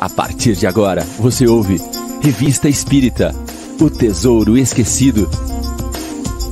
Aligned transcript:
A 0.00 0.08
partir 0.08 0.54
de 0.56 0.66
agora, 0.66 1.02
você 1.18 1.46
ouve 1.46 1.76
Revista 2.22 2.70
Espírita 2.70 3.32
O 3.78 3.90
Tesouro 3.90 4.56
Esquecido. 4.56 5.28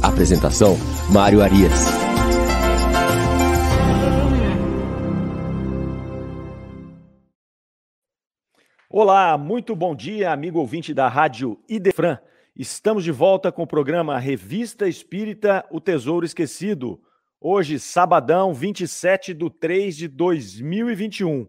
Apresentação: 0.02 0.76
Mário 1.10 1.40
Arias. 1.40 1.72
Olá, 8.90 9.38
muito 9.38 9.74
bom 9.74 9.96
dia, 9.96 10.30
amigo 10.30 10.58
ouvinte 10.58 10.92
da 10.92 11.08
Rádio 11.08 11.58
Idefran. 11.66 12.18
Estamos 12.54 13.02
de 13.02 13.10
volta 13.10 13.50
com 13.50 13.62
o 13.62 13.66
programa 13.66 14.18
Revista 14.18 14.86
Espírita 14.86 15.64
O 15.70 15.80
Tesouro 15.80 16.26
Esquecido. 16.26 17.00
Hoje, 17.40 17.78
sabadão, 17.78 18.52
27 18.52 19.32
de 19.32 19.48
3 19.48 19.96
de 19.96 20.06
2021. 20.06 21.48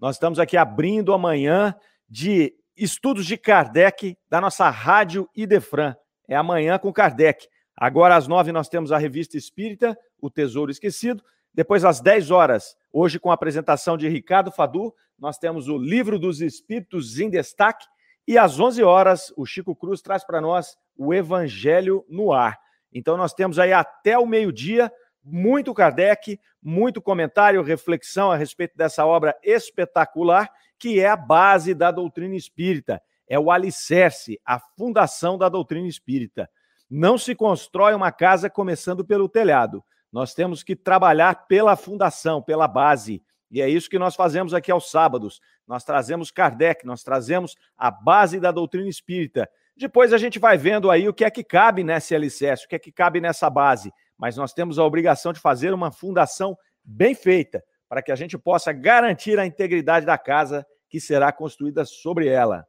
Nós 0.00 0.14
estamos 0.14 0.38
aqui 0.38 0.56
abrindo 0.56 1.12
amanhã 1.12 1.74
de 2.08 2.54
estudos 2.76 3.26
de 3.26 3.36
Kardec 3.36 4.16
da 4.30 4.40
nossa 4.40 4.70
Rádio 4.70 5.28
Idefran. 5.34 5.96
É 6.28 6.36
amanhã 6.36 6.78
com 6.78 6.92
Kardec. 6.92 7.48
Agora 7.76 8.14
às 8.14 8.28
nove 8.28 8.52
nós 8.52 8.68
temos 8.68 8.92
a 8.92 8.98
Revista 8.98 9.36
Espírita, 9.36 9.98
O 10.20 10.30
Tesouro 10.30 10.70
Esquecido. 10.70 11.24
Depois 11.52 11.84
às 11.84 12.00
10 12.00 12.30
horas, 12.30 12.76
hoje 12.92 13.18
com 13.18 13.32
a 13.32 13.34
apresentação 13.34 13.96
de 13.96 14.08
Ricardo 14.08 14.52
Fadu, 14.52 14.94
nós 15.18 15.36
temos 15.36 15.66
o 15.66 15.76
Livro 15.76 16.16
dos 16.16 16.40
Espíritos 16.40 17.18
em 17.18 17.28
Destaque. 17.28 17.84
E 18.24 18.38
às 18.38 18.60
11 18.60 18.84
horas, 18.84 19.32
o 19.36 19.44
Chico 19.44 19.74
Cruz 19.74 20.00
traz 20.00 20.24
para 20.24 20.40
nós 20.40 20.76
o 20.96 21.12
Evangelho 21.12 22.04
no 22.08 22.32
Ar. 22.32 22.56
Então 22.92 23.16
nós 23.16 23.34
temos 23.34 23.58
aí 23.58 23.72
até 23.72 24.16
o 24.16 24.26
meio-dia 24.26 24.92
muito 25.24 25.74
Kardec, 25.74 26.38
muito 26.62 27.00
comentário, 27.00 27.62
reflexão 27.62 28.30
a 28.30 28.36
respeito 28.36 28.76
dessa 28.76 29.04
obra 29.04 29.36
espetacular, 29.42 30.50
que 30.78 31.00
é 31.00 31.08
a 31.08 31.16
base 31.16 31.74
da 31.74 31.90
doutrina 31.90 32.36
espírita, 32.36 33.02
é 33.28 33.38
o 33.38 33.50
alicerce, 33.50 34.40
a 34.44 34.58
fundação 34.58 35.36
da 35.36 35.48
doutrina 35.48 35.86
espírita. 35.86 36.48
Não 36.88 37.18
se 37.18 37.34
constrói 37.34 37.94
uma 37.94 38.10
casa 38.10 38.48
começando 38.48 39.04
pelo 39.04 39.28
telhado. 39.28 39.84
Nós 40.10 40.32
temos 40.32 40.62
que 40.62 40.74
trabalhar 40.74 41.46
pela 41.46 41.76
fundação, 41.76 42.42
pela 42.42 42.66
base. 42.66 43.22
E 43.50 43.60
é 43.60 43.68
isso 43.68 43.90
que 43.90 43.98
nós 43.98 44.14
fazemos 44.14 44.54
aqui 44.54 44.70
aos 44.70 44.90
sábados. 44.90 45.40
Nós 45.66 45.84
trazemos 45.84 46.30
Kardec, 46.30 46.86
nós 46.86 47.02
trazemos 47.02 47.56
a 47.76 47.90
base 47.90 48.40
da 48.40 48.50
doutrina 48.50 48.88
espírita. 48.88 49.48
Depois 49.76 50.12
a 50.12 50.18
gente 50.18 50.38
vai 50.38 50.56
vendo 50.56 50.90
aí 50.90 51.08
o 51.08 51.14
que 51.14 51.24
é 51.24 51.30
que 51.30 51.44
cabe 51.44 51.84
nesse 51.84 52.14
alicerce, 52.14 52.64
o 52.64 52.68
que 52.68 52.76
é 52.76 52.78
que 52.78 52.90
cabe 52.90 53.20
nessa 53.20 53.50
base 53.50 53.92
mas 54.18 54.36
nós 54.36 54.52
temos 54.52 54.78
a 54.78 54.84
obrigação 54.84 55.32
de 55.32 55.40
fazer 55.40 55.72
uma 55.72 55.92
fundação 55.92 56.58
bem 56.82 57.14
feita, 57.14 57.62
para 57.88 58.02
que 58.02 58.12
a 58.12 58.16
gente 58.16 58.36
possa 58.36 58.72
garantir 58.72 59.38
a 59.38 59.46
integridade 59.46 60.04
da 60.04 60.18
casa 60.18 60.66
que 60.88 61.00
será 61.00 61.30
construída 61.32 61.84
sobre 61.84 62.26
ela. 62.26 62.66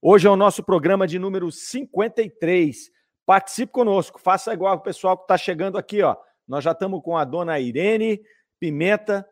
Hoje 0.00 0.26
é 0.26 0.30
o 0.30 0.36
nosso 0.36 0.62
programa 0.62 1.06
de 1.06 1.18
número 1.18 1.50
53. 1.50 2.90
Participe 3.24 3.72
conosco, 3.72 4.20
faça 4.20 4.52
igual 4.52 4.76
o 4.76 4.80
pessoal 4.80 5.16
que 5.16 5.24
está 5.24 5.38
chegando 5.38 5.78
aqui, 5.78 6.02
ó. 6.02 6.16
Nós 6.46 6.62
já 6.62 6.72
estamos 6.72 7.00
com 7.02 7.16
a 7.16 7.24
dona 7.24 7.58
Irene 7.58 8.20
Pimenta, 8.58 9.26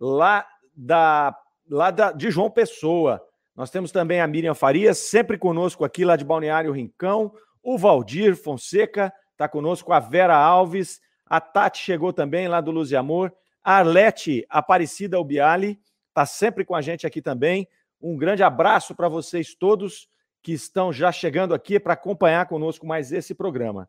lá 0.00 0.46
da 0.76 1.36
lá 1.70 1.90
da, 1.90 2.12
de 2.12 2.30
João 2.30 2.50
Pessoa. 2.50 3.22
Nós 3.54 3.70
temos 3.70 3.92
também 3.92 4.20
a 4.20 4.26
Miriam 4.26 4.54
Farias, 4.54 4.98
sempre 4.98 5.36
conosco 5.36 5.84
aqui, 5.84 6.04
lá 6.04 6.16
de 6.16 6.24
Balneário 6.24 6.72
Rincão, 6.72 7.32
o 7.62 7.76
Valdir 7.76 8.36
Fonseca, 8.36 9.12
está 9.38 9.48
conosco, 9.48 9.92
a 9.92 10.00
Vera 10.00 10.36
Alves, 10.36 11.00
a 11.24 11.40
Tati 11.40 11.78
chegou 11.78 12.12
também 12.12 12.48
lá 12.48 12.60
do 12.60 12.72
Luz 12.72 12.90
e 12.90 12.96
Amor, 12.96 13.32
a 13.62 13.76
Arlete 13.76 14.44
Aparecida 14.50 15.20
Ubiali 15.20 15.78
está 16.08 16.26
sempre 16.26 16.64
com 16.64 16.74
a 16.74 16.80
gente 16.80 17.06
aqui 17.06 17.22
também. 17.22 17.68
Um 18.02 18.16
grande 18.16 18.42
abraço 18.42 18.96
para 18.96 19.08
vocês 19.08 19.54
todos 19.54 20.08
que 20.42 20.50
estão 20.52 20.92
já 20.92 21.12
chegando 21.12 21.54
aqui 21.54 21.78
para 21.78 21.92
acompanhar 21.92 22.46
conosco 22.46 22.84
mais 22.84 23.12
esse 23.12 23.32
programa. 23.32 23.88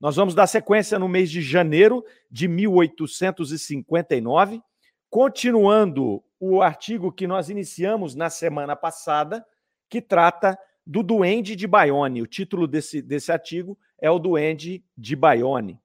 Nós 0.00 0.16
vamos 0.16 0.34
dar 0.34 0.46
sequência 0.46 0.98
no 0.98 1.08
mês 1.08 1.30
de 1.30 1.42
janeiro 1.42 2.02
de 2.30 2.48
1859, 2.48 4.62
continuando 5.10 6.24
o 6.40 6.62
artigo 6.62 7.12
que 7.12 7.26
nós 7.26 7.50
iniciamos 7.50 8.14
na 8.14 8.30
semana 8.30 8.74
passada, 8.74 9.44
que 9.90 10.00
trata 10.00 10.58
do 10.86 11.02
Duende 11.02 11.56
de 11.56 11.66
Bayonne. 11.66 12.22
O 12.22 12.26
título 12.26 12.66
desse, 12.66 13.02
desse 13.02 13.32
artigo 13.32 13.76
é 14.00 14.10
o 14.10 14.18
Duende 14.18 14.84
de 14.96 15.16
Bayonne. 15.16 15.80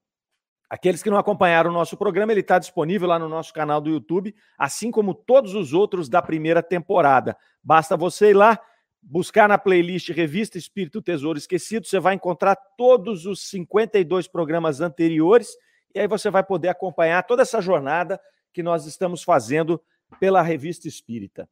Aqueles 0.70 1.04
que 1.04 1.10
não 1.10 1.18
acompanharam 1.18 1.70
o 1.70 1.74
nosso 1.74 1.98
programa, 1.98 2.32
ele 2.32 2.40
está 2.40 2.58
disponível 2.58 3.08
lá 3.08 3.20
no 3.20 3.28
nosso 3.28 3.52
canal 3.54 3.82
do 3.82 3.90
YouTube, 3.90 4.34
assim 4.58 4.90
como 4.90 5.14
todos 5.14 5.54
os 5.54 5.74
outros 5.74 6.08
da 6.08 6.22
primeira 6.22 6.64
temporada. 6.64 7.36
Basta 7.62 7.98
você 7.98 8.30
ir 8.30 8.36
lá, 8.36 8.58
buscar 9.02 9.50
na 9.50 9.58
playlist 9.58 10.10
Revista 10.12 10.58
Espírito 10.58 11.02
Tesouro 11.02 11.38
Esquecido, 11.38 11.86
você 11.86 12.00
vai 12.00 12.14
encontrar 12.14 12.56
todos 12.78 13.26
os 13.26 13.50
52 13.50 14.30
programas 14.30 14.80
anteriores, 14.80 15.50
e 15.94 16.00
aí 16.00 16.08
você 16.08 16.30
vai 16.30 16.44
poder 16.44 16.70
acompanhar 16.70 17.24
toda 17.24 17.42
essa 17.42 17.60
jornada 17.60 18.18
que 18.54 18.64
nós 18.64 18.86
estamos 18.86 19.24
fazendo 19.24 19.82
pela 20.22 20.42
Revista 20.42 20.88
Espírita. 20.88 21.50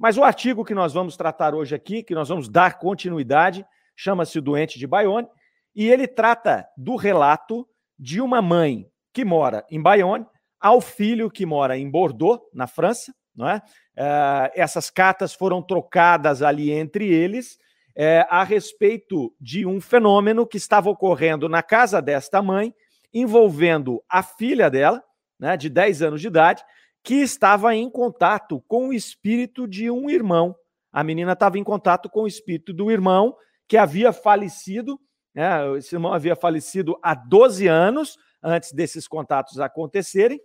Mas 0.00 0.16
o 0.16 0.24
artigo 0.24 0.64
que 0.64 0.72
nós 0.72 0.94
vamos 0.94 1.14
tratar 1.14 1.54
hoje 1.54 1.74
aqui, 1.74 2.02
que 2.02 2.14
nós 2.14 2.30
vamos 2.30 2.48
dar 2.48 2.78
continuidade, 2.78 3.66
chama-se 3.94 4.40
Doente 4.40 4.78
de 4.78 4.86
Bayonne, 4.86 5.28
e 5.76 5.90
ele 5.90 6.08
trata 6.08 6.66
do 6.74 6.96
relato 6.96 7.68
de 7.98 8.18
uma 8.18 8.40
mãe 8.40 8.86
que 9.12 9.26
mora 9.26 9.62
em 9.70 9.78
Bayonne 9.78 10.26
ao 10.58 10.80
filho 10.80 11.30
que 11.30 11.44
mora 11.44 11.76
em 11.76 11.90
Bordeaux, 11.90 12.40
na 12.54 12.66
França. 12.66 13.14
Não 13.36 13.46
é? 13.46 13.60
é 13.94 14.50
essas 14.54 14.88
cartas 14.88 15.34
foram 15.34 15.60
trocadas 15.60 16.40
ali 16.40 16.70
entre 16.70 17.06
eles 17.06 17.58
é, 17.94 18.26
a 18.30 18.42
respeito 18.42 19.34
de 19.38 19.66
um 19.66 19.82
fenômeno 19.82 20.46
que 20.46 20.56
estava 20.56 20.88
ocorrendo 20.88 21.46
na 21.46 21.62
casa 21.62 22.00
desta 22.00 22.40
mãe, 22.40 22.74
envolvendo 23.12 24.02
a 24.08 24.22
filha 24.22 24.70
dela, 24.70 25.04
né, 25.38 25.58
de 25.58 25.68
10 25.68 26.00
anos 26.00 26.22
de 26.22 26.28
idade, 26.28 26.64
que 27.02 27.14
estava 27.14 27.74
em 27.74 27.90
contato 27.90 28.62
com 28.68 28.88
o 28.88 28.92
espírito 28.92 29.66
de 29.66 29.90
um 29.90 30.10
irmão. 30.10 30.54
A 30.92 31.02
menina 31.02 31.32
estava 31.32 31.58
em 31.58 31.64
contato 31.64 32.10
com 32.10 32.22
o 32.22 32.26
espírito 32.26 32.72
do 32.72 32.90
irmão 32.90 33.34
que 33.66 33.76
havia 33.76 34.12
falecido 34.12 35.00
né? 35.34 35.76
Esse 35.76 35.94
irmão 35.94 36.12
havia 36.12 36.36
falecido 36.36 36.98
há 37.02 37.14
12 37.14 37.66
anos 37.66 38.18
antes 38.42 38.72
desses 38.72 39.06
contatos 39.06 39.60
acontecerem. 39.60 40.40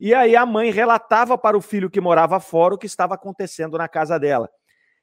E 0.00 0.14
aí 0.14 0.36
a 0.36 0.46
mãe 0.46 0.70
relatava 0.70 1.36
para 1.36 1.58
o 1.58 1.60
filho 1.60 1.90
que 1.90 2.00
morava 2.00 2.38
fora 2.38 2.74
o 2.74 2.78
que 2.78 2.86
estava 2.86 3.14
acontecendo 3.14 3.76
na 3.76 3.88
casa 3.88 4.18
dela. 4.18 4.48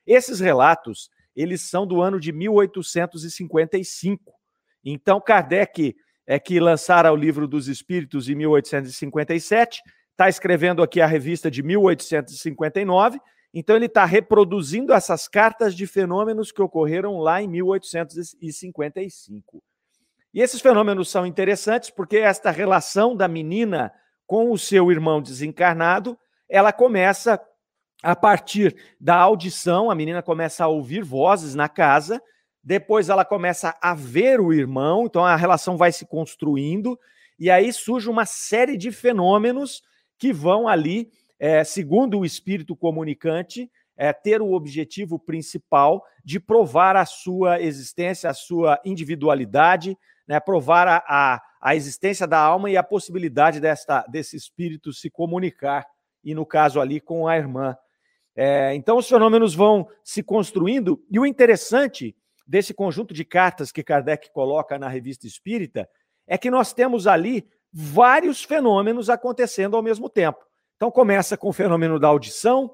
Esses 0.07 0.39
relatos, 0.39 1.09
eles 1.35 1.69
são 1.69 1.85
do 1.85 2.01
ano 2.01 2.19
de 2.19 2.31
1855. 2.31 4.33
Então 4.83 5.19
Kardec 5.19 5.95
é 6.25 6.39
que 6.39 6.59
lançara 6.59 7.11
o 7.11 7.15
livro 7.15 7.47
dos 7.47 7.67
Espíritos 7.67 8.29
em 8.29 8.35
1857, 8.35 9.81
está 10.15 10.29
escrevendo 10.29 10.81
aqui 10.81 11.01
a 11.01 11.05
revista 11.05 11.51
de 11.51 11.61
1859 11.61 13.19
então, 13.57 13.77
ele 13.77 13.85
está 13.85 14.03
reproduzindo 14.03 14.91
essas 14.91 15.29
cartas 15.29 15.73
de 15.73 15.87
fenômenos 15.87 16.51
que 16.51 16.61
ocorreram 16.61 17.19
lá 17.19 17.41
em 17.41 17.47
1855. 17.47 19.63
E 20.33 20.41
esses 20.41 20.59
fenômenos 20.59 21.09
são 21.09 21.25
interessantes 21.25 21.89
porque 21.89 22.17
esta 22.17 22.51
relação 22.51 23.15
da 23.15 23.29
menina 23.29 23.93
com 24.27 24.51
o 24.51 24.57
seu 24.57 24.91
irmão 24.91 25.21
desencarnado, 25.21 26.19
ela 26.49 26.73
começa 26.73 27.39
a 28.03 28.13
partir 28.13 28.75
da 28.99 29.15
audição, 29.15 29.89
a 29.89 29.95
menina 29.95 30.21
começa 30.21 30.65
a 30.65 30.67
ouvir 30.67 31.01
vozes 31.01 31.55
na 31.55 31.69
casa, 31.69 32.21
depois 32.61 33.07
ela 33.07 33.23
começa 33.23 33.73
a 33.81 33.95
ver 33.95 34.41
o 34.41 34.51
irmão, 34.51 35.05
então 35.05 35.23
a 35.23 35.37
relação 35.37 35.77
vai 35.77 35.93
se 35.93 36.05
construindo, 36.05 36.99
e 37.39 37.49
aí 37.49 37.71
surge 37.71 38.09
uma 38.09 38.25
série 38.25 38.75
de 38.75 38.91
fenômenos 38.91 39.81
que 40.17 40.31
vão 40.33 40.67
ali 40.67 41.09
é, 41.39 41.63
segundo 41.63 42.19
o 42.19 42.25
espírito 42.25 42.75
comunicante, 42.75 43.69
é, 43.97 44.12
ter 44.12 44.41
o 44.41 44.53
objetivo 44.53 45.17
principal 45.17 46.03
de 46.23 46.39
provar 46.39 46.95
a 46.95 47.06
sua 47.06 47.62
existência, 47.62 48.29
a 48.29 48.33
sua 48.33 48.79
individualidade, 48.83 49.97
né, 50.27 50.39
provar 50.39 50.88
a, 50.88 51.03
a, 51.07 51.41
a, 51.62 51.75
existência 51.75 52.27
da 52.27 52.39
alma 52.39 52.69
e 52.69 52.75
a 52.75 52.83
possibilidade 52.83 53.59
desta, 53.59 54.01
desse 54.07 54.35
espírito 54.35 54.91
se 54.91 55.09
comunicar, 55.09 55.85
e 56.23 56.33
no 56.33 56.45
caso 56.45 56.81
ali 56.81 57.00
com 57.00 57.27
a 57.27 57.38
irmã. 57.38 57.77
É, 58.35 58.73
então 58.73 58.97
os 58.97 59.07
fenômenos 59.07 59.53
vão 59.53 59.88
se 60.03 60.23
construindo, 60.23 61.01
e 61.09 61.19
o 61.19 61.25
interessante 61.25 62.15
desse 62.45 62.73
conjunto 62.73 63.13
de 63.13 63.23
cartas 63.23 63.71
que 63.71 63.83
Kardec 63.83 64.31
coloca 64.31 64.77
na 64.77 64.89
revista 64.89 65.25
espírita 65.25 65.88
é 66.27 66.38
que 66.38 66.51
nós 66.51 66.73
temos 66.73 67.07
ali 67.07 67.47
vários 67.77 68.42
fenômenos 68.42 69.10
acontecendo 69.10 69.75
ao 69.75 69.83
mesmo 69.83 70.10
tempo. 70.10 70.39
Então 70.77 70.89
começa 70.89 71.36
com 71.36 71.50
o 71.50 71.54
fenômeno 71.54 72.00
da 72.00 72.07
audição, 72.07 72.74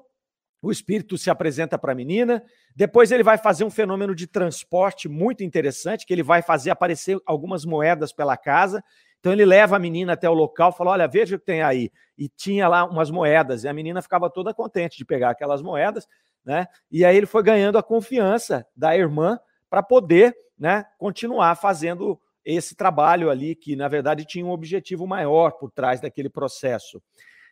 o 0.62 0.70
espírito 0.70 1.18
se 1.18 1.28
apresenta 1.28 1.76
para 1.76 1.90
a 1.92 1.94
menina, 1.94 2.42
depois 2.74 3.10
ele 3.10 3.24
vai 3.24 3.36
fazer 3.36 3.64
um 3.64 3.70
fenômeno 3.70 4.14
de 4.14 4.28
transporte 4.28 5.08
muito 5.08 5.42
interessante, 5.42 6.06
que 6.06 6.12
ele 6.12 6.22
vai 6.22 6.40
fazer 6.40 6.70
aparecer 6.70 7.18
algumas 7.26 7.64
moedas 7.64 8.12
pela 8.12 8.36
casa. 8.36 8.82
Então 9.18 9.32
ele 9.32 9.44
leva 9.44 9.74
a 9.76 9.78
menina 9.78 10.12
até 10.12 10.30
o 10.30 10.34
local, 10.34 10.72
fala: 10.72 10.92
"Olha, 10.92 11.08
veja 11.08 11.34
o 11.34 11.38
que 11.38 11.44
tem 11.46 11.62
aí". 11.62 11.90
E 12.16 12.28
tinha 12.28 12.68
lá 12.68 12.84
umas 12.84 13.10
moedas, 13.10 13.64
e 13.64 13.68
a 13.68 13.72
menina 13.72 14.00
ficava 14.02 14.30
toda 14.30 14.54
contente 14.54 14.96
de 14.96 15.04
pegar 15.04 15.30
aquelas 15.30 15.62
moedas. 15.62 16.06
né? 16.44 16.66
E 16.90 17.04
aí 17.04 17.16
ele 17.16 17.26
foi 17.26 17.42
ganhando 17.42 17.78
a 17.78 17.82
confiança 17.82 18.66
da 18.76 18.96
irmã 18.96 19.38
para 19.70 19.82
poder, 19.82 20.34
né, 20.58 20.84
continuar 20.98 21.54
fazendo 21.56 22.20
esse 22.44 22.74
trabalho 22.74 23.30
ali 23.30 23.54
que 23.54 23.76
na 23.76 23.88
verdade 23.88 24.24
tinha 24.24 24.44
um 24.44 24.50
objetivo 24.50 25.06
maior 25.06 25.52
por 25.52 25.70
trás 25.70 26.00
daquele 26.00 26.28
processo. 26.28 27.02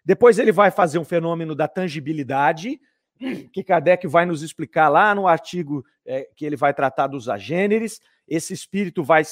Depois 0.05 0.39
ele 0.39 0.53
vai 0.53 0.71
fazer 0.71 0.99
um 0.99 1.05
fenômeno 1.05 1.55
da 1.55 1.69
tangibilidade, 1.69 2.81
que 3.53 3.63
Kardec 3.63 4.07
vai 4.07 4.25
nos 4.25 4.43
explicar 4.43 4.89
lá 4.89 5.15
no 5.15 5.29
artigo 5.29 5.85
é, 6.07 6.29
que 6.35 6.45
ele 6.45 6.57
vai 6.57 6.73
tratar 6.73 7.07
dos 7.07 7.29
agêneres. 7.29 8.01
Esse 8.27 8.53
espírito 8.53 9.03
vai, 9.03 9.23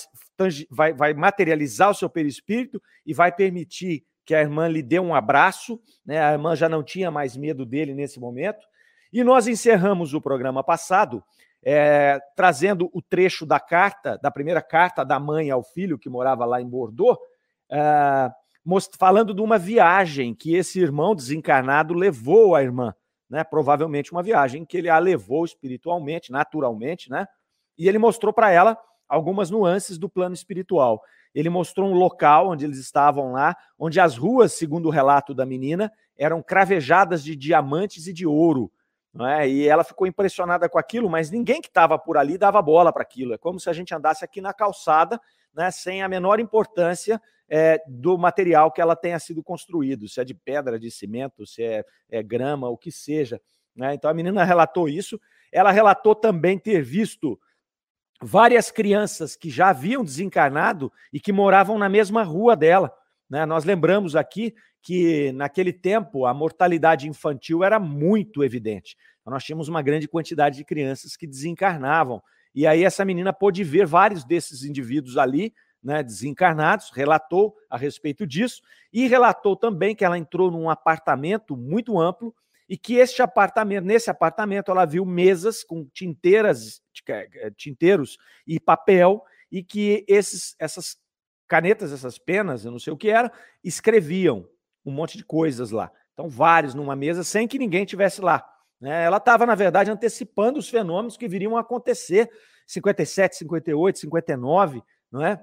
vai, 0.70 0.93
vai 0.93 1.14
materializar 1.14 1.90
o 1.90 1.94
seu 1.94 2.11
perispírito 2.11 2.82
e 3.06 3.14
vai 3.14 3.32
permitir 3.32 4.04
que 4.25 4.34
a 4.34 4.40
irmã 4.40 4.69
lhe 4.69 4.82
dê 4.82 5.00
um 5.00 5.14
abraço. 5.14 5.81
Né? 6.04 6.20
A 6.20 6.32
irmã 6.32 6.54
já 6.54 6.69
não 6.69 6.82
tinha 6.82 7.11
mais 7.11 7.37
medo 7.37 7.64
dele 7.64 7.94
nesse 7.94 8.20
momento. 8.20 8.66
E 9.11 9.25
nós 9.25 9.46
encerramos 9.46 10.12
o 10.12 10.20
programa 10.20 10.62
passado 10.62 11.25
é, 11.62 12.19
trazendo 12.37 12.88
o 12.93 13.02
trecho 13.02 13.44
da 13.44 13.58
carta, 13.58 14.19
da 14.22 14.31
primeira 14.31 14.62
carta 14.62 15.05
da 15.05 15.19
mãe 15.19 15.50
ao 15.50 15.62
filho 15.62 15.99
que 15.99 16.08
morava 16.08 16.44
lá 16.44 16.60
em 16.60 16.69
Bordeaux, 16.69 17.19
é, 17.70 18.31
falando 18.99 19.34
de 19.34 19.40
uma 19.40 19.58
viagem 19.58 20.34
que 20.34 20.55
esse 20.55 20.81
irmão 20.81 21.14
desencarnado 21.14 21.94
levou 21.94 22.55
a 22.55 22.62
irmã, 22.62 22.94
né? 23.28 23.43
Provavelmente 23.44 24.12
uma 24.12 24.22
viagem 24.22 24.64
que 24.64 24.76
ele 24.76 24.88
a 24.88 24.99
levou 24.99 25.44
espiritualmente, 25.44 26.31
naturalmente, 26.31 27.10
né? 27.10 27.26
E 27.76 27.88
ele 27.88 27.99
mostrou 27.99 28.32
para 28.32 28.50
ela 28.50 28.76
algumas 29.08 29.50
nuances 29.50 29.99
do 29.99 30.08
plano 30.08 30.34
espiritual. 30.34 31.00
Ele 31.34 31.49
mostrou 31.49 31.88
um 31.88 31.94
local 31.94 32.50
onde 32.50 32.64
eles 32.64 32.78
estavam 32.78 33.32
lá, 33.32 33.56
onde 33.78 34.00
as 34.00 34.16
ruas, 34.16 34.52
segundo 34.52 34.87
o 34.87 34.90
relato 34.90 35.34
da 35.34 35.46
menina, 35.46 35.90
eram 36.16 36.43
cravejadas 36.43 37.22
de 37.22 37.37
diamantes 37.37 38.06
e 38.06 38.12
de 38.12 38.26
ouro. 38.26 38.70
É? 39.38 39.49
E 39.49 39.66
ela 39.66 39.82
ficou 39.82 40.06
impressionada 40.06 40.69
com 40.69 40.78
aquilo, 40.78 41.08
mas 41.08 41.31
ninguém 41.31 41.60
que 41.60 41.69
estava 41.69 41.99
por 41.99 42.16
ali 42.16 42.38
dava 42.38 42.60
bola 42.62 42.93
para 42.93 43.02
aquilo. 43.02 43.34
É 43.34 43.38
como 43.38 43.58
se 43.58 43.69
a 43.69 43.72
gente 43.72 43.94
andasse 43.94 44.25
aqui 44.25 44.40
na 44.40 44.52
calçada, 44.52 45.20
né, 45.55 45.70
sem 45.70 46.02
a 46.02 46.08
menor 46.08 46.38
importância 46.38 47.20
é, 47.49 47.82
do 47.88 48.19
material 48.19 48.70
que 48.70 48.81
ela 48.81 48.94
tenha 48.94 49.19
sido 49.19 49.43
construído, 49.43 50.08
se 50.08 50.20
é 50.20 50.25
de 50.25 50.34
pedra, 50.34 50.78
de 50.78 50.90
cimento, 50.90 51.46
se 51.46 51.62
é, 51.62 51.84
é 52.10 52.22
grama, 52.22 52.69
o 52.69 52.76
que 52.76 52.93
seja. 52.93 53.40
Né? 53.75 53.94
Então 53.94 54.10
a 54.10 54.14
menina 54.14 54.44
relatou 54.44 54.88
isso. 54.88 55.19
Ela 55.50 55.70
relatou 55.70 56.14
também 56.14 56.58
ter 56.58 56.82
visto 56.82 57.40
várias 58.20 58.70
crianças 58.70 59.37
que 59.37 59.49
já 59.49 59.70
haviam 59.70 60.04
desencarnado 60.04 60.93
e 61.12 61.20
que 61.20 61.32
moravam 61.32 61.78
na 61.78 61.88
mesma 61.88 62.22
rua 62.22 62.54
dela. 62.54 62.93
Né? 63.28 63.44
Nós 63.44 63.64
lembramos 63.64 64.16
aqui 64.16 64.54
que 64.82 65.32
naquele 65.32 65.72
tempo 65.72 66.25
a 66.25 66.32
mortalidade 66.32 67.08
infantil 67.08 67.62
era 67.62 67.78
muito 67.78 68.42
evidente. 68.42 68.96
Então, 69.20 69.32
nós 69.32 69.44
tínhamos 69.44 69.69
uma 69.69 69.82
grande 69.82 70.08
quantidade 70.08 70.56
de 70.56 70.64
crianças 70.64 71.16
que 71.16 71.26
desencarnavam. 71.26 72.22
E 72.54 72.66
aí 72.66 72.84
essa 72.84 73.04
menina 73.04 73.32
pôde 73.32 73.62
ver 73.62 73.86
vários 73.86 74.25
desses 74.25 74.64
indivíduos 74.64 75.19
ali, 75.19 75.52
né, 75.82 76.02
desencarnados, 76.02 76.90
relatou 76.90 77.54
a 77.70 77.76
respeito 77.76 78.26
disso 78.26 78.62
e 78.92 79.06
relatou 79.06 79.54
também 79.54 79.94
que 79.94 80.04
ela 80.04 80.19
entrou 80.19 80.50
num 80.50 80.69
apartamento 80.69 81.56
muito 81.56 82.00
amplo 82.00 82.34
e 82.69 82.76
que 82.76 82.96
este 82.96 83.22
apartamento, 83.22 83.84
nesse 83.84 84.10
apartamento, 84.10 84.70
ela 84.70 84.84
viu 84.84 85.04
mesas 85.04 85.64
com 85.64 85.86
tinteiras, 85.86 86.82
eh, 87.08 87.50
tinteiros 87.56 88.19
e 88.46 88.60
papel 88.60 89.22
e 89.50 89.62
que 89.62 90.04
esses, 90.06 90.54
essas 90.58 90.98
canetas, 91.49 91.93
essas 91.93 92.19
penas, 92.19 92.65
eu 92.65 92.71
não 92.71 92.79
sei 92.79 92.93
o 92.93 92.97
que 92.97 93.09
era, 93.09 93.33
escreviam 93.65 94.47
um 94.85 94.93
monte 94.93 95.17
de 95.17 95.25
coisas 95.25 95.71
lá. 95.71 95.91
Então, 96.12 96.29
vários 96.29 96.75
numa 96.75 96.95
mesa 96.95 97.25
sem 97.25 97.49
que 97.49 97.59
ninguém 97.59 97.85
tivesse 97.85 98.21
lá. 98.21 98.45
Né? 98.81 99.05
Ela 99.05 99.17
estava, 99.17 99.47
na 99.47 99.55
verdade, 99.55 99.91
antecipando 99.91 100.59
os 100.59 100.69
fenômenos 100.69 101.17
que 101.17 101.29
viriam 101.29 101.56
a 101.56 101.61
acontecer 101.61 102.31
57, 102.67 103.37
58, 103.37 103.99
59, 103.99 104.83
não 105.11 105.25
é? 105.25 105.43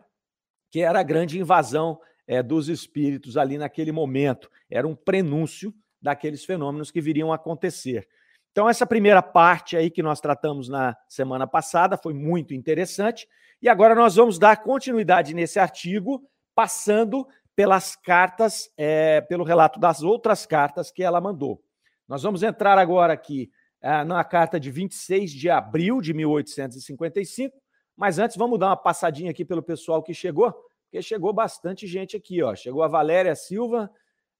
Que 0.69 0.81
era 0.81 0.99
a 0.99 1.03
grande 1.03 1.39
invasão 1.39 1.99
é, 2.27 2.43
dos 2.43 2.69
espíritos 2.69 3.37
ali 3.37 3.57
naquele 3.57 3.91
momento. 3.91 4.49
Era 4.69 4.87
um 4.87 4.95
prenúncio 4.95 5.73
daqueles 6.01 6.45
fenômenos 6.45 6.91
que 6.91 7.01
viriam 7.01 7.31
a 7.31 7.35
acontecer. 7.35 8.07
Então, 8.55 8.69
essa 8.69 8.85
primeira 8.85 9.21
parte 9.21 9.75
aí 9.75 9.91
que 9.91 10.01
nós 10.01 10.21
tratamos 10.21 10.69
na 10.69 10.95
semana 11.09 11.45
passada 11.45 11.97
foi 11.97 12.13
muito 12.13 12.53
interessante. 12.53 13.27
E 13.61 13.67
agora 13.67 13.93
nós 13.93 14.15
vamos 14.15 14.39
dar 14.39 14.63
continuidade 14.63 15.33
nesse 15.33 15.59
artigo, 15.59 16.23
passando 16.55 17.27
pelas 17.53 17.97
cartas, 17.97 18.71
é, 18.77 19.19
pelo 19.19 19.43
relato 19.43 19.77
das 19.77 20.01
outras 20.01 20.45
cartas 20.45 20.89
que 20.89 21.03
ela 21.03 21.19
mandou. 21.19 21.61
Nós 22.07 22.23
vamos 22.23 22.43
entrar 22.43 22.77
agora 22.77 23.11
aqui 23.11 23.51
é, 23.81 24.05
na 24.05 24.23
carta 24.23 24.57
de 24.57 24.71
26 24.71 25.31
de 25.31 25.49
abril 25.49 25.99
de 25.99 26.13
1855, 26.13 27.61
mas 27.93 28.19
antes 28.19 28.37
vamos 28.37 28.57
dar 28.57 28.67
uma 28.67 28.77
passadinha 28.77 29.31
aqui 29.31 29.43
pelo 29.43 29.61
pessoal 29.61 30.01
que 30.01 30.13
chegou, 30.13 30.49
porque 30.83 31.01
chegou 31.01 31.33
bastante 31.33 31.85
gente 31.85 32.15
aqui, 32.15 32.41
ó. 32.41 32.55
Chegou 32.55 32.83
a 32.83 32.87
Valéria 32.87 33.35
Silva, 33.35 33.91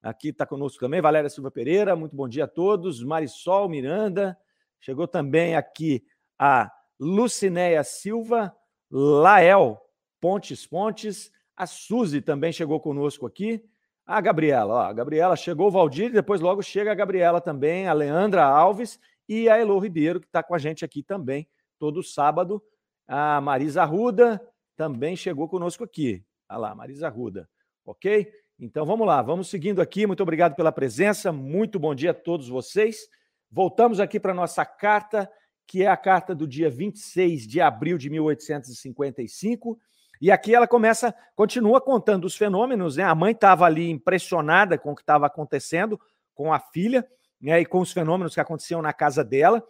aqui 0.06 0.30
está 0.30 0.46
conosco 0.46 0.80
também, 0.80 1.02
Valéria 1.02 1.30
Silva 1.30 1.50
Pereira, 1.50 1.96
muito 1.96 2.16
bom 2.16 2.30
dia 2.30 2.44
a 2.44 2.48
todos. 2.48 3.04
Marisol 3.04 3.68
Miranda, 3.68 4.38
chegou 4.80 5.08
também 5.08 5.56
aqui 5.56 6.06
a 6.38 6.72
Lucinéia 7.00 7.84
Silva, 7.84 8.56
Lael 8.92 9.82
Pontes 10.22 10.68
Pontes, 10.68 11.32
a 11.58 11.66
Suzy 11.66 12.22
também 12.22 12.54
chegou 12.54 12.80
conosco 12.80 13.26
aqui. 13.26 13.66
A 14.06 14.22
Gabriela, 14.22 14.76
ó, 14.76 14.82
a 14.82 14.94
Gabriela 14.94 15.36
chegou, 15.36 15.70
o 15.70 15.72
Valdir, 15.72 16.12
depois 16.12 16.40
logo 16.40 16.62
chega 16.62 16.92
a 16.92 16.96
Gabriela 16.96 17.42
também, 17.42 17.88
a 17.88 17.94
Leandra 17.94 18.44
Alves 18.44 19.00
e 19.28 19.50
a 19.50 19.58
Elo 19.58 19.80
Ribeiro, 19.80 20.20
que 20.20 20.28
está 20.28 20.44
com 20.44 20.54
a 20.54 20.60
gente 20.60 20.86
aqui 20.86 21.02
também, 21.02 21.48
todo 21.80 22.04
sábado. 22.04 22.62
A 23.08 23.42
Marisa 23.42 23.84
Ruda 23.84 24.40
também 24.78 25.16
chegou 25.16 25.50
conosco 25.50 25.84
aqui. 25.84 26.24
Olha 26.48 26.60
lá, 26.60 26.76
Marisa 26.76 27.10
Ruda, 27.10 27.50
ok? 27.84 28.32
Então 28.60 28.86
vamos 28.86 29.06
lá, 29.06 29.22
vamos 29.22 29.50
seguindo 29.50 29.82
aqui. 29.82 30.08
Muito 30.08 30.24
obrigado 30.24 30.56
pela 30.56 30.72
presença, 30.72 31.32
muito 31.32 31.78
bom 31.78 31.94
dia 31.94 32.12
a 32.12 32.14
todos 32.14 32.48
vocês. 32.48 33.08
Voltamos 33.52 34.00
aqui 34.00 34.20
para 34.20 34.32
a 34.32 34.36
nossa 34.36 34.66
carta, 34.66 35.30
que 35.68 35.84
é 35.84 35.88
a 35.88 35.98
carta 35.98 36.34
do 36.34 36.48
dia 36.48 36.70
26 36.70 37.48
de 37.48 37.60
abril 37.60 37.98
de 37.98 38.10
1855 38.10 39.80
e 40.22 40.32
aqui 40.32 40.56
ela 40.56 40.68
começa, 40.68 41.14
continua 41.36 41.82
contando 41.82 42.26
os 42.26 42.36
fenômenos, 42.36 42.98
né? 42.98 43.04
A 43.04 43.16
mãe 43.16 43.32
estava 43.32 43.66
ali 43.66 43.90
impressionada 43.90 44.78
com 44.78 44.92
o 44.92 44.96
que 44.96 45.02
estava 45.02 45.26
acontecendo 45.26 46.00
com 46.34 46.54
a 46.54 46.60
filha, 46.60 47.06
né? 47.42 47.60
E 47.60 47.66
com 47.66 47.80
os 47.80 47.92
fenômenos 47.92 48.34
que 48.34 48.40
aconteciam 48.40 48.82
na 48.82 48.94
casa 48.94 49.24
dela. 49.24 49.66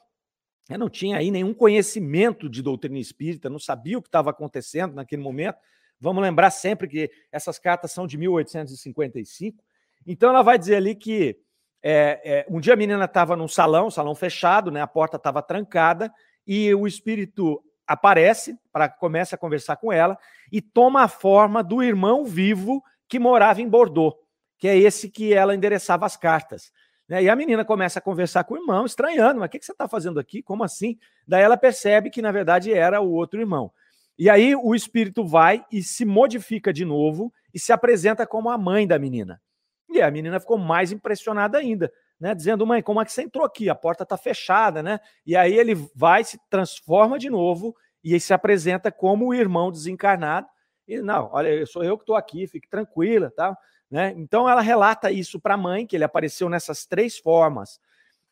Eu 0.70 0.80
não 0.80 0.89
tinha 0.89 1.18
aí 1.18 1.30
nenhum 1.32 1.54
conhecimento 1.54 2.50
de 2.50 2.62
doutrina 2.62 2.98
espírita, 2.98 3.50
não 3.50 3.60
sabia 3.60 3.98
o 3.98 4.01
que 4.01 4.08
estava 4.08 4.30
acontecendo 4.30 4.96
naquele 4.96 5.22
momento. 5.22 5.58
Vamos 6.06 6.22
lembrar 6.22 6.52
sempre 6.52 6.88
que 6.88 7.10
essas 7.32 7.58
cartas 7.58 7.92
são 7.92 8.06
de 8.06 8.16
1855. 8.16 9.64
Então 10.06 10.30
ela 10.30 10.44
vai 10.44 10.56
dizer 10.56 10.76
ali 10.76 10.94
que 10.94 11.36
é, 11.82 12.22
é, 12.24 12.46
um 12.48 12.60
dia 12.60 12.74
a 12.74 12.78
menina 12.78 13.06
estava 13.06 13.36
num 13.36 13.48
salão, 13.48 13.90
salão 13.90 14.14
fechado, 14.14 14.70
né? 14.70 14.82
A 14.82 14.88
porta 14.88 15.18
estava 15.18 15.42
trancada 15.42 16.14
e 16.46 16.72
o 16.76 16.86
espírito 16.86 17.60
aparece 17.88 18.56
para 18.72 18.88
começa 18.88 19.36
a 19.36 19.40
conversar 19.40 19.78
com 19.78 19.92
ela 19.92 20.16
e 20.52 20.62
toma 20.62 21.02
a 21.02 21.08
forma 21.08 21.64
do 21.64 21.82
irmão 21.82 22.24
vivo 22.24 22.84
que 23.08 23.18
morava 23.18 23.60
em 23.60 23.68
Bordeaux, 23.68 24.16
que 24.60 24.68
é 24.68 24.78
esse 24.78 25.10
que 25.10 25.34
ela 25.34 25.56
endereçava 25.56 26.06
as 26.06 26.16
cartas. 26.16 26.72
Né? 27.10 27.24
E 27.24 27.30
a 27.32 27.36
menina 27.36 27.66
começa 27.66 27.98
a 27.98 28.02
conversar 28.02 28.44
com 28.44 28.54
o 28.54 28.58
irmão, 28.58 28.86
estranhando, 28.86 29.40
mas 29.40 29.48
o 29.48 29.50
que, 29.50 29.58
que 29.58 29.66
você 29.66 29.72
está 29.72 29.88
fazendo 29.88 30.20
aqui? 30.20 30.44
Como 30.44 30.64
assim? 30.64 31.00
Daí 31.28 31.42
ela 31.42 31.58
percebe 31.58 32.12
que, 32.12 32.22
na 32.22 32.32
verdade, 32.32 32.72
era 32.72 33.02
o 33.02 33.12
outro 33.12 33.40
irmão. 33.40 33.72
E 34.17 34.29
aí 34.29 34.55
o 34.55 34.74
espírito 34.74 35.25
vai 35.25 35.65
e 35.72 35.84
se 35.84 36.05
modifica 36.05 36.72
de 36.72 36.86
novo 36.86 37.34
e 37.53 37.60
se 37.60 37.74
apresenta 37.74 38.25
como 38.25 38.50
a 38.50 38.57
mãe 38.57 38.88
da 38.88 38.98
menina. 38.98 39.41
E 39.89 40.01
a 40.01 40.10
menina 40.10 40.39
ficou 40.39 40.57
mais 40.57 40.91
impressionada 40.91 41.57
ainda 41.57 41.91
né, 42.19 42.34
dizendo, 42.34 42.65
mãe, 42.65 42.81
como 42.81 43.01
é 43.01 43.05
que 43.05 43.12
você 43.12 43.24
entrou 43.24 43.45
aqui? 43.45 43.69
A 43.69 43.75
porta 43.75 44.03
está 44.03 44.17
fechada, 44.17 44.81
né? 44.81 45.00
E 45.25 45.36
aí 45.36 45.53
ele 45.53 45.75
vai, 45.93 46.24
se 46.24 46.39
transforma 46.50 47.19
de 47.19 47.29
novo 47.29 47.75
e 48.03 48.19
se 48.19 48.34
apresenta 48.34 48.91
como 48.91 49.27
o 49.27 49.34
irmão 49.34 49.72
desencarnado. 49.72 50.48
E 50.88 51.01
não, 51.01 51.29
olha, 51.34 51.65
sou 51.65 51.84
eu 51.84 51.98
que 51.98 52.03
estou 52.03 52.15
aqui, 52.15 52.48
fique 52.48 52.69
tranquila, 52.69 53.31
tá? 53.36 53.57
Né? 53.89 54.13
Então 54.17 54.50
ela 54.50 54.62
relata 54.62 55.12
isso 55.12 55.39
para 55.39 55.55
a 55.55 55.57
mãe, 55.57 55.86
que 55.86 55.95
ele 55.95 56.03
apareceu 56.03 56.50
nessas 56.50 56.86
três 56.86 57.17
formas. 57.17 57.79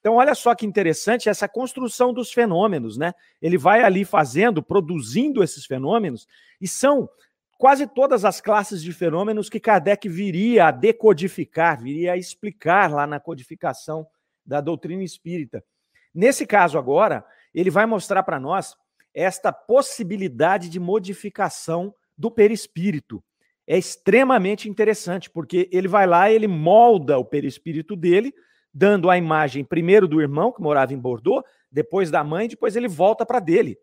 Então, 0.04 0.16
olha 0.16 0.36
só 0.36 0.54
que 0.54 0.66
interessante 0.66 1.30
essa 1.30 1.48
construção 1.48 2.12
dos 2.12 2.30
fenômenos, 2.30 2.98
né? 2.98 3.14
Ele 3.42 3.58
vai 3.58 3.84
ali 3.84 4.04
fazendo, 4.04 4.62
produzindo 4.62 5.42
esses 5.42 5.66
fenômenos, 5.66 6.28
e 6.60 6.68
são 6.68 7.10
quase 7.58 7.88
todas 7.88 8.26
as 8.26 8.42
classes 8.42 8.84
de 8.84 8.92
fenômenos 8.92 9.48
que 9.48 9.62
Kardec 9.62 10.10
viria 10.10 10.66
a 10.66 10.72
decodificar, 10.72 11.82
viria 11.82 12.12
a 12.12 12.18
explicar 12.18 12.92
lá 12.92 13.08
na 13.08 13.18
codificação 13.18 14.06
da 14.46 14.60
doutrina 14.60 15.02
espírita. 15.02 15.64
Nesse 16.14 16.46
caso 16.46 16.78
agora, 16.78 17.26
ele 17.56 17.70
vai 17.70 17.86
mostrar 17.86 18.24
para 18.24 18.42
nós 18.42 18.76
esta 19.14 19.54
possibilidade 19.54 20.68
de 20.68 20.82
modificação 20.82 21.96
do 22.18 22.30
perispírito. 22.30 23.24
É 23.66 23.78
extremamente 23.78 24.68
interessante, 24.68 25.30
porque 25.30 25.70
ele 25.72 25.88
vai 25.88 26.06
lá, 26.06 26.30
ele 26.30 26.46
molda 26.46 27.18
o 27.18 27.24
perispírito 27.24 27.96
dele, 27.96 28.34
dando 28.74 29.10
a 29.10 29.18
imagem 29.18 29.64
primeiro 29.64 30.08
do 30.08 30.22
irmão 30.22 30.52
que 30.52 30.62
morava 30.62 30.94
em 30.94 30.98
Bordeaux, 30.98 31.46
depois 31.72 32.10
da 32.10 32.24
mãe, 32.24 32.48
depois 32.48 32.76
ele 32.76 32.88
volta 32.88 33.26
para 33.26 33.40
dele. 33.40 33.78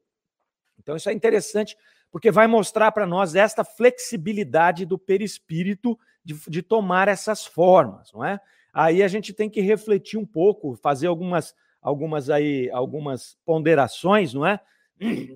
Então 0.79 0.97
isso 0.97 1.09
é 1.09 1.13
interessante, 1.13 1.77
porque 2.11 2.31
vai 2.31 2.47
mostrar 2.47 2.91
para 2.91 3.07
nós 3.07 3.35
esta 3.35 3.63
flexibilidade 3.63 4.85
do 4.85 4.99
perispírito 4.99 5.99
de, 6.25 6.35
de 6.49 6.63
tomar 6.63 7.09
essas 7.09 7.47
formas, 7.47 8.13
não 8.13 8.25
é? 8.25 8.41
Aí 8.73 9.03
a 9.03 9.09
gente 9.09 9.33
tem 9.33 9.51
que 9.51 9.61
refletir 9.61 10.19
um 10.19 10.27
pouco, 10.27 10.77
fazer 10.77 11.07
algumas, 11.07 11.55
algumas 11.81 12.31
aí, 12.31 12.71
algumas 12.71 13.37
ponderações, 13.45 14.33
não 14.33 14.47
é? 14.47 14.61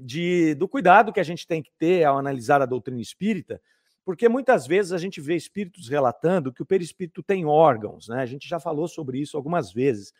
De, 0.02 0.54
do 0.56 0.68
cuidado 0.68 1.12
que 1.12 1.20
a 1.20 1.24
gente 1.24 1.46
tem 1.46 1.62
que 1.62 1.72
ter 1.78 2.04
ao 2.04 2.18
analisar 2.18 2.60
a 2.60 2.66
doutrina 2.66 3.00
espírita, 3.00 3.60
porque 4.04 4.28
muitas 4.28 4.66
vezes 4.66 4.92
a 4.92 4.98
gente 4.98 5.20
vê 5.20 5.34
espíritos 5.34 5.88
relatando 5.88 6.52
que 6.52 6.62
o 6.62 6.66
perispírito 6.66 7.22
tem 7.22 7.46
órgãos, 7.46 8.08
né? 8.08 8.20
A 8.20 8.26
gente 8.26 8.48
já 8.48 8.60
falou 8.60 8.86
sobre 8.86 9.18
isso 9.18 9.36
algumas 9.36 9.72
vezes. 9.72 10.12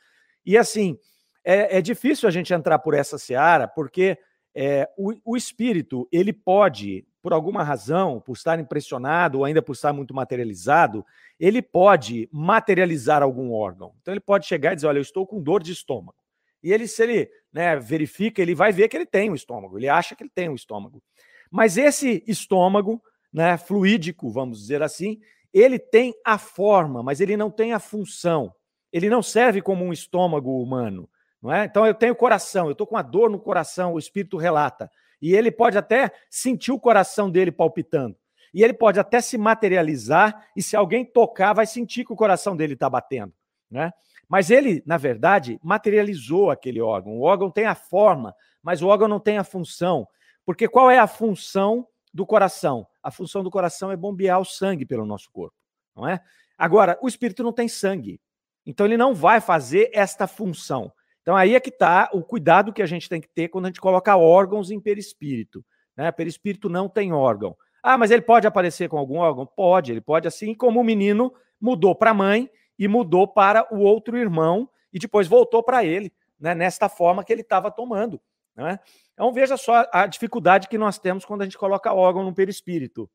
E 0.45 0.57
assim, 0.57 0.99
é, 1.45 1.79
é 1.79 1.83
difícil 1.83 2.29
a 2.29 2.33
gente 2.33 2.53
entrar 2.53 2.79
por 2.79 2.95
essa 2.95 3.19
seara, 3.19 3.69
porque 3.69 4.19
é, 4.55 4.88
o, 4.97 5.12
o 5.25 5.37
espírito, 5.37 6.09
ele 6.12 6.33
pode, 6.33 7.07
por 7.21 7.33
alguma 7.33 7.62
razão, 7.62 8.21
por 8.21 8.35
estar 8.35 8.59
impressionado 8.59 9.38
ou 9.38 9.45
ainda 9.45 9.61
por 9.61 9.73
estar 9.73 9.93
muito 9.93 10.14
materializado, 10.14 11.05
ele 11.38 11.61
pode 11.61 12.29
materializar 12.33 13.23
algum 13.23 13.53
órgão. 13.53 13.93
Então 14.00 14.14
ele 14.14 14.21
pode 14.21 14.47
chegar 14.47 14.73
e 14.73 14.76
dizer: 14.76 14.87
Olha, 14.87 14.99
eu 14.99 15.03
estou 15.03 15.26
com 15.26 15.43
dor 15.43 15.62
de 15.62 15.73
estômago. 15.73 16.17
E 16.62 16.73
ele, 16.73 16.88
se 16.88 17.03
ele 17.03 17.31
né, 17.53 17.76
verifica, 17.76 18.41
ele 18.41 18.55
vai 18.55 18.73
ver 18.73 18.88
que 18.88 18.97
ele 18.97 19.05
tem 19.05 19.31
um 19.31 19.35
estômago, 19.35 19.79
ele 19.79 19.88
acha 19.88 20.17
que 20.17 20.23
ele 20.23 20.31
tem 20.35 20.49
um 20.49 20.55
estômago. 20.55 21.03
Mas 21.50 21.76
esse 21.76 22.25
estômago, 22.26 23.03
né, 23.35 23.59
fluídico, 23.59 24.31
vamos 24.31 24.61
dizer 24.61 24.81
assim, 24.81 25.19
ele 25.53 25.76
tem 25.76 26.14
a 26.25 26.38
forma, 26.38 27.03
mas 27.03 27.21
ele 27.21 27.37
não 27.37 27.50
tem 27.50 27.73
a 27.73 27.81
função. 27.81 28.55
Ele 28.93 29.11
não 29.11 29.23
serve 29.23 29.61
como 29.61 29.85
um 29.85 29.93
estômago 29.93 30.62
humano. 30.62 31.11
Não 31.43 31.53
é? 31.53 31.64
Então 31.64 31.85
eu 31.85 31.95
tenho 31.95 32.14
coração, 32.14 32.67
eu 32.67 32.73
estou 32.73 32.87
com 32.87 32.97
a 32.97 33.03
dor 33.03 33.29
no 33.29 33.41
coração, 33.41 33.93
o 33.93 33.99
espírito 33.99 34.37
relata. 34.37 34.88
E 35.21 35.35
ele 35.35 35.50
pode 35.50 35.76
até 35.76 36.12
sentir 36.31 36.71
o 36.71 36.79
coração 36.79 37.29
dele 37.29 37.50
palpitando. 37.50 38.17
E 38.53 38.62
ele 38.62 38.73
pode 38.73 39.00
até 39.00 39.21
se 39.21 39.37
materializar, 39.37 40.47
e 40.57 40.62
se 40.62 40.76
alguém 40.76 41.05
tocar, 41.05 41.53
vai 41.53 41.67
sentir 41.67 42.05
que 42.05 42.12
o 42.12 42.17
coração 42.17 42.57
dele 42.57 42.75
está 42.75 42.88
batendo. 42.88 43.33
Né? 43.69 43.93
Mas 44.29 44.49
ele, 44.49 44.81
na 44.87 44.97
verdade, 44.97 45.59
materializou 45.62 46.53
aquele 46.53 46.81
órgão. 46.81 47.19
O 47.19 47.23
órgão 47.23 47.50
tem 47.50 47.67
a 47.67 47.75
forma, 47.75 48.35
mas 48.62 48.81
o 48.81 48.87
órgão 48.87 49.09
não 49.09 49.19
tem 49.19 49.38
a 49.38 49.45
função. 49.45 50.07
Porque 50.47 50.69
qual 50.69 50.88
é 50.88 50.99
a 50.99 51.09
função 51.09 51.87
do 52.12 52.25
coração? 52.25 52.87
A 53.04 53.11
função 53.11 53.44
do 53.44 53.50
coração 53.50 53.92
é 53.92 53.96
bombear 53.96 54.40
o 54.40 54.44
sangue 54.44 54.87
pelo 54.87 55.04
nosso 55.04 55.30
corpo, 55.30 55.54
não 55.94 56.08
é? 56.08 56.20
Agora, 56.56 56.99
o 57.02 57.06
espírito 57.06 57.42
não 57.42 57.52
tem 57.52 57.68
sangue. 57.68 58.20
Então 58.66 58.87
ele 58.87 58.96
não 58.96 59.14
vai 59.14 59.40
fazer 59.40 59.90
esta 59.92 60.26
função. 60.26 60.90
Então 61.20 61.37
aí 61.37 61.54
é 61.54 61.61
que 61.61 61.68
está 61.68 62.08
o 62.12 62.23
cuidado 62.23 62.73
que 62.73 62.82
a 62.82 62.87
gente 62.87 63.08
tem 63.08 63.20
que 63.20 63.28
ter 63.28 63.49
quando 63.49 63.66
a 63.66 63.68
gente 63.68 63.80
coloca 63.80 64.16
órgãos 64.16 64.70
em 64.70 64.80
perispírito. 64.80 65.64
Né? 65.96 66.11
Perispírito 66.11 66.68
não 66.68 66.88
tem 66.88 67.12
órgão. 67.12 67.56
Ah, 67.82 67.99
mas 67.99 68.11
ele 68.11 68.23
pode 68.23 68.46
aparecer 68.46 68.88
com 68.88 68.96
algum 68.96 69.18
órgão? 69.18 69.46
Pode, 69.46 69.92
ele 69.92 70.00
pode, 70.00 70.26
assim 70.26 70.54
como 70.54 70.80
o 70.80 70.84
menino 70.84 71.32
mudou 71.61 71.94
para 71.94 72.11
a 72.11 72.14
mãe 72.14 72.50
e 72.78 72.88
mudou 72.88 73.28
para 73.28 73.66
o 73.75 73.80
outro 73.80 74.16
irmão 74.16 74.68
e 74.92 74.99
depois 74.99 75.28
voltou 75.28 75.62
para 75.62 75.84
ele, 75.84 76.12
né? 76.38 76.54
nesta 76.54 76.88
forma 76.88 77.23
que 77.23 77.32
ele 77.32 77.42
estava 77.42 77.70
tomando. 77.70 78.20
Né? 78.56 78.78
Então 79.14 79.33
veja 79.33 79.56
só 79.56 79.88
a 79.92 80.06
dificuldade 80.06 80.68
que 80.68 80.76
nós 80.76 80.99
temos 80.99 81.25
quando 81.25 81.42
a 81.42 81.44
gente 81.44 81.56
coloca 81.56 81.92
órgão 81.92 82.23
no 82.23 82.35
perispírito. 82.35 83.09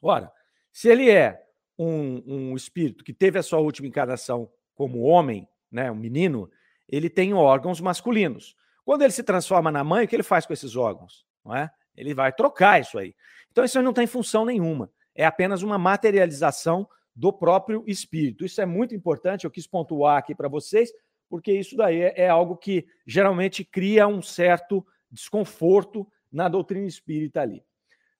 Ora, 0.00 0.30
se 0.72 0.88
ele 0.88 1.10
é 1.10 1.42
um, 1.78 2.22
um 2.26 2.56
espírito 2.56 3.02
que 3.02 3.12
teve 3.12 3.38
a 3.38 3.42
sua 3.42 3.58
última 3.58 3.88
encarnação 3.88 4.50
como 4.74 5.02
homem, 5.02 5.48
né, 5.70 5.90
um 5.90 5.96
menino, 5.96 6.50
ele 6.88 7.08
tem 7.08 7.32
órgãos 7.32 7.80
masculinos. 7.80 8.54
Quando 8.84 9.02
ele 9.02 9.12
se 9.12 9.22
transforma 9.22 9.72
na 9.72 9.82
mãe, 9.82 10.04
o 10.04 10.08
que 10.08 10.14
ele 10.14 10.22
faz 10.22 10.44
com 10.44 10.52
esses 10.52 10.76
órgãos? 10.76 11.24
Não 11.44 11.54
é? 11.54 11.70
Ele 11.96 12.12
vai 12.12 12.32
trocar 12.32 12.80
isso 12.80 12.98
aí. 12.98 13.14
Então, 13.50 13.64
isso 13.64 13.78
aí 13.78 13.84
não 13.84 13.92
tem 13.92 14.06
função 14.06 14.44
nenhuma. 14.44 14.90
É 15.14 15.24
apenas 15.24 15.62
uma 15.62 15.78
materialização 15.78 16.86
do 17.14 17.32
próprio 17.32 17.84
espírito. 17.86 18.44
Isso 18.44 18.60
é 18.60 18.66
muito 18.66 18.94
importante, 18.94 19.44
eu 19.44 19.50
quis 19.50 19.66
pontuar 19.66 20.18
aqui 20.18 20.34
para 20.34 20.48
vocês, 20.48 20.90
porque 21.28 21.52
isso 21.52 21.76
daí 21.76 22.00
é, 22.02 22.22
é 22.22 22.28
algo 22.28 22.56
que 22.56 22.86
geralmente 23.06 23.64
cria 23.64 24.06
um 24.06 24.20
certo 24.20 24.84
desconforto 25.14 26.06
na 26.30 26.48
doutrina 26.48 26.86
espírita 26.86 27.40
ali. 27.40 27.64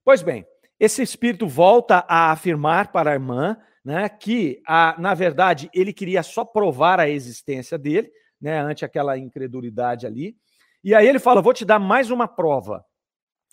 Pois 0.05 0.23
bem, 0.23 0.47
esse 0.79 1.03
espírito 1.03 1.47
volta 1.47 2.05
a 2.09 2.31
afirmar 2.31 2.93
para 2.93 3.11
a 3.11 3.15
irmã 3.15 3.57
né, 3.85 4.09
que, 4.09 4.63
a, 4.67 4.95
na 4.99 5.13
verdade, 5.13 5.69
ele 5.75 5.93
queria 5.93 6.23
só 6.23 6.45
provar 6.45 6.99
a 6.99 7.09
existência 7.09 7.77
dele, 7.77 8.11
né, 8.41 8.59
ante 8.59 8.85
aquela 8.85 9.19
incredulidade 9.19 10.07
ali. 10.07 10.37
E 10.83 10.95
aí 10.95 11.07
ele 11.07 11.19
fala: 11.19 11.43
Vou 11.43 11.53
te 11.53 11.65
dar 11.65 11.79
mais 11.79 12.11
uma 12.11 12.27
prova. 12.27 12.85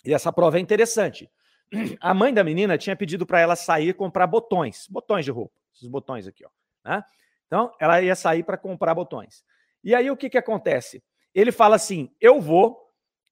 E 0.04 0.14
essa 0.14 0.32
prova 0.32 0.58
é 0.58 0.60
interessante. 0.60 1.30
A 2.00 2.12
mãe 2.12 2.34
da 2.34 2.44
menina 2.44 2.76
tinha 2.76 2.96
pedido 2.96 3.24
para 3.24 3.40
ela 3.40 3.56
sair 3.56 3.94
comprar 3.94 4.26
botões, 4.26 4.86
botões 4.90 5.24
de 5.24 5.30
roupa, 5.30 5.54
esses 5.74 5.88
botões 5.88 6.26
aqui, 6.26 6.44
ó. 6.44 6.50
Né? 6.84 7.02
Então, 7.46 7.72
ela 7.80 8.00
ia 8.02 8.14
sair 8.14 8.42
para 8.42 8.58
comprar 8.58 8.94
botões. 8.94 9.44
E 9.82 9.94
aí 9.94 10.10
o 10.10 10.16
que, 10.16 10.28
que 10.28 10.38
acontece? 10.38 11.02
Ele 11.34 11.52
fala 11.52 11.76
assim: 11.76 12.10
Eu 12.20 12.40
vou 12.40 12.78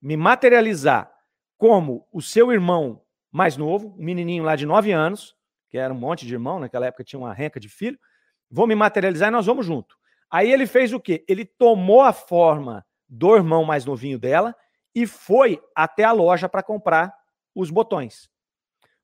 me 0.00 0.16
materializar 0.16 1.10
como 1.58 2.06
o 2.12 2.22
seu 2.22 2.52
irmão 2.52 3.02
mais 3.30 3.56
novo, 3.56 3.94
um 3.98 4.02
menininho 4.02 4.42
lá 4.42 4.56
de 4.56 4.66
9 4.66 4.92
anos, 4.92 5.36
que 5.68 5.78
era 5.78 5.92
um 5.92 5.96
monte 5.96 6.26
de 6.26 6.34
irmão, 6.34 6.58
naquela 6.58 6.86
época 6.86 7.04
tinha 7.04 7.20
uma 7.20 7.32
renca 7.32 7.60
de 7.60 7.68
filho. 7.68 7.98
Vou 8.50 8.66
me 8.66 8.74
materializar 8.74 9.28
e 9.28 9.32
nós 9.32 9.46
vamos 9.46 9.64
junto. 9.64 9.96
Aí 10.30 10.50
ele 10.50 10.66
fez 10.66 10.92
o 10.92 11.00
quê? 11.00 11.24
Ele 11.28 11.44
tomou 11.44 12.00
a 12.00 12.12
forma 12.12 12.84
do 13.08 13.36
irmão 13.36 13.64
mais 13.64 13.84
novinho 13.84 14.18
dela 14.18 14.54
e 14.94 15.06
foi 15.06 15.60
até 15.74 16.04
a 16.04 16.12
loja 16.12 16.48
para 16.48 16.62
comprar 16.62 17.14
os 17.54 17.70
botões. 17.70 18.28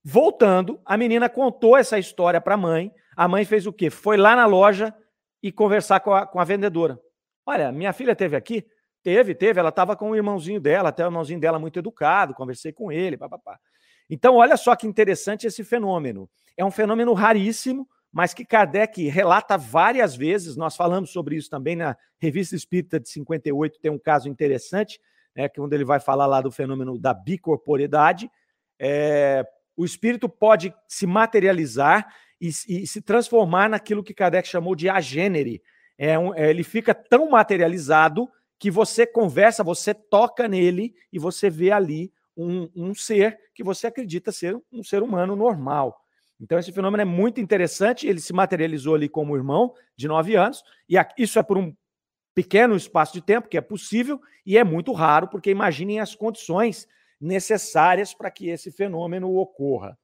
Voltando, 0.03 0.81
a 0.85 0.97
menina 0.97 1.29
contou 1.29 1.77
essa 1.77 1.99
história 1.99 2.41
para 2.41 2.55
a 2.55 2.59
mãe. 2.59 2.93
A 3.17 3.27
mãe 3.27 3.45
fez 3.45 3.67
o 3.67 3.73
quê? 3.73 3.91
Foi 3.91 4.17
lá 4.17 4.37
na 4.37 4.47
loja 4.47 4.95
e 5.43 5.51
conversar 5.51 6.01
com 6.01 6.13
a, 6.13 6.27
com 6.27 6.41
a 6.41 6.45
vendedora. 6.45 7.01
Olha, 7.45 7.71
minha 7.71 7.93
filha 7.93 8.15
teve 8.15 8.37
aqui? 8.37 8.65
Teve, 9.07 9.37
teve. 9.37 9.61
Ela 9.61 9.69
estava 9.69 9.95
com 9.95 10.11
o 10.11 10.17
irmãozinho 10.17 10.61
dela, 10.61 10.89
até 10.89 11.05
o 11.05 11.07
irmãozinho 11.07 11.39
dela 11.39 11.61
muito 11.61 11.79
educado, 11.79 12.35
conversei 12.35 12.73
com 12.73 12.91
ele, 12.91 13.17
papapá. 13.17 13.57
Então, 14.11 14.35
olha 14.35 14.57
só 14.57 14.75
que 14.75 14.85
interessante 14.85 15.47
esse 15.47 15.63
fenômeno. 15.63 16.29
É 16.57 16.65
um 16.65 16.73
fenômeno 16.73 17.13
raríssimo, 17.13 17.89
mas 18.11 18.35
que 18.35 18.45
Kardec 18.45 19.07
relata 19.07 19.57
várias 19.57 20.17
vezes, 20.17 20.57
nós 20.57 20.75
falamos 20.75 21.11
sobre 21.11 21.37
isso 21.37 21.49
também 21.49 21.77
na 21.77 21.97
Revista 22.19 22.57
Espírita 22.57 22.99
de 22.99 23.09
58, 23.09 23.79
tem 23.81 23.93
um 23.93 23.99
caso 23.99 24.29
interessante, 24.29 24.99
né, 25.37 25.49
que 25.49 25.61
quando 25.61 25.73
ele 25.73 25.85
vai 25.85 26.01
falar 26.01 26.27
lá 26.27 26.41
do 26.41 26.51
fenômeno 26.51 26.99
da 26.99 27.15
bicorporidade, 27.15 28.29
é, 28.77 29.47
o 29.77 29.85
espírito 29.85 30.29
pode 30.29 30.75
se 30.89 31.07
materializar 31.07 32.13
e, 32.41 32.49
e, 32.49 32.87
se 32.89 33.01
transformar 33.01 33.71
naquilo 33.71 34.03
que 34.03 34.13
Kardec 34.13 34.49
chamou 34.49 34.75
de 34.75 34.89
agênere. 34.89 35.63
É 35.97 36.19
um, 36.19 36.35
é, 36.35 36.51
ele 36.51 36.65
fica 36.65 36.93
tão 36.93 37.31
materializado 37.31 38.29
que 38.59 38.71
você 38.71 39.07
conversa, 39.07 39.63
você 39.63 39.93
toca 39.93 40.49
nele 40.49 40.95
e 41.13 41.19
você 41.19 41.51
vê 41.51 41.71
ali 41.71 42.13
um, 42.37 42.69
um 42.75 42.95
ser 42.95 43.39
que 43.55 43.65
você 43.65 43.87
acredita 43.87 44.33
ser 44.33 44.61
um 44.73 44.83
ser 44.83 45.03
humano 45.03 45.35
normal. 45.35 46.03
Então, 46.41 46.59
esse 46.59 46.71
fenômeno 46.71 47.03
é 47.03 47.05
muito 47.05 47.41
interessante. 47.41 48.07
Ele 48.07 48.21
se 48.21 48.33
materializou 48.33 48.95
ali 48.95 49.09
como 49.09 49.37
irmão 49.37 49.75
de 49.97 50.07
nove 50.07 50.37
anos, 50.37 50.63
e 50.89 50.97
isso 51.17 51.39
é 51.39 51.43
por 51.43 51.57
um 51.57 51.75
pequeno 52.35 52.77
espaço 52.77 53.15
de 53.15 53.23
tempo, 53.23 53.49
que 53.49 53.57
é 53.57 53.63
possível, 53.63 54.21
e 54.45 54.59
é 54.59 54.63
muito 54.63 54.93
raro, 54.93 55.29
porque 55.29 55.51
imaginem 55.51 56.01
as 56.01 56.15
condições 56.15 56.87
necessárias 57.19 58.13
para 58.13 58.31
que 58.31 58.51
esse 58.51 58.71
fenômeno 58.71 59.35
ocorra. 59.39 59.99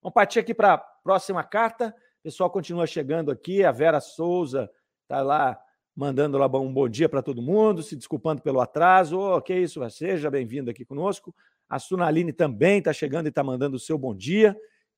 Vamos 0.00 0.14
partir 0.14 0.38
aqui 0.38 0.54
para 0.54 0.74
a 0.74 0.78
próxima 0.78 1.42
carta. 1.42 1.94
O 2.20 2.22
pessoal 2.22 2.48
continua 2.50 2.86
chegando 2.86 3.32
aqui. 3.32 3.64
A 3.64 3.72
Vera 3.72 4.00
Souza 4.00 4.70
está 5.02 5.22
lá 5.22 5.60
mandando 5.94 6.38
lá 6.38 6.46
um 6.46 6.72
bom 6.72 6.88
dia 6.88 7.08
para 7.08 7.22
todo 7.22 7.42
mundo, 7.42 7.82
se 7.82 7.94
desculpando 7.94 8.42
pelo 8.42 8.60
atraso. 8.60 9.18
Oh, 9.18 9.40
que 9.40 9.54
isso, 9.54 9.80
seja 9.90 10.30
bem-vindo 10.30 10.70
aqui 10.70 10.84
conosco. 10.84 11.34
A 11.68 11.78
Sunaline 11.78 12.32
também 12.32 12.78
está 12.78 12.92
chegando 12.92 13.26
e 13.26 13.28
está 13.28 13.42
mandando 13.42 13.76
o 13.76 13.80
seu 13.80 13.98
bom 13.98 14.14
dia 14.14 14.56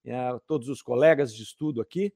a 0.09 0.39
todos 0.47 0.69
os 0.69 0.83
colegas 0.83 1.35
de 1.35 1.43
estudo 1.43 1.81
aqui. 1.81 2.13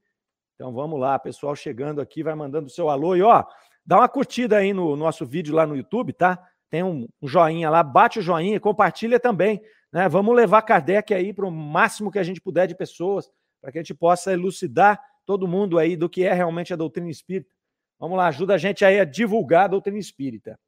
Então 0.54 0.72
vamos 0.72 0.98
lá, 0.98 1.18
pessoal 1.18 1.54
chegando 1.54 2.00
aqui, 2.00 2.22
vai 2.22 2.34
mandando 2.34 2.66
o 2.66 2.70
seu 2.70 2.88
alô 2.88 3.14
e 3.14 3.22
ó, 3.22 3.44
dá 3.86 3.98
uma 3.98 4.08
curtida 4.08 4.56
aí 4.56 4.72
no 4.72 4.96
nosso 4.96 5.24
vídeo 5.24 5.54
lá 5.54 5.66
no 5.66 5.76
YouTube, 5.76 6.12
tá? 6.12 6.38
Tem 6.68 6.82
um, 6.82 7.08
joinha 7.22 7.70
lá, 7.70 7.82
bate 7.82 8.18
o 8.18 8.22
joinha, 8.22 8.60
compartilha 8.60 9.18
também, 9.18 9.60
né? 9.92 10.08
Vamos 10.08 10.34
levar 10.34 10.62
Kardec 10.62 11.14
aí 11.14 11.32
para 11.32 11.46
o 11.46 11.50
máximo 11.50 12.10
que 12.10 12.18
a 12.18 12.22
gente 12.22 12.40
puder 12.40 12.66
de 12.66 12.74
pessoas, 12.74 13.30
para 13.60 13.72
que 13.72 13.78
a 13.78 13.82
gente 13.82 13.94
possa 13.94 14.32
elucidar 14.32 15.00
todo 15.24 15.48
mundo 15.48 15.78
aí 15.78 15.96
do 15.96 16.08
que 16.08 16.24
é 16.24 16.32
realmente 16.32 16.72
a 16.72 16.76
doutrina 16.76 17.10
espírita. 17.10 17.57
Vamos 17.98 18.16
lá, 18.16 18.28
ajuda 18.28 18.54
a 18.54 18.58
gente 18.58 18.84
aí 18.84 19.00
a 19.00 19.04
divulgar 19.04 19.64
a 19.64 19.68
doutrina 19.68 19.98
espírita. 19.98 20.58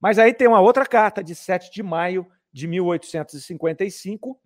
Mas 0.00 0.18
aí 0.18 0.34
tem 0.34 0.46
uma 0.46 0.60
outra 0.60 0.84
carta 0.84 1.24
de 1.24 1.34
7 1.34 1.72
de 1.72 1.82
maio 1.82 2.26
de 2.52 2.66
1855, 2.68 4.38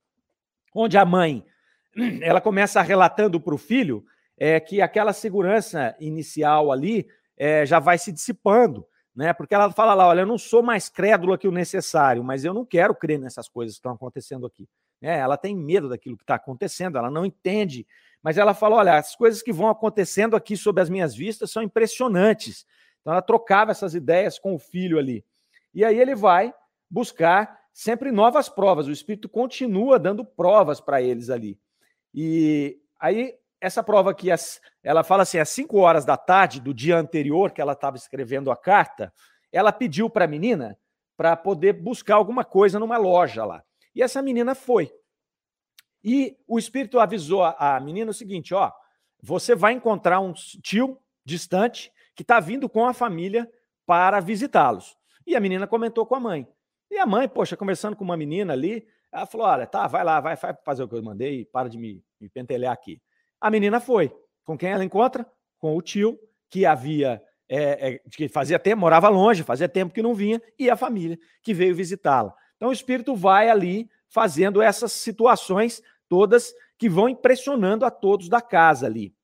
onde 0.75 0.97
a 0.97 1.05
mãe 1.05 1.45
ela 2.23 2.41
começa 2.41 2.81
relatando 2.81 3.41
para 3.41 3.55
o 3.55 3.59
filho 3.59 4.05
é, 4.37 4.61
que 4.61 4.81
aquela 4.81 5.13
segurança 5.13 5.97
inicial 5.99 6.71
ali 6.71 7.09
é, 7.37 7.67
já 7.67 7.81
vai 7.81 7.99
se 7.99 8.13
dissipando, 8.13 8.87
né? 9.15 9.33
Porque 9.33 9.55
ela 9.55 9.71
fala 9.73 9.95
lá, 9.95 10.07
olha, 10.07 10.21
eu 10.21 10.27
não 10.27 10.39
sou 10.39 10.63
mais 10.63 10.89
crédula 10.89 11.37
que 11.37 11.49
o 11.49 11.53
necessário, 11.53 12.23
mas 12.23 12.45
eu 12.45 12.55
não 12.55 12.65
quero 12.65 12.95
crer 12.95 13.19
nessas 13.19 13.49
coisas 13.49 13.75
que 13.75 13.81
estão 13.81 13.93
acontecendo 13.93 14.47
aqui. 14.47 14.69
É, 15.01 15.19
ela 15.19 15.37
tem 15.37 15.57
medo 15.57 15.89
daquilo 15.89 16.17
que 16.17 16.25
está 16.25 16.35
acontecendo, 16.35 16.99
ela 16.99 17.11
não 17.11 17.25
entende, 17.25 17.87
mas 18.23 18.37
ela 18.37 18.53
fala, 18.53 18.77
olha, 18.77 18.97
as 18.97 19.15
coisas 19.15 19.43
que 19.43 19.53
vão 19.53 19.69
acontecendo 19.69 20.35
aqui 20.35 20.57
sob 20.57 20.81
as 20.81 20.91
minhas 20.91 21.15
vistas 21.15 21.51
são 21.51 21.63
impressionantes. 21.63 22.67
Então 23.01 23.13
ela 23.13 23.23
trocava 23.23 23.71
essas 23.71 23.95
ideias 23.95 24.39
com 24.39 24.55
o 24.55 24.59
filho 24.59 24.99
ali. 24.99 25.25
E 25.73 25.85
aí 25.85 25.99
ele 25.99 26.15
vai 26.15 26.53
buscar 26.91 27.59
sempre 27.73 28.11
novas 28.11 28.49
provas. 28.49 28.89
O 28.89 28.93
Espírito 28.93 29.29
continua 29.29 29.99
dando 29.99 30.25
provas 30.25 30.81
para 30.81 31.01
eles 31.01 31.31
ali. 31.31 31.59
E 32.13 32.81
aí 32.99 33.35
essa 33.61 33.83
prova 33.83 34.11
aqui, 34.11 34.29
ela 34.83 35.03
fala 35.03 35.23
assim, 35.23 35.39
às 35.39 35.49
5 35.49 35.77
horas 35.79 36.05
da 36.05 36.17
tarde 36.17 36.61
do 36.61 36.73
dia 36.73 36.97
anterior 36.97 37.51
que 37.53 37.61
ela 37.61 37.73
estava 37.73 37.97
escrevendo 37.97 38.51
a 38.51 38.57
carta, 38.57 39.13
ela 39.53 39.73
pediu 39.73 40.09
para 40.09 40.25
a 40.25 40.29
menina 40.29 40.79
para 41.17 41.37
poder 41.37 41.73
buscar 41.73 42.15
alguma 42.15 42.45
coisa 42.45 42.79
numa 42.79 42.97
loja 42.97 43.45
lá. 43.45 43.63
E 43.95 44.03
essa 44.03 44.23
menina 44.23 44.55
foi. 44.55 44.93
E 46.03 46.37
o 46.47 46.59
espírito 46.59 47.01
avisou 47.01 47.43
a 47.45 47.81
menina 47.81 48.11
o 48.11 48.15
seguinte: 48.15 48.55
ó, 48.55 48.73
você 49.23 49.55
vai 49.55 49.73
encontrar 49.73 50.21
um 50.21 50.33
tio 50.33 50.99
distante 51.25 51.93
que 52.15 52.23
está 52.23 52.41
vindo 52.41 52.69
com 52.69 52.87
a 52.87 52.95
família 52.95 53.51
para 53.87 54.21
visitá-los. 54.21 54.97
E 55.27 55.37
a 55.37 55.41
menina 55.41 55.67
comentou 55.67 56.07
com 56.07 56.15
a 56.15 56.21
mãe. 56.21 56.49
E 56.91 56.99
a 56.99 57.07
mãe, 57.07 57.29
poxa, 57.29 57.57
conversando 57.57 57.97
com 57.97 58.05
uma 58.05 58.17
menina 58.17 58.53
ali, 58.53 58.87
ela 59.13 59.27
falou: 59.27 59.47
olha, 59.47 59.67
tá, 59.67 59.87
vai 59.87 60.05
lá, 60.05 60.21
vai, 60.21 60.37
vai 60.37 60.55
fazer 60.65 60.83
o 60.83 60.89
que 60.89 60.95
eu 60.95 61.03
mandei, 61.03 61.45
para 61.47 61.69
de 61.69 61.79
me, 61.79 62.03
me 62.21 62.29
pentelhar 62.29 62.73
aqui. 62.73 63.01
A 63.41 63.51
menina 63.51 63.81
foi. 63.81 64.15
Com 64.45 64.57
quem 64.57 64.71
ela 64.71 64.85
encontra? 64.85 65.27
Com 65.59 65.77
o 65.77 65.83
tio, 65.83 66.19
que 66.49 66.65
havia, 66.65 67.23
é, 67.49 67.89
é, 67.89 67.99
que 68.11 68.29
fazia 68.29 68.59
tempo, 68.59 68.81
morava 68.81 69.09
longe, 69.09 69.43
fazia 69.43 69.69
tempo 69.69 69.93
que 69.93 70.03
não 70.03 70.15
vinha, 70.15 70.41
e 70.59 70.71
a 70.71 70.77
família 70.77 71.19
que 71.43 71.53
veio 71.53 71.75
visitá-la. 71.75 72.35
Então 72.59 72.69
o 72.69 72.73
espírito 72.73 73.17
vai 73.17 73.49
ali 73.49 73.89
fazendo 74.11 74.61
essas 74.61 74.93
situações 74.93 75.83
todas 76.09 76.53
que 76.77 76.89
vão 76.89 77.09
impressionando 77.09 77.87
a 77.87 77.91
todos 77.91 78.29
da 78.29 78.43
casa 78.43 78.87
ali. 78.87 79.15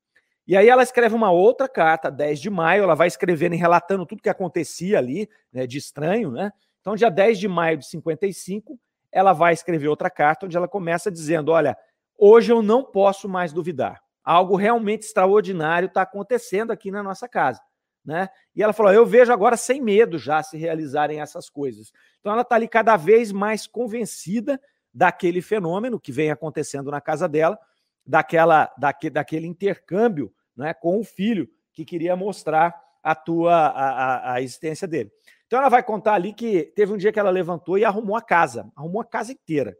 E 0.47 0.55
aí 0.55 0.69
ela 0.69 0.83
escreve 0.83 1.13
uma 1.13 1.31
outra 1.31 1.67
carta, 1.67 2.09
10 2.09 2.39
de 2.39 2.49
maio, 2.49 2.83
ela 2.83 2.95
vai 2.95 3.07
escrevendo 3.07 3.55
e 3.55 3.57
relatando 3.57 4.05
tudo 4.05 4.21
que 4.21 4.29
acontecia 4.29 4.97
ali, 4.97 5.29
né, 5.51 5.67
de 5.67 5.77
estranho, 5.77 6.31
né? 6.31 6.51
Então, 6.81 6.95
dia 6.95 7.09
10 7.09 7.39
de 7.39 7.47
maio 7.47 7.77
de 7.77 7.87
55, 7.87 8.79
ela 9.11 9.33
vai 9.33 9.53
escrever 9.53 9.87
outra 9.87 10.07
carta 10.07 10.45
onde 10.45 10.55
ela 10.55 10.67
começa 10.67 11.11
dizendo: 11.11 11.51
Olha, 11.51 11.75
hoje 12.15 12.51
eu 12.51 12.61
não 12.61 12.83
posso 12.83 13.27
mais 13.27 13.51
duvidar. 13.51 14.03
Algo 14.23 14.55
realmente 14.55 15.01
extraordinário 15.01 15.87
está 15.87 16.03
acontecendo 16.03 16.69
aqui 16.69 16.91
na 16.91 17.01
nossa 17.01 17.27
casa. 17.27 17.59
Né? 18.05 18.29
E 18.55 18.61
ela 18.61 18.73
falou: 18.73 18.93
Eu 18.93 19.05
vejo 19.05 19.33
agora 19.33 19.57
sem 19.57 19.81
medo 19.81 20.19
já 20.19 20.43
se 20.43 20.57
realizarem 20.57 21.21
essas 21.21 21.49
coisas. 21.49 21.91
Então 22.19 22.31
ela 22.31 22.43
está 22.43 22.55
ali 22.55 22.67
cada 22.67 22.95
vez 22.95 23.31
mais 23.31 23.65
convencida 23.65 24.61
daquele 24.93 25.41
fenômeno 25.41 25.99
que 25.99 26.11
vem 26.11 26.31
acontecendo 26.31 26.91
na 26.91 27.01
casa 27.01 27.27
dela, 27.27 27.57
daquela, 28.05 28.71
daque, 28.77 29.09
daquele 29.09 29.47
intercâmbio 29.47 30.31
né, 30.55 30.73
com 30.73 30.99
o 30.99 31.03
filho 31.03 31.49
que 31.73 31.83
queria 31.83 32.15
mostrar 32.15 32.79
a 33.03 33.13
tua 33.13 33.53
a, 33.53 33.89
a, 33.89 34.33
a 34.33 34.41
existência 34.41 34.87
dele. 34.87 35.11
Então 35.47 35.59
ela 35.59 35.69
vai 35.69 35.83
contar 35.83 36.13
ali 36.13 36.33
que 36.33 36.71
teve 36.75 36.93
um 36.93 36.97
dia 36.97 37.11
que 37.11 37.19
ela 37.19 37.29
levantou 37.29 37.77
e 37.77 37.85
arrumou 37.85 38.15
a 38.15 38.21
casa, 38.21 38.71
arrumou 38.75 39.01
a 39.01 39.05
casa 39.05 39.31
inteira. 39.31 39.75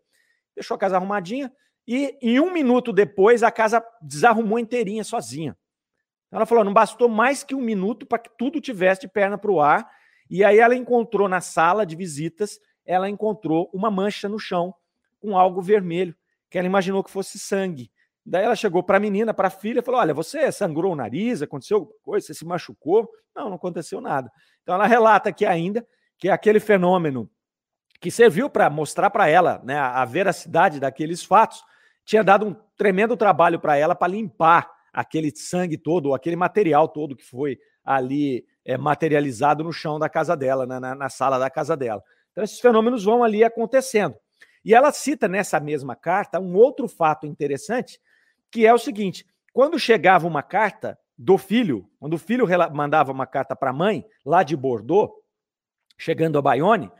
Deixou 0.56 0.76
a 0.76 0.78
casa 0.78 0.96
arrumadinha, 0.96 1.52
e 1.88 2.18
em 2.22 2.40
um 2.40 2.52
minuto 2.52 2.92
depois, 2.92 3.44
a 3.44 3.52
casa 3.52 3.84
desarrumou 4.02 4.58
inteirinha 4.58 5.04
sozinha. 5.04 5.56
Ela 6.36 6.46
falou: 6.46 6.66
não 6.66 6.74
bastou 6.74 7.08
mais 7.08 7.44
que 7.44 7.56
um 7.56 7.62
minuto 7.62 8.06
para 8.06 8.20
que 8.20 8.30
tudo 8.38 8.60
tivesse 8.60 9.02
de 9.02 9.08
perna 9.08 9.38
para 9.38 9.52
o 9.52 9.62
ar. 9.62 9.90
E 10.30 10.44
aí 10.44 10.60
ela 10.60 10.76
encontrou 10.76 11.30
na 11.30 11.40
sala 11.40 11.86
de 11.86 11.96
visitas, 11.96 12.60
ela 12.86 13.10
encontrou 13.10 13.70
uma 13.74 13.90
mancha 13.90 14.28
no 14.28 14.38
chão 14.38 14.74
com 15.22 15.38
algo 15.38 15.62
vermelho, 15.62 16.14
que 16.50 16.58
ela 16.58 16.68
imaginou 16.68 17.04
que 17.04 17.12
fosse 17.12 17.40
sangue. 17.40 17.90
Daí 18.26 18.44
ela 18.44 18.56
chegou 18.56 18.84
para 18.84 18.98
a 18.98 19.00
menina, 19.00 19.34
para 19.34 19.48
a 19.48 19.52
filha, 19.52 19.82
falou: 19.82 20.02
Olha, 20.02 20.14
você 20.14 20.52
sangrou 20.52 20.92
o 20.92 20.96
nariz, 20.96 21.42
aconteceu 21.42 21.78
alguma 21.78 21.96
coisa, 22.04 22.28
você 22.28 22.34
se 22.34 22.46
machucou? 22.46 23.10
Não, 23.34 23.48
não 23.48 23.56
aconteceu 23.56 24.02
nada. 24.02 24.30
Então 24.62 24.76
ela 24.76 24.88
relata 24.88 25.30
aqui 25.30 25.46
ainda 25.46 25.88
que 26.18 26.28
aquele 26.30 26.60
fenômeno 26.60 27.30
que 28.02 28.12
serviu 28.12 28.50
para 28.50 28.70
mostrar 28.70 29.10
para 29.10 29.30
ela 29.30 29.62
né, 29.64 29.78
a 29.78 30.04
veracidade 30.04 30.82
daqueles 30.82 31.24
fatos 31.24 31.64
tinha 32.04 32.24
dado 32.24 32.46
um 32.46 32.56
tremendo 32.76 33.16
trabalho 33.16 33.60
para 33.60 33.78
ela 33.78 33.96
para 33.96 34.12
limpar 34.12 34.75
aquele 34.96 35.30
sangue 35.36 35.78
todo, 35.78 36.08
ou 36.08 36.16
aquele 36.16 36.38
material 36.38 36.88
todo 36.88 37.16
que 37.16 37.26
foi 37.26 37.60
ali 37.84 38.46
é, 38.64 38.78
materializado 38.78 39.62
no 39.64 39.74
chão 39.74 40.00
da 40.00 40.08
casa 40.08 40.36
dela, 40.38 40.66
né, 40.66 40.80
na, 40.80 40.96
na 40.96 41.10
sala 41.10 41.38
da 41.38 41.50
casa 41.50 41.76
dela. 41.76 42.02
Então, 42.32 42.44
esses 42.44 42.60
fenômenos 42.60 43.04
vão 43.04 43.24
ali 43.24 43.44
acontecendo. 43.44 44.16
E 44.64 44.74
ela 44.74 44.92
cita 44.92 45.28
nessa 45.28 45.60
mesma 45.60 45.96
carta 45.96 46.40
um 46.40 46.56
outro 46.56 46.88
fato 46.88 47.28
interessante, 47.28 48.00
que 48.50 48.66
é 48.66 48.74
o 48.74 48.78
seguinte: 48.78 49.26
quando 49.54 49.78
chegava 49.78 50.26
uma 50.26 50.42
carta 50.42 50.98
do 51.18 51.38
filho, 51.38 51.90
quando 52.00 52.14
o 52.14 52.18
filho 52.18 52.48
mandava 52.74 53.12
uma 53.12 53.28
carta 53.28 53.56
para 53.56 53.70
a 53.70 53.74
mãe, 53.74 54.06
lá 54.26 54.44
de 54.44 54.56
Bordeaux, 54.56 55.12
chegando 55.98 56.38
a 56.38 56.42
Bayonne, 56.42 56.92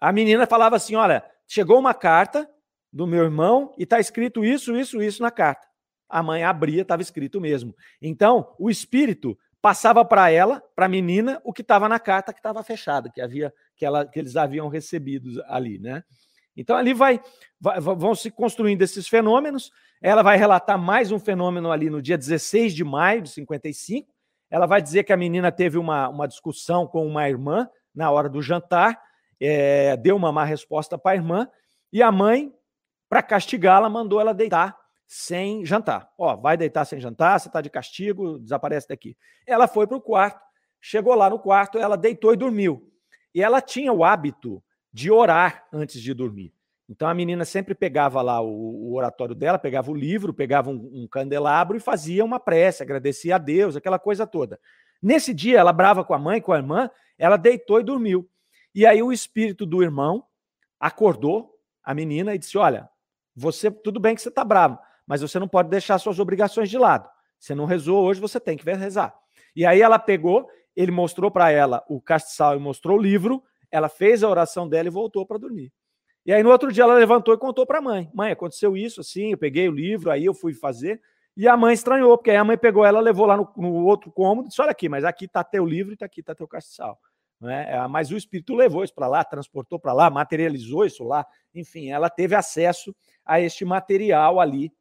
a 0.00 0.12
menina 0.12 0.46
falava 0.46 0.76
assim: 0.76 0.94
Olha, 0.94 1.24
chegou 1.46 1.78
uma 1.78 1.94
carta 1.94 2.48
do 2.92 3.06
meu 3.06 3.24
irmão 3.24 3.74
e 3.76 3.82
está 3.82 3.98
escrito 3.98 4.44
isso, 4.44 4.76
isso, 4.76 5.02
isso 5.02 5.22
na 5.22 5.30
carta. 5.30 5.67
A 6.08 6.22
mãe 6.22 6.42
abria, 6.44 6.82
estava 6.82 7.02
escrito 7.02 7.40
mesmo. 7.40 7.74
Então, 8.00 8.54
o 8.58 8.70
espírito 8.70 9.38
passava 9.60 10.04
para 10.04 10.30
ela, 10.30 10.62
para 10.74 10.86
a 10.86 10.88
menina, 10.88 11.40
o 11.44 11.52
que 11.52 11.62
estava 11.62 11.88
na 11.88 11.98
carta 11.98 12.32
que 12.32 12.38
estava 12.38 12.62
fechada, 12.62 13.10
que 13.10 13.20
havia 13.20 13.52
que, 13.76 13.84
ela, 13.84 14.06
que 14.06 14.18
eles 14.18 14.36
haviam 14.36 14.68
recebido 14.68 15.42
ali, 15.46 15.78
né? 15.78 16.02
Então 16.56 16.76
ali 16.76 16.92
vai, 16.92 17.20
vai, 17.60 17.80
vão 17.80 18.14
se 18.14 18.30
construindo 18.30 18.82
esses 18.82 19.06
fenômenos. 19.06 19.70
Ela 20.02 20.22
vai 20.22 20.36
relatar 20.36 20.76
mais 20.76 21.12
um 21.12 21.18
fenômeno 21.18 21.70
ali 21.70 21.88
no 21.88 22.02
dia 22.02 22.18
16 22.18 22.74
de 22.74 22.82
maio 22.82 23.22
de 23.22 23.30
55. 23.30 24.12
Ela 24.50 24.66
vai 24.66 24.82
dizer 24.82 25.04
que 25.04 25.12
a 25.12 25.16
menina 25.16 25.52
teve 25.52 25.78
uma, 25.78 26.08
uma 26.08 26.26
discussão 26.26 26.86
com 26.86 27.06
uma 27.06 27.28
irmã 27.28 27.68
na 27.94 28.10
hora 28.10 28.28
do 28.28 28.42
jantar, 28.42 29.00
é, 29.40 29.96
deu 29.96 30.16
uma 30.16 30.32
má 30.32 30.44
resposta 30.44 30.96
para 30.98 31.12
a 31.12 31.14
irmã, 31.16 31.48
e 31.92 32.02
a 32.02 32.10
mãe 32.10 32.52
para 33.08 33.22
castigá-la, 33.22 33.88
mandou 33.88 34.20
ela 34.20 34.34
deitar 34.34 34.76
sem 35.08 35.64
jantar. 35.64 36.12
Ó, 36.18 36.36
vai 36.36 36.54
deitar 36.54 36.84
sem 36.84 37.00
jantar, 37.00 37.40
você 37.40 37.48
está 37.48 37.62
de 37.62 37.70
castigo, 37.70 38.38
desaparece 38.38 38.86
daqui. 38.86 39.16
Ela 39.46 39.66
foi 39.66 39.86
para 39.86 39.96
o 39.96 40.00
quarto, 40.02 40.38
chegou 40.78 41.14
lá 41.14 41.30
no 41.30 41.38
quarto, 41.38 41.78
ela 41.78 41.96
deitou 41.96 42.34
e 42.34 42.36
dormiu. 42.36 42.92
E 43.34 43.42
ela 43.42 43.62
tinha 43.62 43.90
o 43.90 44.04
hábito 44.04 44.62
de 44.92 45.10
orar 45.10 45.66
antes 45.72 46.02
de 46.02 46.12
dormir. 46.12 46.52
Então 46.86 47.08
a 47.08 47.14
menina 47.14 47.46
sempre 47.46 47.74
pegava 47.74 48.20
lá 48.20 48.40
o, 48.42 48.48
o 48.48 48.94
oratório 48.96 49.34
dela, 49.34 49.58
pegava 49.58 49.90
o 49.90 49.94
livro, 49.94 50.34
pegava 50.34 50.68
um, 50.68 51.02
um, 51.02 51.08
candelabro 51.10 51.76
e 51.76 51.80
fazia 51.80 52.22
uma 52.22 52.38
prece, 52.38 52.82
agradecia 52.82 53.36
a 53.36 53.38
Deus, 53.38 53.76
aquela 53.76 53.98
coisa 53.98 54.26
toda. 54.26 54.60
Nesse 55.02 55.32
dia, 55.32 55.58
ela 55.58 55.72
brava 55.72 56.04
com 56.04 56.12
a 56.12 56.18
mãe, 56.18 56.40
com 56.40 56.52
a 56.52 56.58
irmã, 56.58 56.90
ela 57.16 57.38
deitou 57.38 57.80
e 57.80 57.84
dormiu. 57.84 58.28
E 58.74 58.84
aí 58.84 59.02
o 59.02 59.12
espírito 59.12 59.64
do 59.64 59.82
irmão 59.82 60.24
acordou 60.78 61.54
a 61.82 61.94
menina 61.94 62.34
e 62.34 62.38
disse: 62.38 62.58
Olha, 62.58 62.88
você, 63.34 63.70
tudo 63.70 64.00
bem 64.00 64.14
que 64.14 64.20
você 64.20 64.28
está 64.28 64.44
bravo, 64.44 64.78
mas 65.08 65.22
você 65.22 65.38
não 65.38 65.48
pode 65.48 65.70
deixar 65.70 65.98
suas 65.98 66.18
obrigações 66.18 66.68
de 66.68 66.76
lado. 66.76 67.08
Você 67.38 67.54
não 67.54 67.64
rezou 67.64 68.04
hoje, 68.04 68.20
você 68.20 68.38
tem 68.38 68.58
que 68.58 68.70
rezar. 68.70 69.14
E 69.56 69.64
aí 69.64 69.80
ela 69.80 69.98
pegou, 69.98 70.46
ele 70.76 70.92
mostrou 70.92 71.30
para 71.30 71.50
ela 71.50 71.82
o 71.88 71.98
castiçal 72.00 72.54
e 72.54 72.58
mostrou 72.58 72.98
o 72.98 73.00
livro, 73.00 73.42
ela 73.70 73.88
fez 73.88 74.22
a 74.22 74.28
oração 74.28 74.68
dela 74.68 74.88
e 74.88 74.90
voltou 74.90 75.24
para 75.24 75.38
dormir. 75.38 75.72
E 76.26 76.32
aí 76.32 76.42
no 76.42 76.50
outro 76.50 76.70
dia 76.70 76.84
ela 76.84 76.94
levantou 76.94 77.32
e 77.32 77.38
contou 77.38 77.64
para 77.64 77.78
a 77.78 77.82
mãe: 77.82 78.10
Mãe, 78.12 78.32
aconteceu 78.32 78.76
isso 78.76 79.00
assim, 79.00 79.32
eu 79.32 79.38
peguei 79.38 79.66
o 79.66 79.72
livro, 79.72 80.10
aí 80.10 80.26
eu 80.26 80.34
fui 80.34 80.52
fazer. 80.52 81.00
E 81.34 81.48
a 81.48 81.56
mãe 81.56 81.72
estranhou, 81.72 82.18
porque 82.18 82.30
aí 82.30 82.36
a 82.36 82.44
mãe 82.44 82.58
pegou 82.58 82.84
ela, 82.84 83.00
levou 83.00 83.24
lá 83.24 83.36
no, 83.36 83.50
no 83.56 83.86
outro 83.86 84.12
cômodo 84.12 84.48
disse: 84.48 84.60
Olha 84.60 84.72
aqui, 84.72 84.88
mas 84.88 85.04
aqui 85.04 85.24
está 85.24 85.42
teu 85.42 85.64
livro 85.64 85.94
e 85.94 85.96
tá 85.96 86.04
aqui 86.04 86.20
está 86.20 86.34
teu 86.34 86.46
castiçal. 86.46 86.98
Né? 87.40 87.86
Mas 87.88 88.10
o 88.10 88.16
Espírito 88.16 88.54
levou 88.54 88.84
isso 88.84 88.94
para 88.94 89.06
lá, 89.06 89.24
transportou 89.24 89.78
para 89.78 89.92
lá, 89.92 90.10
materializou 90.10 90.84
isso 90.84 91.04
lá. 91.04 91.24
Enfim, 91.54 91.90
ela 91.90 92.10
teve 92.10 92.34
acesso 92.34 92.94
a 93.24 93.40
este 93.40 93.64
material 93.64 94.40
ali 94.40 94.72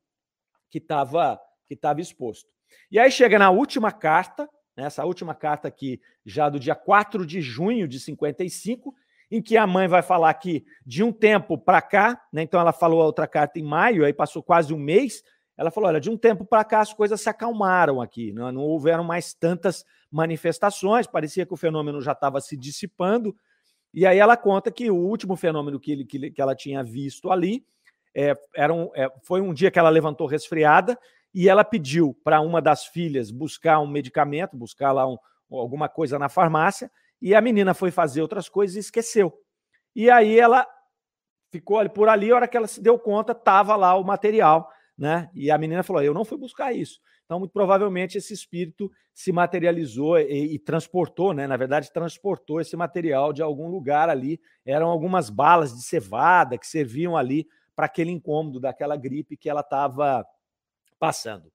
que 0.69 0.77
estava 0.77 1.39
que 1.65 1.73
estava 1.73 1.99
exposto. 1.99 2.49
E 2.89 2.97
aí 2.97 3.11
chega 3.11 3.37
na 3.37 3.49
última 3.49 3.91
carta, 3.91 4.49
né, 4.75 4.85
essa 4.85 5.03
última 5.05 5.35
carta 5.35 5.67
aqui, 5.67 5.99
já 6.25 6.49
do 6.49 6.59
dia 6.59 6.75
4 6.75 7.25
de 7.25 7.41
junho 7.41 7.87
de 7.87 7.99
55, 7.99 8.95
em 9.29 9.41
que 9.41 9.57
a 9.57 9.67
mãe 9.67 9.87
vai 9.87 10.01
falar 10.01 10.33
que 10.35 10.65
de 10.85 11.03
um 11.03 11.11
tempo 11.11 11.57
para 11.57 11.81
cá, 11.81 12.21
né, 12.31 12.43
então 12.43 12.59
ela 12.59 12.71
falou 12.71 13.01
a 13.01 13.05
outra 13.05 13.27
carta 13.27 13.59
em 13.59 13.63
maio, 13.63 14.05
aí 14.05 14.13
passou 14.13 14.41
quase 14.41 14.73
um 14.73 14.79
mês, 14.79 15.21
ela 15.57 15.71
falou: 15.71 15.89
olha, 15.89 15.99
de 15.99 16.09
um 16.09 16.15
tempo 16.15 16.45
para 16.45 16.63
cá 16.63 16.79
as 16.79 16.93
coisas 16.93 17.19
se 17.19 17.29
acalmaram 17.29 18.01
aqui, 18.01 18.31
não, 18.31 18.51
não 18.51 18.61
houveram 18.61 19.03
mais 19.03 19.33
tantas 19.33 19.83
manifestações, 20.09 21.07
parecia 21.07 21.45
que 21.45 21.53
o 21.53 21.57
fenômeno 21.57 21.99
já 22.01 22.13
estava 22.13 22.39
se 22.39 22.55
dissipando. 22.55 23.35
E 23.93 24.05
aí 24.05 24.19
ela 24.19 24.37
conta 24.37 24.71
que 24.71 24.91
o 24.91 24.95
último 24.95 25.35
fenômeno 25.35 25.79
que, 25.79 26.05
que, 26.05 26.31
que 26.31 26.41
ela 26.41 26.55
tinha 26.55 26.83
visto 26.83 27.31
ali 27.31 27.65
é, 28.17 28.35
era 28.55 28.73
um, 28.73 28.89
é, 28.95 29.07
foi 29.21 29.41
um 29.41 29.53
dia 29.53 29.69
que 29.69 29.77
ela 29.77 29.91
levantou 29.91 30.25
resfriada 30.25 30.97
e 31.31 31.47
ela 31.47 31.63
pediu 31.63 32.19
para 32.23 32.41
uma 32.41 32.59
das 32.59 32.87
filhas 32.87 33.29
buscar 33.29 33.79
um 33.79 33.85
medicamento, 33.85 34.57
buscar 34.57 34.91
lá 34.91 35.07
um, 35.07 35.17
alguma 35.51 35.87
coisa 35.87 36.17
na 36.17 36.27
farmácia, 36.27 36.91
e 37.21 37.35
a 37.35 37.41
menina 37.41 37.75
foi 37.75 37.91
fazer 37.91 38.23
outras 38.23 38.49
coisas 38.49 38.75
e 38.75 38.79
esqueceu. 38.79 39.31
E 39.95 40.09
aí 40.09 40.39
ela 40.39 40.65
ficou 41.51 41.77
ali 41.77 41.89
por 41.89 42.09
ali, 42.09 42.31
a 42.31 42.35
hora 42.35 42.47
que 42.47 42.57
ela 42.57 42.67
se 42.67 42.81
deu 42.81 42.97
conta, 42.97 43.33
estava 43.33 43.75
lá 43.75 43.95
o 43.95 44.03
material, 44.03 44.67
né? 44.97 45.29
E 45.35 45.51
a 45.51 45.57
menina 45.57 45.83
falou: 45.83 46.01
Eu 46.01 46.13
não 46.13 46.25
fui 46.25 46.39
buscar 46.39 46.73
isso. 46.73 46.99
Então, 47.25 47.39
muito 47.39 47.51
provavelmente, 47.51 48.17
esse 48.17 48.33
espírito 48.33 48.89
se 49.13 49.31
materializou 49.31 50.17
e, 50.17 50.55
e, 50.55 50.59
transportou, 50.59 51.33
né? 51.33 51.45
Na 51.45 51.57
verdade, 51.57 51.91
transportou 51.91 52.61
esse 52.61 52.75
material 52.75 53.31
de 53.31 53.43
algum 53.43 53.67
lugar 53.67 54.09
ali. 54.09 54.39
Eram 54.65 54.87
algumas 54.87 55.29
balas 55.29 55.75
de 55.75 55.83
cevada 55.83 56.57
que 56.57 56.65
serviam 56.65 57.17
ali 57.17 57.45
para 57.77 57.85
aquele 57.85 58.09
incômodo 58.09 58.59
daquela 58.59 58.97
gripe 58.97 59.37
que 59.37 59.47
ela 59.47 59.61
estava 59.61 60.25
passando. 60.97 61.53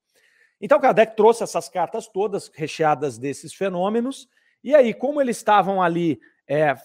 Então, 0.60 0.78
Kardec 0.78 1.16
trouxe 1.16 1.42
essas 1.42 1.68
cartas 1.68 2.06
todas 2.06 2.48
recheadas 2.54 3.18
desses 3.18 3.52
fenômenos. 3.52 4.28
E 4.62 4.72
aí, 4.72 4.94
como 4.94 5.20
eles 5.20 5.38
estavam 5.38 5.82
ali, 5.82 6.20
é, 6.46 6.76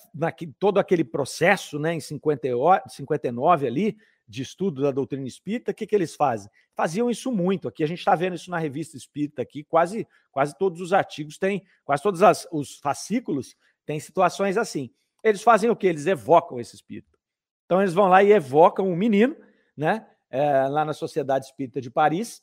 todo 0.57 0.79
aquele 0.79 1.03
processo, 1.03 1.77
né, 1.77 1.93
em 1.93 1.99
50, 1.99 2.47
59 2.87 3.67
ali, 3.67 3.95
de 4.27 4.41
estudo 4.41 4.81
da 4.81 4.89
doutrina 4.89 5.27
espírita, 5.27 5.69
o 5.69 5.75
que, 5.75 5.85
que 5.85 5.95
eles 5.95 6.15
fazem? 6.15 6.49
Faziam 6.73 7.07
isso 7.07 7.31
muito. 7.31 7.67
Aqui 7.67 7.83
a 7.83 7.87
gente 7.87 7.99
está 7.99 8.15
vendo 8.15 8.35
isso 8.35 8.49
na 8.49 8.57
revista 8.57 8.97
espírita 8.97 9.43
aqui, 9.43 9.63
quase, 9.63 10.07
quase 10.31 10.57
todos 10.57 10.81
os 10.81 10.93
artigos 10.93 11.37
têm, 11.37 11.63
quase 11.85 12.01
todos 12.01 12.23
as, 12.23 12.47
os 12.51 12.79
fascículos 12.79 13.55
têm 13.85 13.99
situações 13.99 14.57
assim. 14.57 14.89
Eles 15.23 15.43
fazem 15.43 15.69
o 15.69 15.75
que? 15.75 15.85
Eles 15.85 16.07
evocam 16.07 16.59
esse 16.59 16.75
espírito. 16.75 17.16
Então 17.67 17.81
eles 17.81 17.93
vão 17.93 18.07
lá 18.07 18.23
e 18.23 18.31
evocam 18.31 18.87
um 18.87 18.95
menino, 18.95 19.35
né? 19.75 20.07
É, 20.29 20.67
lá 20.67 20.83
na 20.83 20.93
Sociedade 20.93 21.45
Espírita 21.45 21.79
de 21.79 21.91
Paris. 21.91 22.41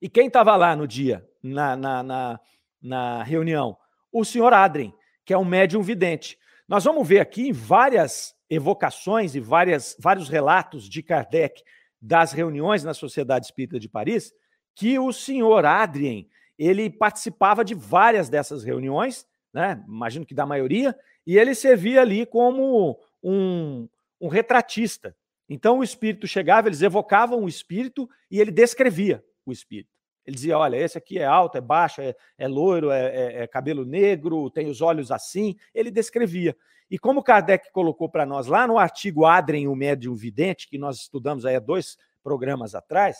E 0.00 0.08
quem 0.08 0.26
estava 0.26 0.54
lá 0.56 0.76
no 0.76 0.86
dia, 0.86 1.26
na, 1.42 1.74
na, 1.74 2.02
na, 2.02 2.40
na 2.80 3.22
reunião? 3.22 3.76
O 4.12 4.24
senhor 4.24 4.52
Adrien, 4.52 4.94
que 5.24 5.32
é 5.32 5.38
um 5.38 5.44
médium 5.44 5.82
vidente. 5.82 6.38
Nós 6.68 6.84
vamos 6.84 7.08
ver 7.08 7.20
aqui 7.20 7.50
várias 7.50 8.36
evocações 8.48 9.34
e 9.34 9.40
várias, 9.40 9.96
vários 9.98 10.28
relatos 10.28 10.88
de 10.88 11.02
Kardec 11.02 11.62
das 12.00 12.32
reuniões 12.32 12.84
na 12.84 12.92
Sociedade 12.92 13.46
Espírita 13.46 13.80
de 13.80 13.88
Paris, 13.88 14.34
que 14.74 14.98
o 14.98 15.12
senhor 15.12 15.64
Adrien 15.64 16.28
ele 16.58 16.90
participava 16.90 17.64
de 17.64 17.74
várias 17.74 18.28
dessas 18.28 18.62
reuniões, 18.62 19.26
né? 19.52 19.82
imagino 19.88 20.26
que 20.26 20.34
da 20.34 20.46
maioria, 20.46 20.94
e 21.26 21.38
ele 21.38 21.54
servia 21.54 22.02
ali 22.02 22.26
como 22.26 22.98
um, 23.22 23.88
um 24.20 24.28
retratista. 24.28 25.16
Então 25.48 25.78
o 25.78 25.84
espírito 25.84 26.26
chegava, 26.26 26.68
eles 26.68 26.82
evocavam 26.82 27.44
o 27.44 27.48
espírito 27.48 28.08
e 28.30 28.40
ele 28.40 28.50
descrevia 28.50 29.24
o 29.44 29.52
espírito. 29.52 29.90
Ele 30.26 30.34
dizia: 30.34 30.58
olha, 30.58 30.76
esse 30.76 30.98
aqui 30.98 31.18
é 31.18 31.24
alto, 31.24 31.56
é 31.56 31.60
baixo, 31.60 32.00
é, 32.00 32.14
é 32.36 32.48
loiro, 32.48 32.90
é, 32.90 33.06
é, 33.06 33.42
é 33.42 33.46
cabelo 33.46 33.84
negro, 33.84 34.50
tem 34.50 34.66
os 34.68 34.80
olhos 34.80 35.12
assim. 35.12 35.54
Ele 35.72 35.90
descrevia. 35.90 36.56
E 36.90 36.98
como 36.98 37.22
Kardec 37.22 37.70
colocou 37.72 38.08
para 38.08 38.26
nós 38.26 38.46
lá 38.46 38.66
no 38.66 38.78
artigo 38.78 39.24
Adrien, 39.24 39.68
o 39.68 39.74
médium 39.74 40.14
vidente, 40.14 40.68
que 40.68 40.78
nós 40.78 40.98
estudamos 40.98 41.44
aí 41.44 41.56
há 41.56 41.60
dois 41.60 41.96
programas 42.22 42.74
atrás, 42.74 43.18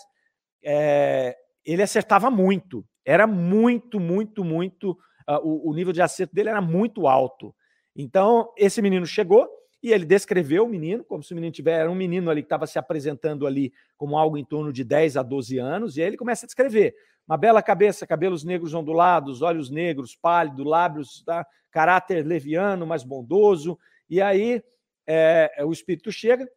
é, 0.63 1.37
ele 1.65 1.83
acertava 1.83 2.31
muito. 2.31 2.85
Era 3.05 3.27
muito, 3.27 4.01
muito, 4.01 4.45
muito. 4.45 4.93
Uh, 5.29 5.41
o, 5.43 5.71
o 5.71 5.75
nível 5.75 5.93
de 5.93 6.03
acerto 6.03 6.35
dele 6.35 6.49
era 6.49 6.61
muito 6.61 7.07
alto. 7.07 7.55
Então, 7.95 8.53
esse 8.57 8.81
menino 8.83 9.07
chegou 9.07 9.49
e 9.83 9.93
ele 9.93 10.05
descreveu 10.05 10.65
o 10.65 10.69
menino, 10.69 11.05
como 11.05 11.23
se 11.23 11.33
o 11.33 11.37
menino 11.37 11.53
tivesse. 11.53 11.81
Era 11.81 11.91
um 11.91 11.95
menino 11.95 12.31
ali 12.31 12.43
que 12.43 12.47
estava 12.47 12.67
se 12.67 12.79
apresentando 12.79 13.47
ali 13.47 13.73
como 13.97 14.17
algo 14.17 14.37
em 14.37 14.45
torno 14.45 14.73
de 14.73 14.83
10 14.83 15.17
a 15.17 15.23
12 15.23 15.59
anos, 15.59 15.97
e 15.97 16.03
aí 16.03 16.09
ele 16.09 16.17
começa 16.17 16.47
a 16.47 16.49
descrever. 16.49 16.95
Uma 17.27 17.37
bela 17.37 17.63
cabeça, 17.63 18.07
cabelos 18.07 18.45
negros 18.45 18.73
ondulados, 18.73 19.43
olhos 19.43 19.71
negros, 19.71 20.15
pálido, 20.15 20.65
lábios, 20.65 21.23
tá? 21.25 21.45
caráter 21.71 22.25
leviano, 22.25 22.87
mas 22.87 23.03
bondoso. 23.03 23.79
E 24.09 24.23
aí 24.23 24.63
é, 25.07 25.63
o 25.65 25.73
espírito 25.73 26.11
chega. 26.11 26.49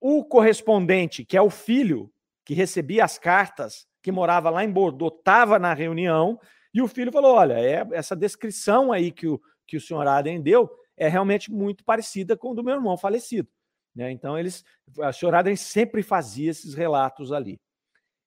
O 0.00 0.24
correspondente, 0.24 1.24
que 1.24 1.36
é 1.36 1.42
o 1.42 1.50
filho 1.50 2.10
que 2.44 2.54
recebia 2.54 3.04
as 3.04 3.18
cartas, 3.18 3.86
que 4.02 4.12
morava 4.12 4.50
lá 4.50 4.64
em 4.64 4.70
Bordeaux, 4.70 5.16
estava 5.18 5.58
na 5.58 5.74
reunião, 5.74 6.38
e 6.72 6.80
o 6.80 6.88
filho 6.88 7.10
falou: 7.10 7.34
Olha, 7.34 7.54
é 7.54 7.86
essa 7.92 8.14
descrição 8.14 8.92
aí 8.92 9.10
que 9.10 9.26
o, 9.26 9.40
que 9.66 9.76
o 9.76 9.80
senhor 9.80 10.06
Aden 10.06 10.40
deu 10.40 10.70
é 10.96 11.08
realmente 11.08 11.50
muito 11.52 11.84
parecida 11.84 12.36
com 12.36 12.50
o 12.50 12.54
do 12.54 12.64
meu 12.64 12.74
irmão 12.74 12.96
falecido. 12.96 13.48
Né? 13.94 14.10
Então, 14.10 14.38
eles, 14.38 14.64
a 15.00 15.38
Aden 15.38 15.56
sempre 15.56 16.02
fazia 16.02 16.50
esses 16.50 16.74
relatos 16.74 17.32
ali. 17.32 17.60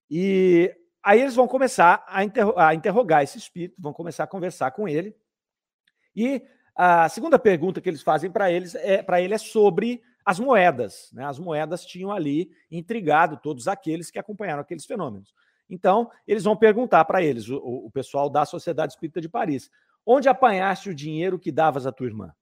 E 0.10 0.74
Aí 1.04 1.22
eles 1.22 1.36
vão 1.36 1.48
começar 1.48 2.04
a, 2.08 2.24
interro 2.24 2.54
a 2.58 2.76
interrogar 2.76 3.24
esse 3.24 3.38
espírito, 3.38 3.76
vão 3.80 3.94
começar 3.94 4.26
a 4.26 4.28
conversar 4.28 4.72
com 4.72 4.88
ele. 4.88 5.16
E 6.16 6.44
a 6.76 7.08
segunda 7.08 7.40
pergunta 7.40 7.80
que 7.80 7.90
eles 7.90 8.04
fazem 8.04 8.30
para 8.30 8.52
eles 8.52 8.76
é 8.76 9.02
para 9.02 9.22
ele 9.22 9.34
é 9.34 9.38
sobre 9.38 10.02
as 10.26 10.40
moedas. 10.40 11.10
Né? 11.14 11.26
As 11.26 11.40
moedas 11.40 11.86
tinham 11.86 12.12
ali 12.12 12.52
intrigado 12.70 13.38
todos 13.38 13.68
aqueles 13.68 14.12
que 14.12 14.20
acompanharam 14.20 14.62
aqueles 14.62 14.86
fenômenos. 14.86 15.34
Então, 15.70 16.12
eles 16.28 16.44
vão 16.44 16.58
perguntar 16.58 17.06
para 17.06 17.24
eles, 17.24 17.48
o, 17.48 17.58
o, 17.58 17.92
pessoal 17.92 18.30
da 18.30 18.44
Sociedade 18.44 18.94
Espírita 18.94 19.22
de 19.22 19.30
Paris, 19.30 19.70
onde 20.06 20.28
apanhaste 20.28 20.90
o 20.90 20.96
dinheiro 20.96 21.38
que 21.38 21.52
davas 21.52 21.86
à 21.86 21.92
tua 21.92 22.08
irmã? 22.08 22.34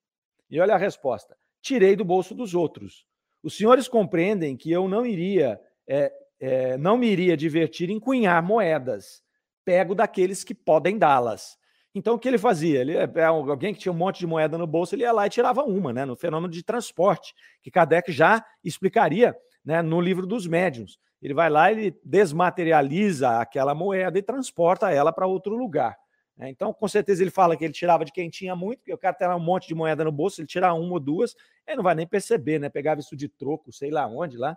E 0.50 0.60
olha 0.60 0.76
a 0.76 0.78
resposta: 0.78 1.36
tirei 1.62 1.96
do 1.96 2.06
bolso 2.06 2.34
dos 2.36 2.54
outros. 2.54 3.06
Os 3.44 3.56
senhores 3.56 3.88
compreendem 3.88 4.58
que 4.58 4.72
eu 4.72 4.88
não 4.88 5.06
iria 5.06 5.60
é, 5.88 6.12
é, 6.40 6.78
não 6.78 6.98
me 6.98 7.08
iria 7.08 7.36
divertir 7.36 7.90
em 7.90 8.00
cunhar 8.00 8.42
moedas. 8.44 9.22
Pego 9.66 9.96
daqueles 9.96 10.44
que 10.44 10.54
podem 10.54 10.98
dá-las. 10.98 11.58
Então, 11.94 12.14
o 12.14 12.20
que 12.20 12.28
ele 12.28 12.38
fazia? 12.38 12.82
Ele, 12.82 12.96
é, 12.96 13.10
é 13.16 13.24
alguém 13.26 13.74
que 13.74 13.80
tinha 13.80 13.92
um 13.92 13.96
monte 13.96 14.20
de 14.20 14.28
moeda 14.28 14.58
no 14.58 14.68
bolso, 14.68 14.94
ele 14.94 15.02
ia 15.02 15.12
lá 15.12 15.26
e 15.26 15.32
tirava 15.32 15.64
uma, 15.64 15.92
né? 15.92 16.06
No 16.06 16.16
fenômeno 16.16 16.54
de 16.54 16.64
transporte, 16.64 17.34
que 17.62 17.72
Kardec 17.72 18.12
já 18.12 18.46
explicaria 18.64 19.36
né, 19.66 19.82
no 19.82 20.00
livro 20.00 20.28
dos 20.28 20.46
médiuns. 20.46 21.00
Ele 21.22 21.34
vai 21.34 21.50
lá, 21.50 21.72
ele 21.72 22.00
desmaterializa 22.04 23.40
aquela 23.40 23.74
moeda 23.74 24.20
e 24.20 24.22
transporta 24.22 24.92
ela 24.92 25.12
para 25.12 25.26
outro 25.26 25.56
lugar. 25.56 25.98
Né? 26.38 26.50
Então, 26.50 26.72
com 26.72 26.88
certeza, 26.88 27.24
ele 27.24 27.32
fala 27.32 27.58
que 27.58 27.64
ele 27.66 27.74
tirava 27.74 28.06
de 28.06 28.12
quem 28.12 28.30
tinha 28.30 28.56
muito, 28.56 28.80
porque 28.80 28.94
o 28.94 28.98
cara 28.98 29.16
tem 29.16 29.28
um 29.30 29.40
monte 29.40 29.68
de 29.68 29.76
moeda 29.76 30.04
no 30.04 30.12
bolso, 30.12 30.40
ele 30.40 30.48
tirar 30.48 30.74
uma 30.74 30.94
ou 30.94 31.00
duas, 31.00 31.36
ele 31.66 31.78
não 31.78 31.84
vai 31.84 31.96
nem 31.96 32.06
perceber, 32.06 32.60
né? 32.60 32.70
Pegava 32.70 33.00
isso 33.00 33.16
de 33.16 33.28
troco, 33.28 33.72
sei 33.72 33.90
lá 33.90 34.06
onde 34.08 34.38
lá. 34.38 34.56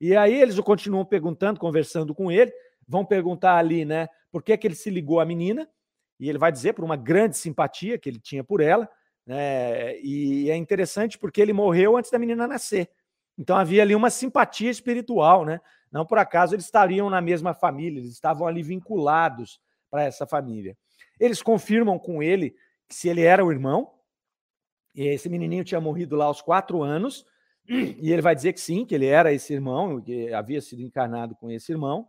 E 0.00 0.16
aí 0.16 0.40
eles 0.40 0.58
continuam 0.60 1.04
perguntando, 1.04 1.58
conversando 1.58 2.14
com 2.14 2.30
ele, 2.30 2.52
vão 2.86 3.04
perguntar 3.04 3.56
ali, 3.56 3.84
né, 3.84 4.08
por 4.30 4.42
que, 4.42 4.56
que 4.56 4.66
ele 4.66 4.74
se 4.74 4.90
ligou 4.90 5.20
à 5.20 5.24
menina, 5.24 5.68
e 6.20 6.28
ele 6.28 6.38
vai 6.38 6.50
dizer 6.52 6.72
por 6.72 6.84
uma 6.84 6.96
grande 6.96 7.36
simpatia 7.36 7.98
que 7.98 8.08
ele 8.08 8.20
tinha 8.20 8.44
por 8.44 8.60
ela, 8.60 8.88
né, 9.26 9.98
e 10.00 10.50
é 10.50 10.56
interessante 10.56 11.18
porque 11.18 11.40
ele 11.40 11.52
morreu 11.52 11.96
antes 11.96 12.10
da 12.10 12.18
menina 12.18 12.46
nascer. 12.46 12.88
Então 13.36 13.56
havia 13.56 13.82
ali 13.82 13.94
uma 13.94 14.10
simpatia 14.10 14.70
espiritual, 14.70 15.44
né? 15.44 15.60
Não 15.92 16.04
por 16.04 16.18
acaso 16.18 16.54
eles 16.54 16.64
estariam 16.64 17.08
na 17.08 17.20
mesma 17.20 17.54
família, 17.54 18.00
eles 18.00 18.12
estavam 18.12 18.46
ali 18.46 18.62
vinculados 18.62 19.60
para 19.90 20.04
essa 20.04 20.26
família. 20.26 20.76
Eles 21.18 21.42
confirmam 21.42 21.98
com 21.98 22.22
ele 22.22 22.54
que 22.88 22.94
se 22.94 23.08
ele 23.08 23.22
era 23.22 23.44
o 23.44 23.52
irmão, 23.52 23.92
e 24.94 25.06
esse 25.06 25.28
menininho 25.28 25.64
tinha 25.64 25.80
morrido 25.80 26.16
lá 26.16 26.24
aos 26.24 26.40
quatro 26.40 26.82
anos, 26.82 27.26
e 27.68 28.12
ele 28.12 28.22
vai 28.22 28.34
dizer 28.34 28.52
que 28.52 28.60
sim, 28.60 28.84
que 28.84 28.94
ele 28.94 29.06
era 29.06 29.32
esse 29.32 29.52
irmão, 29.52 30.00
que 30.00 30.32
havia 30.32 30.60
sido 30.60 30.82
encarnado 30.82 31.34
com 31.36 31.50
esse 31.50 31.70
irmão. 31.70 32.08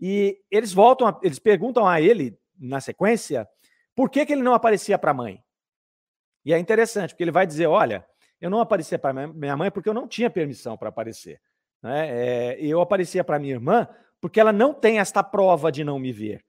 E 0.00 0.38
eles 0.50 0.72
voltam, 0.72 1.08
a, 1.08 1.20
eles 1.22 1.38
perguntam 1.38 1.86
a 1.86 2.00
ele, 2.00 2.38
na 2.58 2.80
sequência, 2.80 3.48
por 3.94 4.10
que, 4.10 4.24
que 4.24 4.32
ele 4.32 4.42
não 4.42 4.54
aparecia 4.54 4.98
para 4.98 5.10
a 5.10 5.14
mãe. 5.14 5.42
E 6.44 6.52
é 6.52 6.58
interessante, 6.58 7.10
porque 7.10 7.24
ele 7.24 7.30
vai 7.30 7.46
dizer: 7.46 7.66
olha, 7.66 8.06
eu 8.40 8.50
não 8.50 8.60
aparecia 8.60 8.98
para 8.98 9.26
minha 9.26 9.56
mãe 9.56 9.70
porque 9.70 9.88
eu 9.88 9.94
não 9.94 10.06
tinha 10.06 10.28
permissão 10.28 10.76
para 10.76 10.90
aparecer. 10.90 11.40
Né? 11.82 12.08
É, 12.10 12.60
eu 12.60 12.80
aparecia 12.80 13.24
para 13.24 13.38
minha 13.38 13.54
irmã 13.54 13.88
porque 14.20 14.40
ela 14.40 14.52
não 14.52 14.72
tem 14.72 14.98
esta 14.98 15.22
prova 15.22 15.70
de 15.70 15.84
não 15.84 15.98
me 15.98 16.12
ver. 16.12 16.44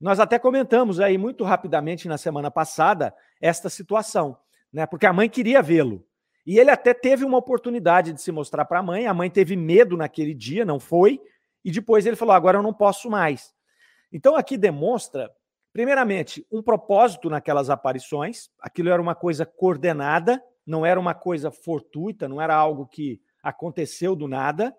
Nós 0.00 0.20
até 0.20 0.38
comentamos 0.38 1.00
aí 1.00 1.16
muito 1.16 1.42
rapidamente 1.42 2.06
na 2.06 2.18
semana 2.18 2.50
passada 2.50 3.14
esta 3.40 3.70
situação, 3.70 4.36
né? 4.72 4.86
Porque 4.86 5.06
a 5.06 5.12
mãe 5.12 5.28
queria 5.28 5.62
vê-lo. 5.62 6.06
E 6.46 6.58
ele 6.58 6.70
até 6.70 6.94
teve 6.94 7.24
uma 7.24 7.38
oportunidade 7.38 8.12
de 8.12 8.20
se 8.20 8.30
mostrar 8.30 8.64
para 8.66 8.78
a 8.78 8.82
mãe. 8.82 9.06
A 9.06 9.14
mãe 9.14 9.28
teve 9.28 9.56
medo 9.56 9.96
naquele 9.96 10.32
dia, 10.32 10.64
não 10.64 10.78
foi. 10.78 11.20
E 11.64 11.72
depois 11.72 12.06
ele 12.06 12.14
falou: 12.14 12.34
agora 12.34 12.58
eu 12.58 12.62
não 12.62 12.72
posso 12.72 13.10
mais. 13.10 13.52
Então 14.12 14.36
aqui 14.36 14.56
demonstra, 14.56 15.30
primeiramente, 15.72 16.46
um 16.52 16.62
propósito 16.62 17.28
naquelas 17.28 17.70
aparições. 17.70 18.48
Aquilo 18.60 18.90
era 18.90 19.02
uma 19.02 19.14
coisa 19.14 19.44
coordenada, 19.44 20.40
não 20.64 20.86
era 20.86 21.00
uma 21.00 21.14
coisa 21.14 21.50
fortuita, 21.50 22.28
não 22.28 22.40
era 22.40 22.54
algo 22.54 22.86
que 22.86 23.20
aconteceu 23.42 24.14
do 24.14 24.28
nada. 24.28 24.76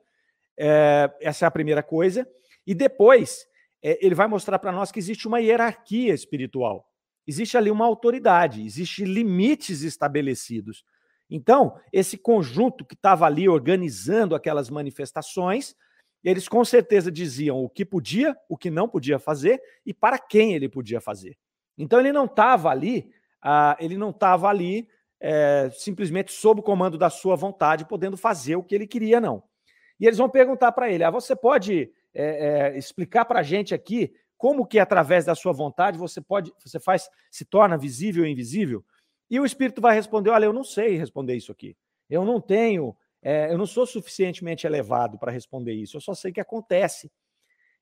É, 0.57 1.11
essa 1.19 1.45
é 1.45 1.47
a 1.47 1.51
primeira 1.51 1.83
coisa. 1.83 2.25
E 2.65 2.73
depois 2.73 3.45
é, 3.83 4.03
ele 4.05 4.15
vai 4.15 4.27
mostrar 4.27 4.59
para 4.59 4.71
nós 4.71 4.91
que 4.91 4.99
existe 4.99 5.27
uma 5.27 5.39
hierarquia 5.39 6.13
espiritual. 6.13 6.89
Existe 7.25 7.57
ali 7.57 7.69
uma 7.69 7.85
autoridade, 7.85 8.65
existem 8.65 9.05
limites 9.05 9.81
estabelecidos. 9.81 10.83
Então, 11.29 11.77
esse 11.91 12.17
conjunto 12.17 12.85
que 12.85 12.95
estava 12.95 13.25
ali 13.25 13.49
organizando 13.49 14.33
aquelas 14.33 14.69
manifestações, 14.69 15.75
eles 16.23 16.47
com 16.47 16.63
certeza 16.63 17.11
diziam 17.11 17.63
o 17.63 17.69
que 17.69 17.83
podia, 17.83 18.35
o 18.47 18.57
que 18.57 18.69
não 18.69 18.87
podia 18.87 19.19
fazer 19.19 19.61
e 19.85 19.93
para 19.93 20.17
quem 20.17 20.53
ele 20.53 20.69
podia 20.69 21.01
fazer. 21.01 21.37
Então, 21.77 21.99
ele 21.99 22.13
não 22.13 22.25
estava 22.25 22.69
ali 22.69 23.11
ah, 23.41 23.77
ele 23.79 23.97
não 23.97 24.09
estava 24.09 24.47
ali 24.49 24.87
é, 25.19 25.69
simplesmente 25.71 26.31
sob 26.31 26.59
o 26.59 26.63
comando 26.63 26.97
da 26.97 27.09
sua 27.09 27.35
vontade, 27.35 27.85
podendo 27.85 28.17
fazer 28.17 28.55
o 28.55 28.63
que 28.63 28.75
ele 28.75 28.87
queria, 28.87 29.19
não. 29.21 29.43
E 29.99 30.05
eles 30.05 30.17
vão 30.17 30.29
perguntar 30.29 30.71
para 30.71 30.91
ele: 30.91 31.03
ah, 31.03 31.09
você 31.09 31.35
pode 31.35 31.89
é, 32.13 32.25
é, 32.73 32.77
explicar 32.77 33.25
para 33.25 33.39
a 33.39 33.43
gente 33.43 33.73
aqui 33.73 34.13
como 34.37 34.65
que 34.65 34.79
através 34.79 35.25
da 35.25 35.33
sua 35.33 35.51
vontade 35.51 35.97
você 35.97 36.21
pode, 36.21 36.53
você 36.63 36.79
faz, 36.79 37.09
se 37.31 37.43
torna 37.43 37.77
visível 37.77 38.23
ou 38.23 38.29
invisível? 38.29 38.85
E 39.29 39.39
o 39.39 39.45
Espírito 39.45 39.81
vai 39.81 39.95
responder: 39.95 40.29
olha, 40.29 40.45
eu 40.45 40.53
não 40.53 40.63
sei 40.63 40.97
responder 40.97 41.35
isso 41.35 41.51
aqui. 41.51 41.75
Eu 42.09 42.23
não 42.23 42.39
tenho, 42.39 42.95
é, 43.21 43.51
eu 43.51 43.57
não 43.57 43.65
sou 43.65 43.85
suficientemente 43.85 44.65
elevado 44.65 45.17
para 45.17 45.31
responder 45.31 45.73
isso. 45.73 45.97
Eu 45.97 46.01
só 46.01 46.13
sei 46.13 46.31
que 46.31 46.39
acontece. 46.39 47.11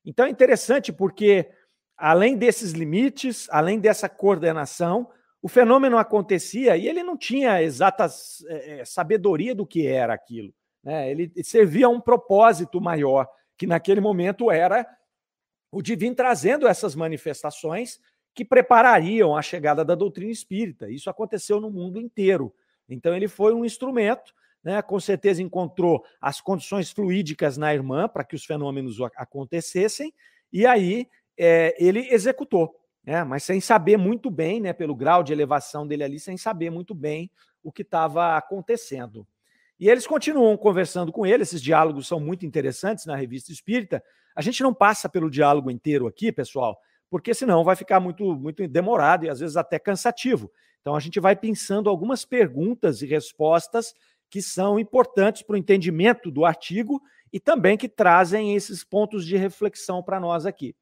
Então 0.04 0.26
é 0.26 0.30
interessante 0.30 0.94
porque 0.94 1.50
além 1.98 2.38
desses 2.38 2.72
limites, 2.72 3.48
além 3.50 3.80
dessa 3.80 4.08
coordenação, 4.10 5.10
o 5.42 5.48
fenômeno 5.48 5.98
acontecia 5.98 6.76
e 6.76 6.88
ele 6.88 7.04
não 7.04 7.16
tinha 7.16 7.62
exata 7.62 8.08
é, 8.48 8.84
sabedoria 8.84 9.54
do 9.54 9.66
que 9.66 9.86
era 9.86 10.14
aquilo. 10.14 10.54
Né? 10.84 11.12
Ele 11.12 11.32
servia 11.44 11.88
a 11.88 11.90
um 11.90 12.02
propósito 12.02 12.82
maior, 12.82 13.28
que 13.58 13.68
naquele 13.68 14.02
momento 14.02 14.52
era 14.52 14.86
o 15.72 15.82
divino 15.82 16.16
trazendo 16.16 16.68
essas 16.68 16.96
manifestações 16.96 18.00
que 18.34 18.44
preparariam 18.44 19.36
a 19.36 19.42
chegada 19.42 19.84
da 19.84 19.96
doutrina 19.96 20.32
espírita. 20.32 20.90
Isso 20.90 21.10
aconteceu 21.10 21.60
no 21.60 21.70
mundo 21.70 22.00
inteiro. 22.00 22.54
Então, 22.88 23.16
ele 23.16 23.28
foi 23.28 23.54
um 23.54 23.66
instrumento, 23.66 24.34
né? 24.64 24.82
com 24.82 25.00
certeza 25.00 25.42
encontrou 25.42 26.04
as 26.20 26.42
condições 26.42 26.92
fluídicas 26.92 27.58
na 27.58 27.74
irmã 27.74 28.08
para 28.08 28.24
que 28.24 28.36
os 28.36 28.46
fenômenos 28.46 28.98
acontecessem, 29.16 30.14
e 30.52 30.66
aí 30.66 31.08
é, 31.38 31.76
ele 31.80 32.08
executou 32.12 32.76
né? 33.06 33.24
mas 33.24 33.44
sem 33.44 33.62
saber 33.62 33.98
muito 33.98 34.32
bem, 34.32 34.60
né, 34.60 34.74
pelo 34.74 34.96
grau 34.96 35.24
de 35.24 35.32
elevação 35.32 35.86
dele 35.86 36.04
ali, 36.04 36.20
sem 36.20 36.38
saber 36.38 36.72
muito 36.72 36.96
bem 36.96 37.30
o 37.64 37.72
que 37.72 37.84
estava 37.84 38.36
acontecendo. 38.36 39.28
E 39.80 39.90
eles 39.90 40.08
continuam 40.08 40.56
conversando 40.56 41.12
com 41.12 41.26
ele, 41.26 41.44
esses 41.44 41.62
diálogos 41.62 42.08
são 42.08 42.20
muito 42.20 42.46
interessantes 42.46 43.06
na 43.06 43.16
revista 43.16 43.52
Espírita. 43.52 44.04
A 44.36 44.42
gente 44.42 44.64
não 44.64 44.74
passa 44.74 45.10
pelo 45.10 45.30
diálogo 45.30 45.70
inteiro 45.70 46.08
aqui, 46.08 46.32
pessoal, 46.32 46.80
porque 47.10 47.34
senão 47.34 47.64
vai 47.64 47.76
ficar 47.76 48.00
muito, 48.00 48.36
muito 48.36 48.66
demorado 48.68 49.26
e 49.26 49.30
às 49.30 49.40
vezes 49.40 49.58
até 49.58 49.78
cansativo. 49.78 50.52
Então 50.82 50.96
a 50.96 51.00
gente 51.00 51.20
vai 51.20 51.36
pensando 51.36 51.90
algumas 51.90 52.24
perguntas 52.24 53.02
e 53.02 53.06
respostas 53.06 53.94
que 54.30 54.42
são 54.42 54.80
importantes 54.80 55.42
para 55.42 55.56
o 55.56 55.58
entendimento 55.58 56.32
do 56.32 56.46
artigo 56.46 57.02
e 57.32 57.40
também 57.40 57.78
que 57.78 57.90
trazem 57.90 58.56
esses 58.56 58.84
pontos 58.84 59.26
de 59.26 59.36
reflexão 59.36 60.02
para 60.02 60.20
nós 60.20 60.46
aqui. 60.46 60.76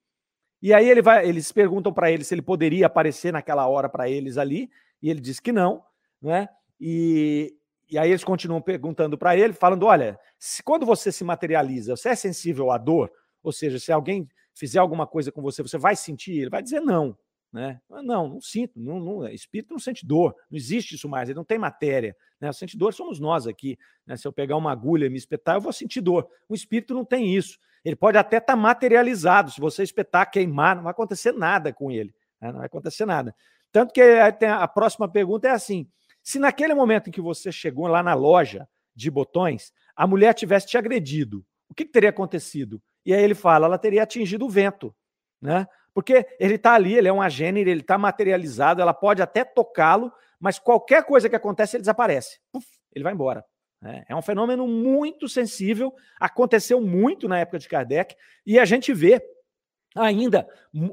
E 0.61 0.73
aí 0.73 0.89
ele 0.89 1.01
vai, 1.01 1.27
eles 1.27 1.51
perguntam 1.51 1.91
para 1.91 2.11
ele 2.11 2.23
se 2.23 2.33
ele 2.33 2.41
poderia 2.41 2.85
aparecer 2.85 3.33
naquela 3.33 3.67
hora 3.67 3.89
para 3.89 4.09
eles 4.09 4.37
ali, 4.37 4.69
e 5.01 5.09
ele 5.09 5.19
diz 5.19 5.39
que 5.39 5.51
não, 5.51 5.83
né? 6.21 6.47
E, 6.79 7.53
e 7.93 7.97
aí 7.99 8.09
eles 8.09 8.23
continuam 8.23 8.59
perguntando 8.59 9.15
para 9.15 9.37
ele, 9.37 9.53
falando: 9.53 9.85
olha, 9.85 10.19
se, 10.39 10.63
quando 10.63 10.83
você 10.83 11.11
se 11.11 11.23
materializa, 11.23 11.95
você 11.95 12.09
é 12.09 12.15
sensível 12.15 12.71
à 12.71 12.77
dor? 12.79 13.11
Ou 13.43 13.51
seja, 13.51 13.77
se 13.77 13.91
alguém 13.91 14.27
fizer 14.55 14.79
alguma 14.79 15.05
coisa 15.05 15.31
com 15.31 15.43
você, 15.43 15.61
você 15.61 15.77
vai 15.77 15.95
sentir? 15.95 16.39
Ele 16.39 16.49
vai 16.49 16.63
dizer 16.63 16.79
não. 16.81 17.15
Né? 17.51 17.79
Não, 17.87 18.27
não 18.27 18.41
sinto, 18.41 18.79
não, 18.79 18.99
não, 18.99 19.27
espírito 19.27 19.73
não 19.73 19.79
sente 19.79 20.07
dor, 20.07 20.35
não 20.49 20.57
existe 20.57 20.95
isso 20.95 21.07
mais, 21.07 21.29
ele 21.29 21.35
não 21.35 21.45
tem 21.45 21.59
matéria. 21.59 22.15
Né? 22.41 22.49
O 22.49 22.53
sente 22.53 22.75
dor 22.75 22.95
somos 22.95 23.19
nós 23.19 23.45
aqui. 23.45 23.77
Né? 24.07 24.17
Se 24.17 24.27
eu 24.27 24.33
pegar 24.33 24.57
uma 24.57 24.71
agulha 24.71 25.05
e 25.05 25.09
me 25.09 25.17
espetar, 25.17 25.57
eu 25.57 25.61
vou 25.61 25.71
sentir 25.71 26.01
dor. 26.01 26.27
O 26.49 26.55
espírito 26.55 26.95
não 26.95 27.05
tem 27.05 27.35
isso. 27.35 27.59
Ele 27.85 27.95
pode 27.95 28.17
até 28.17 28.37
estar 28.37 28.53
tá 28.53 28.59
materializado. 28.59 29.51
Se 29.51 29.61
você 29.61 29.83
espetar, 29.83 30.31
queimar, 30.31 30.77
não 30.77 30.83
vai 30.83 30.91
acontecer 30.91 31.31
nada 31.31 31.71
com 31.71 31.91
ele. 31.91 32.11
Né? 32.41 32.51
Não 32.51 32.57
vai 32.57 32.65
acontecer 32.65 33.05
nada. 33.05 33.35
Tanto 33.71 33.93
que 33.93 34.01
a 34.01 34.67
próxima 34.67 35.07
pergunta 35.07 35.47
é 35.47 35.51
assim: 35.51 35.87
se 36.23 36.39
naquele 36.39 36.73
momento 36.73 37.09
em 37.09 37.11
que 37.11 37.21
você 37.21 37.51
chegou 37.51 37.85
lá 37.85 38.01
na 38.01 38.13
loja 38.13 38.67
de 38.95 39.11
botões, 39.11 39.73
a 39.95 40.07
mulher 40.07 40.33
tivesse 40.33 40.67
te 40.67 40.77
agredido, 40.77 41.45
o 41.69 41.73
que, 41.73 41.85
que 41.85 41.91
teria 41.91 42.09
acontecido? 42.09 42.81
E 43.05 43.13
aí 43.13 43.21
ele 43.21 43.35
fala: 43.35 43.65
ela 43.65 43.77
teria 43.77 44.03
atingido 44.03 44.45
o 44.45 44.49
vento. 44.49 44.95
Né? 45.41 45.67
Porque 45.93 46.25
ele 46.39 46.55
está 46.55 46.73
ali, 46.73 46.95
ele 46.95 47.07
é 47.07 47.13
um 47.13 47.21
agênero, 47.21 47.69
ele 47.69 47.81
está 47.81 47.97
materializado, 47.97 48.81
ela 48.81 48.93
pode 48.93 49.21
até 49.21 49.43
tocá-lo, 49.43 50.11
mas 50.39 50.57
qualquer 50.57 51.03
coisa 51.03 51.29
que 51.29 51.35
acontece, 51.35 51.75
ele 51.75 51.81
desaparece. 51.81 52.39
Puf, 52.51 52.65
ele 52.93 53.03
vai 53.03 53.13
embora. 53.13 53.43
Né? 53.81 54.05
É 54.07 54.15
um 54.15 54.21
fenômeno 54.21 54.65
muito 54.65 55.27
sensível, 55.27 55.93
aconteceu 56.19 56.79
muito 56.79 57.27
na 57.27 57.39
época 57.39 57.59
de 57.59 57.67
Kardec, 57.67 58.15
e 58.45 58.57
a 58.57 58.65
gente 58.65 58.93
vê 58.93 59.21
ainda 59.95 60.47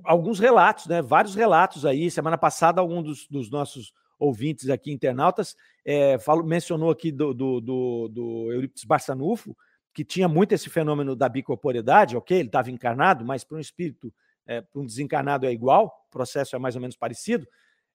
alguns 0.05 0.39
relatos, 0.41 0.87
né? 0.87 1.01
vários 1.01 1.35
relatos 1.35 1.87
aí. 1.87 2.11
Semana 2.11 2.37
passada, 2.37 2.81
algum 2.81 3.03
dos, 3.03 3.29
dos 3.29 3.51
nossos 3.51 3.95
ouvintes 4.21 4.69
aqui, 4.69 4.93
internautas, 4.93 5.57
é, 5.85 6.19
falou, 6.19 6.45
mencionou 6.45 6.91
aqui 6.91 7.11
do, 7.11 7.35
do, 7.35 7.61
do, 7.61 8.09
do 8.09 8.53
Eurípides 8.53 8.85
Barçanufo, 8.85 9.57
que 9.93 10.05
tinha 10.05 10.29
muito 10.29 10.53
esse 10.53 10.71
fenômeno 10.71 11.17
da 11.17 11.29
bicorporeidade, 11.29 12.17
ok? 12.17 12.39
Ele 12.39 12.49
estava 12.49 12.71
encarnado, 12.71 13.25
mas 13.25 13.43
para 13.43 13.57
um 13.57 13.61
espírito, 13.61 14.13
é, 14.47 14.61
para 14.61 14.81
um 14.81 14.87
desencarnado 14.87 15.47
é 15.47 15.53
igual, 15.53 16.07
o 16.07 16.11
processo 16.11 16.55
é 16.55 16.59
mais 16.59 16.77
ou 16.77 16.81
menos 16.81 16.97
parecido. 16.97 17.49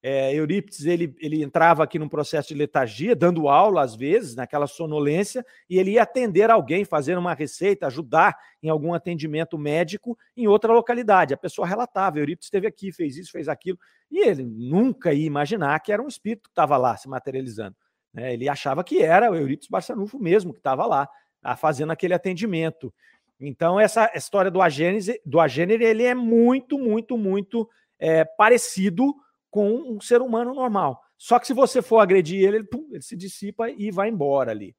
É, 0.07 0.31
Eurípides 0.35 0.85
ele, 0.85 1.15
ele 1.19 1.41
entrava 1.41 1.83
aqui 1.83 1.97
num 1.97 2.07
processo 2.07 2.49
de 2.49 2.53
letargia, 2.53 3.15
dando 3.15 3.49
aula 3.49 3.81
às 3.81 3.95
vezes, 3.95 4.35
naquela 4.35 4.67
sonolência, 4.67 5.43
e 5.67 5.79
ele 5.79 5.93
ia 5.93 6.03
atender 6.03 6.51
alguém, 6.51 6.85
fazer 6.85 7.17
uma 7.17 7.33
receita, 7.33 7.87
ajudar 7.87 8.37
em 8.61 8.69
algum 8.69 8.93
atendimento 8.93 9.57
médico 9.57 10.15
em 10.37 10.45
outra 10.45 10.71
localidade. 10.71 11.33
A 11.33 11.37
pessoa 11.37 11.65
relatava: 11.65 12.19
Eurípides 12.19 12.45
esteve 12.45 12.67
aqui, 12.67 12.91
fez 12.91 13.17
isso, 13.17 13.31
fez 13.31 13.49
aquilo, 13.49 13.79
e 14.11 14.19
ele 14.19 14.43
nunca 14.43 15.11
ia 15.11 15.25
imaginar 15.25 15.79
que 15.79 15.91
era 15.91 16.03
um 16.03 16.07
espírito 16.07 16.43
que 16.43 16.49
estava 16.49 16.77
lá 16.77 16.95
se 16.95 17.09
materializando. 17.09 17.75
Né? 18.13 18.31
Ele 18.31 18.47
achava 18.47 18.83
que 18.83 19.01
era 19.01 19.31
o 19.31 19.35
Eurípides 19.35 19.69
Barçanufo 19.69 20.19
mesmo 20.19 20.53
que 20.53 20.59
estava 20.59 20.85
lá 20.85 21.09
fazendo 21.57 21.91
aquele 21.91 22.13
atendimento. 22.13 22.93
Então, 23.39 23.79
essa 23.79 24.11
história 24.13 24.51
do 24.51 24.61
agênese, 24.61 25.19
do 25.25 25.39
agênere, 25.39 25.83
ele 25.83 26.03
é 26.03 26.13
muito, 26.13 26.77
muito, 26.77 27.17
muito 27.17 27.67
é, 27.97 28.23
parecido 28.23 29.15
com 29.55 29.73
um 29.73 30.01
ser 30.01 30.21
humano 30.21 30.53
normal. 30.53 31.01
Só 31.17 31.39
que 31.39 31.47
se 31.47 31.53
você 31.53 31.81
for 31.81 31.99
agredir 31.99 32.43
ele, 32.43 32.57
ele, 32.57 32.65
pum, 32.65 32.89
ele 32.91 33.01
se 33.01 33.15
dissipa 33.15 33.69
e 33.69 33.89
vai 33.89 34.09
embora 34.09 34.51
ali. 34.51 34.75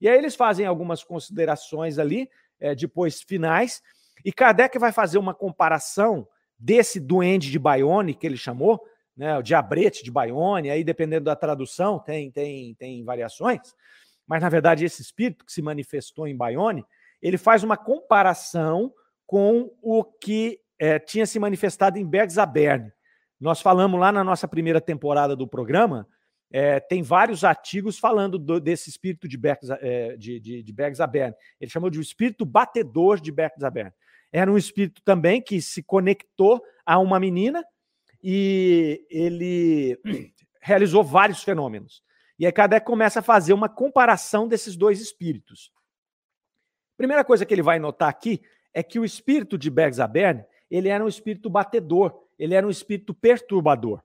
E 0.00 0.08
aí 0.08 0.16
eles 0.16 0.36
fazem 0.36 0.64
algumas 0.66 1.02
considerações 1.02 1.98
ali, 1.98 2.30
é, 2.60 2.72
depois 2.72 3.20
finais, 3.20 3.82
e 4.24 4.32
Kardec 4.32 4.78
vai 4.78 4.92
fazer 4.92 5.18
uma 5.18 5.34
comparação 5.34 6.28
desse 6.56 7.00
duende 7.00 7.50
de 7.50 7.58
Bayonne, 7.58 8.14
que 8.14 8.24
ele 8.24 8.36
chamou, 8.36 8.80
né, 9.16 9.36
o 9.36 9.42
diabrete 9.42 10.04
de 10.04 10.12
Bayonne, 10.12 10.70
aí 10.70 10.84
dependendo 10.84 11.24
da 11.24 11.34
tradução, 11.34 11.98
tem, 11.98 12.30
tem, 12.30 12.72
tem 12.76 13.02
variações, 13.02 13.74
mas 14.28 14.40
na 14.40 14.48
verdade 14.48 14.84
esse 14.84 15.02
espírito 15.02 15.44
que 15.44 15.52
se 15.52 15.60
manifestou 15.60 16.28
em 16.28 16.36
Bayonne, 16.36 16.84
ele 17.20 17.36
faz 17.36 17.64
uma 17.64 17.76
comparação 17.76 18.94
com 19.26 19.74
o 19.82 20.04
que 20.04 20.60
é, 20.78 21.00
tinha 21.00 21.26
se 21.26 21.40
manifestado 21.40 21.98
em 21.98 22.06
Bergzabern, 22.06 22.92
nós 23.40 23.60
falamos 23.60 23.98
lá 23.98 24.12
na 24.12 24.22
nossa 24.22 24.46
primeira 24.46 24.80
temporada 24.80 25.34
do 25.34 25.48
programa, 25.48 26.06
é, 26.52 26.80
tem 26.80 27.02
vários 27.02 27.44
artigos 27.44 27.98
falando 27.98 28.38
do, 28.38 28.60
desse 28.60 28.90
espírito 28.90 29.28
de, 29.28 29.38
Bergs, 29.38 29.70
é, 29.80 30.16
de, 30.16 30.40
de, 30.40 30.62
de 30.62 30.72
Bergzabern. 30.72 31.34
Ele 31.60 31.70
chamou 31.70 31.88
de 31.88 31.98
o 31.98 32.02
espírito 32.02 32.44
batedor 32.44 33.20
de 33.20 33.30
Bergzabern. 33.30 33.92
Era 34.32 34.50
um 34.50 34.58
espírito 34.58 35.00
também 35.02 35.40
que 35.40 35.62
se 35.62 35.82
conectou 35.82 36.60
a 36.84 36.98
uma 36.98 37.20
menina 37.20 37.64
e 38.22 39.06
ele 39.08 39.98
realizou 40.60 41.04
vários 41.04 41.42
fenômenos. 41.42 42.02
E 42.38 42.46
aí 42.46 42.52
Kardec 42.52 42.84
começa 42.84 43.20
a 43.20 43.22
fazer 43.22 43.52
uma 43.52 43.68
comparação 43.68 44.48
desses 44.48 44.76
dois 44.76 45.00
espíritos. 45.00 45.72
Primeira 46.96 47.24
coisa 47.24 47.46
que 47.46 47.54
ele 47.54 47.62
vai 47.62 47.78
notar 47.78 48.08
aqui 48.08 48.42
é 48.74 48.82
que 48.82 48.98
o 48.98 49.04
espírito 49.04 49.56
de 49.56 49.70
Bergzabern, 49.70 50.44
ele 50.70 50.88
era 50.88 51.04
um 51.04 51.08
espírito 51.08 51.48
batedor 51.48 52.14
ele 52.40 52.54
era 52.54 52.66
um 52.66 52.70
espírito 52.70 53.12
perturbador. 53.12 54.02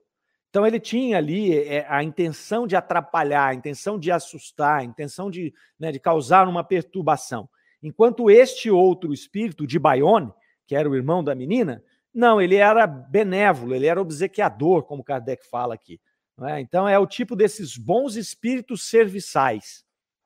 Então 0.50 0.66
ele 0.66 0.78
tinha 0.78 1.16
ali 1.16 1.58
é, 1.58 1.86
a 1.88 2.04
intenção 2.04 2.66
de 2.66 2.76
atrapalhar, 2.76 3.48
a 3.48 3.54
intenção 3.54 3.98
de 3.98 4.12
assustar, 4.12 4.80
a 4.80 4.84
intenção 4.84 5.30
de, 5.30 5.54
né, 5.78 5.90
de 5.90 5.98
causar 5.98 6.46
uma 6.46 6.62
perturbação. 6.62 7.48
Enquanto 7.82 8.30
este 8.30 8.70
outro 8.70 9.12
espírito 9.12 9.66
de 9.66 9.78
Bayonne, 9.78 10.32
que 10.66 10.76
era 10.76 10.88
o 10.88 10.94
irmão 10.94 11.24
da 11.24 11.34
menina, 11.34 11.82
não, 12.12 12.40
ele 12.40 12.56
era 12.56 12.86
benévolo, 12.86 13.74
ele 13.74 13.86
era 13.86 14.00
obsequiador, 14.00 14.82
como 14.82 15.04
Kardec 15.04 15.46
fala 15.46 15.74
aqui. 15.74 15.98
É? 16.42 16.60
Então 16.60 16.86
é 16.86 16.98
o 16.98 17.06
tipo 17.06 17.34
desses 17.34 17.78
bons 17.78 18.16
espíritos 18.16 18.88
serviçais. 18.88 19.82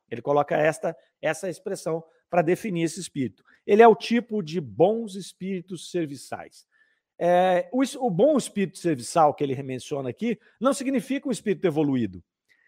Ele 0.09 0.21
coloca 0.21 0.57
esta, 0.57 0.95
essa 1.21 1.49
expressão 1.49 2.03
para 2.29 2.41
definir 2.41 2.83
esse 2.83 2.99
espírito. 2.99 3.43
Ele 3.65 3.81
é 3.81 3.87
o 3.87 3.95
tipo 3.95 4.41
de 4.43 4.59
bons 4.59 5.15
espíritos 5.15 5.89
serviçais. 5.89 6.65
É, 7.23 7.69
o, 7.71 7.83
o, 8.03 8.09
bom 8.09 8.35
espírito 8.35 8.79
serviçal 8.79 9.31
que 9.35 9.43
ele 9.43 9.61
menciona 9.61 10.09
aqui 10.09 10.39
não 10.59 10.73
significa 10.73 11.29
um 11.29 11.31
espírito 11.31 11.67
evoluído. 11.67 12.23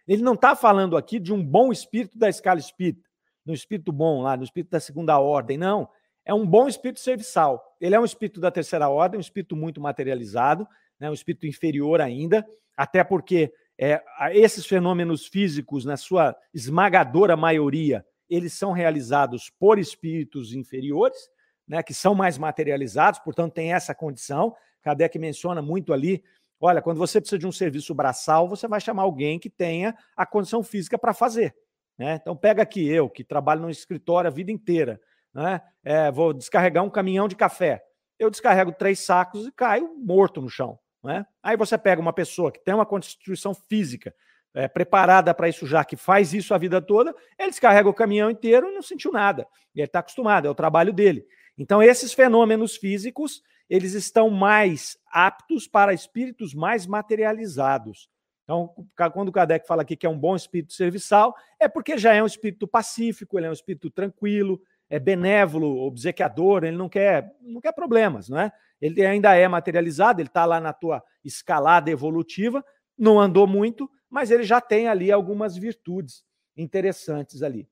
Ele 0.07 0.21
não 0.21 0.35
está 0.35 0.55
falando 0.55 0.95
aqui 0.95 1.19
de 1.19 1.33
um 1.33 1.43
bom 1.43 1.71
espírito 1.71 2.19
da 2.19 2.29
escala 2.29 2.59
espírita, 2.59 3.09
no 3.43 3.51
espírito 3.51 3.91
bom 3.91 4.21
lá, 4.21 4.37
no 4.37 4.43
espírito 4.43 4.69
da 4.69 4.79
segunda 4.79 5.17
ordem, 5.17 5.57
não. 5.57 5.89
É 6.23 6.35
um 6.35 6.45
bom 6.45 6.67
espírito 6.67 6.99
serviçal. 6.99 7.75
Ele 7.81 7.95
é 7.95 7.99
um 7.99 8.05
espírito 8.05 8.39
da 8.39 8.51
terceira 8.51 8.87
ordem, 8.89 9.17
um 9.17 9.21
espírito 9.21 9.55
muito 9.55 9.81
materializado, 9.81 10.67
né, 10.99 11.09
um 11.09 11.13
espírito 11.13 11.47
inferior 11.47 11.99
ainda, 11.99 12.45
até 12.77 13.03
porque 13.03 13.51
é, 13.75 14.03
esses 14.33 14.67
fenômenos 14.67 15.25
físicos, 15.25 15.83
na 15.83 15.97
sua 15.97 16.35
esmagadora 16.53 17.35
maioria, 17.35 18.05
eles 18.29 18.53
são 18.53 18.71
realizados 18.71 19.51
por 19.59 19.79
espíritos 19.79 20.53
inferiores, 20.53 21.17
né, 21.67 21.81
que 21.81 21.93
são 21.93 22.13
mais 22.13 22.37
materializados, 22.37 23.19
portanto, 23.19 23.53
tem 23.53 23.73
essa 23.73 23.95
condição. 23.95 24.55
Kardec 24.81 25.17
menciona 25.17 25.61
muito 25.61 25.93
ali. 25.93 26.23
Olha, 26.59 26.81
quando 26.81 26.97
você 26.97 27.19
precisa 27.19 27.39
de 27.39 27.47
um 27.47 27.51
serviço 27.51 27.93
braçal, 27.93 28.47
você 28.47 28.67
vai 28.67 28.79
chamar 28.79 29.03
alguém 29.03 29.39
que 29.39 29.49
tenha 29.49 29.95
a 30.15 30.25
condição 30.25 30.63
física 30.63 30.97
para 30.97 31.13
fazer. 31.13 31.55
Né? 31.97 32.15
Então, 32.21 32.35
pega 32.35 32.63
aqui 32.63 32.87
eu, 32.87 33.09
que 33.09 33.23
trabalho 33.23 33.61
no 33.61 33.69
escritório 33.69 34.29
a 34.29 34.33
vida 34.33 34.51
inteira, 34.51 34.99
né? 35.33 35.61
É, 35.83 36.11
vou 36.11 36.33
descarregar 36.33 36.83
um 36.83 36.89
caminhão 36.89 37.27
de 37.27 37.35
café. 37.35 37.83
Eu 38.19 38.29
descarrego 38.29 38.71
três 38.71 38.99
sacos 38.99 39.47
e 39.47 39.51
caio 39.51 39.95
morto 39.97 40.41
no 40.41 40.49
chão. 40.49 40.79
Né? 41.03 41.25
Aí 41.41 41.57
você 41.57 41.77
pega 41.77 42.01
uma 42.01 42.13
pessoa 42.13 42.51
que 42.51 42.63
tem 42.63 42.73
uma 42.73 42.85
constituição 42.85 43.53
física 43.53 44.13
é, 44.53 44.67
preparada 44.67 45.33
para 45.33 45.49
isso 45.49 45.65
já, 45.65 45.83
que 45.83 45.95
faz 45.95 46.33
isso 46.33 46.53
a 46.53 46.57
vida 46.57 46.81
toda, 46.81 47.13
ele 47.37 47.49
descarrega 47.49 47.89
o 47.89 47.93
caminhão 47.93 48.29
inteiro 48.29 48.69
e 48.69 48.73
não 48.73 48.81
sentiu 48.81 49.11
nada. 49.11 49.47
Ele 49.75 49.85
está 49.85 49.99
acostumado, 49.99 50.47
é 50.47 50.49
o 50.49 50.55
trabalho 50.55 50.93
dele. 50.93 51.25
Então, 51.57 51.81
esses 51.81 52.13
fenômenos 52.13 52.75
físicos, 52.75 53.41
eles 53.69 53.93
estão 53.93 54.29
mais 54.29 54.97
aptos 55.11 55.67
para 55.67 55.93
espíritos 55.93 56.53
mais 56.53 56.85
materializados. 56.85 58.09
Então, 58.43 58.73
quando 59.13 59.29
o 59.29 59.31
Kardec 59.31 59.65
fala 59.65 59.83
aqui 59.83 59.95
que 59.95 60.05
é 60.05 60.09
um 60.09 60.19
bom 60.19 60.35
espírito 60.35 60.73
serviçal, 60.73 61.33
é 61.59 61.67
porque 61.67 61.97
já 61.97 62.13
é 62.13 62.21
um 62.21 62.25
espírito 62.25 62.67
pacífico, 62.67 63.37
ele 63.39 63.47
é 63.47 63.49
um 63.49 63.53
espírito 63.53 63.89
tranquilo, 63.89 64.61
é 64.89 64.99
benévolo, 64.99 65.85
obsequiador, 65.85 66.63
ele 66.63 66.75
não 66.75 66.89
quer, 66.89 67.33
não 67.41 67.61
quer 67.61 67.71
problemas, 67.71 68.27
não 68.27 68.39
é? 68.39 68.51
Ele 68.81 69.05
ainda 69.05 69.33
é 69.33 69.47
materializado, 69.47 70.19
ele 70.19 70.27
está 70.27 70.45
lá 70.45 70.59
na 70.59 70.73
tua 70.73 71.01
escalada 71.23 71.89
evolutiva, 71.89 72.63
não 72.97 73.19
andou 73.19 73.47
muito, 73.47 73.89
mas 74.09 74.29
ele 74.29 74.43
já 74.43 74.59
tem 74.59 74.89
ali 74.89 75.09
algumas 75.09 75.55
virtudes 75.55 76.25
interessantes 76.55 77.41
ali. 77.41 77.67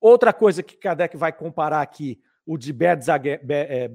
Outra 0.00 0.32
coisa 0.32 0.62
que 0.62 0.76
Kardec 0.76 1.16
vai 1.16 1.32
comparar 1.32 1.82
aqui, 1.82 2.18
o 2.46 2.56
de 2.56 2.74
é, 2.80 3.90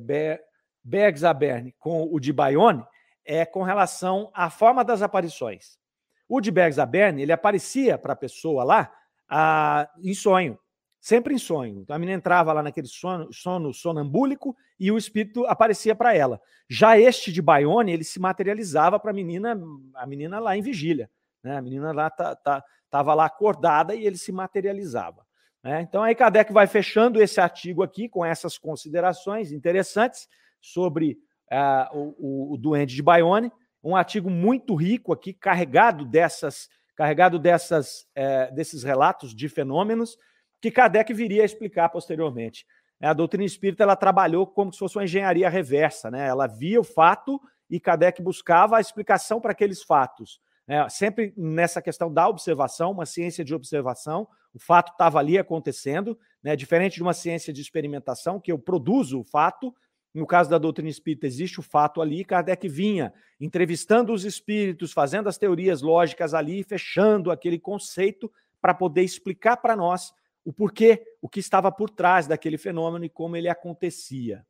com 1.79 2.09
o 2.11 2.19
de 2.19 2.33
Bayonne, 2.33 2.83
é 3.25 3.45
com 3.45 3.63
relação 3.63 4.29
à 4.33 4.49
forma 4.49 4.83
das 4.83 5.01
aparições. 5.01 5.79
O 6.27 6.41
de 6.41 6.51
Bergzabern, 6.51 7.21
ele 7.21 7.31
aparecia 7.31 7.97
para 7.97 8.13
a 8.13 8.15
pessoa 8.15 8.63
lá 8.63 8.91
a, 9.29 9.89
em 10.01 10.13
sonho, 10.13 10.57
sempre 10.99 11.33
em 11.33 11.37
sonho. 11.37 11.81
Então 11.81 11.95
a 11.95 11.99
menina 11.99 12.17
entrava 12.17 12.53
lá 12.53 12.63
naquele 12.63 12.87
sono, 12.87 13.31
sono 13.31 13.73
sonambúlico 13.73 14.55
e 14.79 14.91
o 14.91 14.97
espírito 14.97 15.45
aparecia 15.45 15.95
para 15.95 16.15
ela. 16.15 16.41
Já 16.69 16.97
este 16.97 17.31
de 17.31 17.41
Bayonne, 17.41 17.91
ele 17.91 18.03
se 18.03 18.19
materializava 18.19 18.99
para 18.99 19.11
a 19.11 19.13
menina, 19.13 19.59
a 19.95 20.05
menina 20.05 20.39
lá 20.39 20.55
em 20.55 20.61
vigília. 20.61 21.09
Né? 21.43 21.57
A 21.57 21.61
menina 21.61 21.91
lá 21.91 22.07
estava 22.07 22.35
tá, 22.35 22.63
tá, 22.89 23.13
lá 23.13 23.25
acordada 23.25 23.95
e 23.95 24.05
ele 24.05 24.17
se 24.17 24.31
materializava. 24.31 25.25
Né? 25.63 25.81
Então 25.81 26.01
aí 26.01 26.15
Kardec 26.15 26.51
vai 26.51 26.67
fechando 26.67 27.21
esse 27.21 27.39
artigo 27.39 27.83
aqui 27.83 28.09
com 28.09 28.25
essas 28.25 28.57
considerações 28.57 29.51
interessantes 29.51 30.27
sobre 30.59 31.17
uh, 31.51 32.15
o, 32.17 32.53
o, 32.53 32.57
Duende 32.57 32.95
de 32.95 33.01
Bayonne, 33.01 33.51
um 33.83 33.95
artigo 33.95 34.29
muito 34.29 34.75
rico 34.75 35.11
aqui, 35.11 35.33
carregado 35.33 36.05
dessas, 36.05 36.69
carregado 36.95 37.39
dessas, 37.39 38.07
uh, 38.17 38.53
desses 38.53 38.83
relatos 38.83 39.35
de 39.35 39.49
fenômenos 39.49 40.17
que 40.61 40.71
Kardec 40.71 41.11
viria 41.13 41.41
a 41.41 41.45
explicar 41.45 41.89
posteriormente. 41.89 42.65
A 43.01 43.13
doutrina 43.13 43.43
espírita 43.43 43.81
ela 43.81 43.95
trabalhou 43.95 44.45
como 44.45 44.71
se 44.71 44.77
fosse 44.77 44.95
uma 44.95 45.03
engenharia 45.03 45.49
reversa, 45.49 46.11
né? 46.11 46.27
Ela 46.27 46.45
via 46.45 46.79
o 46.79 46.83
fato 46.83 47.41
e 47.67 47.79
Kardec 47.79 48.21
buscava 48.21 48.77
a 48.77 48.81
explicação 48.81 49.41
para 49.41 49.53
aqueles 49.53 49.81
fatos. 49.81 50.39
É, 50.71 50.87
sempre 50.87 51.33
nessa 51.35 51.81
questão 51.81 52.09
da 52.09 52.29
observação, 52.29 52.91
uma 52.91 53.05
ciência 53.05 53.43
de 53.43 53.53
observação, 53.53 54.25
o 54.53 54.57
fato 54.57 54.93
estava 54.93 55.19
ali 55.19 55.37
acontecendo, 55.37 56.17
né, 56.41 56.55
diferente 56.55 56.95
de 56.95 57.01
uma 57.03 57.13
ciência 57.13 57.51
de 57.51 57.59
experimentação, 57.59 58.39
que 58.39 58.53
eu 58.53 58.57
produzo 58.57 59.19
o 59.19 59.23
fato. 59.25 59.75
No 60.13 60.25
caso 60.25 60.49
da 60.49 60.57
doutrina 60.57 60.89
espírita, 60.89 61.27
existe 61.27 61.59
o 61.59 61.61
fato 61.61 62.01
ali. 62.01 62.23
Kardec 62.23 62.69
vinha 62.69 63.13
entrevistando 63.37 64.13
os 64.13 64.23
espíritos, 64.23 64.93
fazendo 64.93 65.27
as 65.27 65.37
teorias 65.37 65.81
lógicas 65.81 66.33
ali, 66.33 66.63
fechando 66.63 67.31
aquele 67.31 67.59
conceito 67.59 68.31
para 68.61 68.73
poder 68.73 69.03
explicar 69.03 69.57
para 69.57 69.75
nós 69.75 70.13
o 70.45 70.53
porquê, 70.53 71.03
o 71.21 71.27
que 71.27 71.41
estava 71.41 71.69
por 71.69 71.89
trás 71.89 72.27
daquele 72.27 72.57
fenômeno 72.57 73.03
e 73.03 73.09
como 73.09 73.35
ele 73.35 73.49
acontecia. 73.49 74.45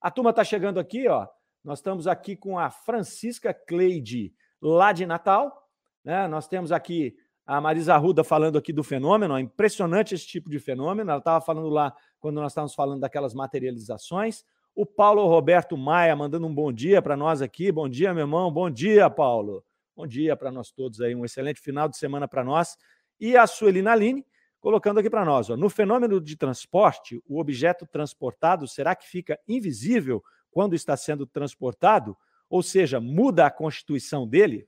A 0.00 0.10
turma 0.10 0.30
está 0.30 0.42
chegando 0.42 0.80
aqui, 0.80 1.06
ó. 1.06 1.28
Nós 1.62 1.80
estamos 1.80 2.06
aqui 2.06 2.34
com 2.34 2.58
a 2.58 2.70
Francisca 2.70 3.52
Cleide 3.52 4.32
lá 4.60 4.92
de 4.92 5.06
Natal. 5.06 5.68
Né? 6.04 6.26
Nós 6.28 6.48
temos 6.48 6.72
aqui 6.72 7.16
a 7.46 7.60
Marisa 7.60 7.94
Arruda 7.94 8.22
falando 8.22 8.56
aqui 8.56 8.72
do 8.72 8.84
fenômeno, 8.84 9.36
é 9.36 9.40
impressionante 9.40 10.14
esse 10.14 10.26
tipo 10.26 10.48
de 10.48 10.58
fenômeno. 10.58 11.10
Ela 11.10 11.18
estava 11.18 11.44
falando 11.44 11.68
lá 11.68 11.92
quando 12.20 12.36
nós 12.40 12.52
estávamos 12.52 12.74
falando 12.74 13.00
daquelas 13.00 13.34
materializações. 13.34 14.44
O 14.74 14.86
Paulo 14.86 15.26
Roberto 15.26 15.76
Maia 15.76 16.14
mandando 16.14 16.46
um 16.46 16.54
bom 16.54 16.72
dia 16.72 17.02
para 17.02 17.16
nós 17.16 17.42
aqui. 17.42 17.72
Bom 17.72 17.88
dia, 17.88 18.14
meu 18.14 18.22
irmão. 18.22 18.52
Bom 18.52 18.70
dia, 18.70 19.10
Paulo. 19.10 19.64
Bom 19.96 20.06
dia 20.06 20.36
para 20.36 20.52
nós 20.52 20.70
todos 20.70 21.00
aí. 21.00 21.14
Um 21.14 21.24
excelente 21.24 21.60
final 21.60 21.88
de 21.88 21.96
semana 21.96 22.28
para 22.28 22.44
nós. 22.44 22.76
E 23.18 23.36
a 23.36 23.46
Suelina 23.46 23.92
Aline 23.92 24.24
colocando 24.60 24.98
aqui 25.00 25.10
para 25.10 25.24
nós: 25.24 25.50
ó, 25.50 25.56
no 25.56 25.68
fenômeno 25.68 26.20
de 26.20 26.36
transporte, 26.36 27.20
o 27.26 27.40
objeto 27.40 27.86
transportado 27.86 28.68
será 28.68 28.94
que 28.94 29.06
fica 29.08 29.38
invisível 29.48 30.22
quando 30.50 30.74
está 30.74 30.96
sendo 30.96 31.26
transportado? 31.26 32.16
Ou 32.50 32.62
seja, 32.62 33.00
muda 33.00 33.46
a 33.46 33.50
constituição 33.50 34.26
dele. 34.26 34.66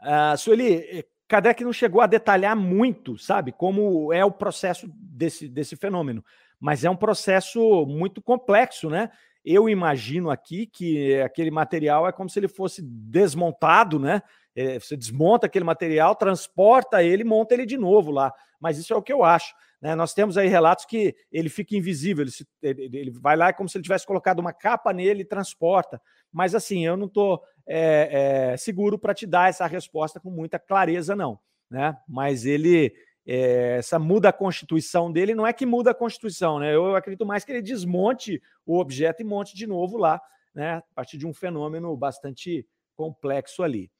Uh, 0.00 0.36
Sueli, 0.36 0.74
eh, 0.74 1.04
Kardec 1.28 1.62
não 1.62 1.72
chegou 1.72 2.00
a 2.00 2.06
detalhar 2.08 2.56
muito, 2.56 3.16
sabe, 3.16 3.52
como 3.52 4.12
é 4.12 4.24
o 4.24 4.32
processo 4.32 4.90
desse, 4.92 5.48
desse 5.48 5.76
fenômeno, 5.76 6.24
mas 6.58 6.84
é 6.84 6.90
um 6.90 6.96
processo 6.96 7.86
muito 7.86 8.20
complexo, 8.20 8.90
né? 8.90 9.10
Eu 9.44 9.68
imagino 9.68 10.30
aqui 10.30 10.66
que 10.66 11.20
aquele 11.20 11.50
material 11.50 12.06
é 12.06 12.12
como 12.12 12.28
se 12.28 12.38
ele 12.38 12.48
fosse 12.48 12.82
desmontado, 12.82 13.98
né? 13.98 14.22
É, 14.54 14.78
você 14.78 14.96
desmonta 14.96 15.46
aquele 15.46 15.64
material, 15.64 16.14
transporta 16.14 17.02
ele, 17.02 17.24
monta 17.24 17.54
ele 17.54 17.64
de 17.64 17.78
novo 17.78 18.10
lá. 18.10 18.32
Mas 18.60 18.78
isso 18.78 18.92
é 18.92 18.96
o 18.96 19.02
que 19.02 19.12
eu 19.12 19.24
acho. 19.24 19.54
Né? 19.82 19.96
Nós 19.96 20.14
temos 20.14 20.38
aí 20.38 20.46
relatos 20.46 20.84
que 20.84 21.14
ele 21.32 21.48
fica 21.48 21.76
invisível, 21.76 22.22
ele, 22.22 22.30
se, 22.30 22.46
ele, 22.62 22.96
ele 22.96 23.10
vai 23.10 23.36
lá 23.36 23.48
é 23.48 23.52
como 23.52 23.68
se 23.68 23.76
ele 23.76 23.82
tivesse 23.82 24.06
colocado 24.06 24.38
uma 24.38 24.52
capa 24.52 24.92
nele 24.92 25.22
e 25.22 25.26
transporta. 25.26 26.00
Mas 26.32 26.54
assim, 26.54 26.86
eu 26.86 26.96
não 26.96 27.06
estou 27.06 27.42
é, 27.66 28.52
é, 28.52 28.56
seguro 28.56 28.96
para 28.96 29.12
te 29.12 29.26
dar 29.26 29.50
essa 29.50 29.66
resposta 29.66 30.20
com 30.20 30.30
muita 30.30 30.58
clareza, 30.58 31.16
não. 31.16 31.38
Né? 31.68 31.96
Mas 32.08 32.46
ele, 32.46 32.94
é, 33.26 33.78
essa 33.78 33.98
muda 33.98 34.28
a 34.28 34.32
constituição 34.32 35.10
dele, 35.10 35.34
não 35.34 35.46
é 35.46 35.52
que 35.52 35.66
muda 35.66 35.90
a 35.90 35.94
constituição, 35.94 36.60
né? 36.60 36.74
Eu 36.74 36.94
acredito 36.94 37.26
mais 37.26 37.44
que 37.44 37.50
ele 37.50 37.62
desmonte 37.62 38.40
o 38.64 38.78
objeto 38.78 39.20
e 39.20 39.24
monte 39.24 39.56
de 39.56 39.66
novo 39.66 39.96
lá, 39.96 40.20
né? 40.54 40.74
A 40.76 40.94
partir 40.94 41.18
de 41.18 41.26
um 41.26 41.34
fenômeno 41.34 41.96
bastante 41.96 42.66
complexo 42.94 43.62
ali. 43.62 43.90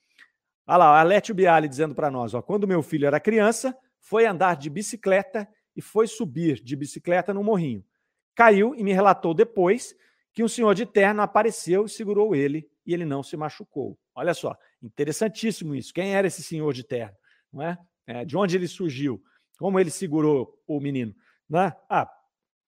Olha 0.66 0.76
lá, 0.76 1.00
a 1.00 1.02
Létio 1.02 1.34
Bialy 1.34 1.68
dizendo 1.68 1.94
para 1.94 2.10
nós: 2.10 2.34
ó, 2.34 2.42
quando 2.42 2.68
meu 2.68 2.82
filho 2.82 3.06
era 3.06 3.18
criança, 3.18 3.76
foi 3.98 4.26
andar 4.26 4.56
de 4.56 4.68
bicicleta 4.68 5.48
e 5.74 5.82
foi 5.82 6.06
subir 6.06 6.62
de 6.62 6.76
bicicleta 6.76 7.32
no 7.32 7.42
morrinho. 7.42 7.84
Caiu 8.34 8.74
e 8.74 8.82
me 8.82 8.92
relatou 8.92 9.34
depois 9.34 9.94
que 10.32 10.42
um 10.42 10.48
senhor 10.48 10.74
de 10.74 10.86
terno 10.86 11.22
apareceu 11.22 11.84
e 11.84 11.88
segurou 11.88 12.34
ele 12.34 12.68
e 12.86 12.94
ele 12.94 13.04
não 13.04 13.22
se 13.22 13.36
machucou. 13.36 13.98
Olha 14.14 14.34
só, 14.34 14.56
interessantíssimo 14.82 15.74
isso. 15.74 15.92
Quem 15.92 16.14
era 16.14 16.26
esse 16.26 16.42
senhor 16.42 16.72
de 16.72 16.84
terno? 16.84 17.16
Não 17.52 17.62
é? 17.62 17.78
é 18.06 18.24
de 18.24 18.36
onde 18.36 18.56
ele 18.56 18.66
surgiu? 18.66 19.22
Como 19.58 19.78
ele 19.78 19.90
segurou 19.90 20.58
o 20.66 20.80
menino? 20.80 21.14
Não 21.48 21.60
é? 21.60 21.76
Ah, 21.88 22.10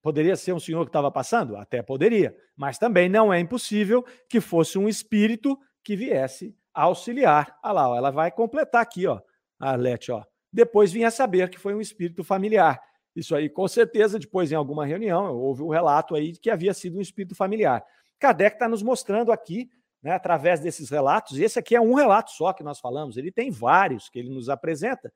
poderia 0.03 0.37
ser 0.37 0.53
um 0.53 0.61
senhor 0.61 0.85
que 0.85 0.90
estava 0.90 1.11
passando? 1.11 1.57
Até 1.57 1.83
poderia, 1.83 2.37
mas 2.57 2.79
também 2.79 3.09
não 3.09 3.33
é 3.33 3.40
impossível 3.40 4.05
que 4.28 4.41
fosse 4.41 4.78
um 4.78 4.89
espírito 4.89 5.59
que 5.83 5.97
viesse 5.97 6.57
auxiliar. 6.72 7.59
Olha 7.62 7.72
lá, 7.72 7.89
ó, 7.89 7.97
ela 7.97 8.11
vai 8.11 8.31
completar 8.31 8.83
aqui, 8.83 9.07
ó, 9.07 9.20
a 9.59 9.70
Arlete, 9.70 10.12
ó. 10.12 10.24
Depois 10.53 10.93
vinha 10.93 11.11
saber 11.11 11.51
que 11.51 11.59
foi 11.59 11.74
um 11.74 11.81
espírito 11.81 12.22
familiar. 12.22 12.81
Isso 13.15 13.35
aí, 13.35 13.49
com 13.49 13.67
certeza, 13.69 14.19
depois 14.19 14.51
em 14.51 14.57
alguma 14.57 14.85
reunião, 14.85 15.35
houve 15.37 15.62
o 15.62 15.67
um 15.67 15.71
relato 15.71 16.15
aí 16.15 16.33
de 16.33 16.41
que 16.41 16.51
havia 16.51 16.75
sido 16.75 16.99
um 16.99 17.01
espírito 17.01 17.35
familiar. 17.35 17.85
Kardec 18.19 18.57
está 18.57 18.69
nos 18.69 18.83
mostrando 18.83 19.31
aqui, 19.31 19.71
né, 20.03 20.12
através 20.12 20.61
desses 20.61 20.91
relatos, 20.91 21.39
e 21.39 21.45
esse 21.45 21.59
aqui 21.59 21.77
é 21.77 21.81
um 21.81 21.95
relato 21.95 22.31
só 22.33 22.53
que 22.53 22.62
nós 22.62 22.81
falamos, 22.81 23.17
ele 23.17 23.31
tem 23.31 23.51
vários 23.51 24.09
que 24.09 24.19
ele 24.19 24.29
nos 24.29 24.49
apresenta, 24.49 25.12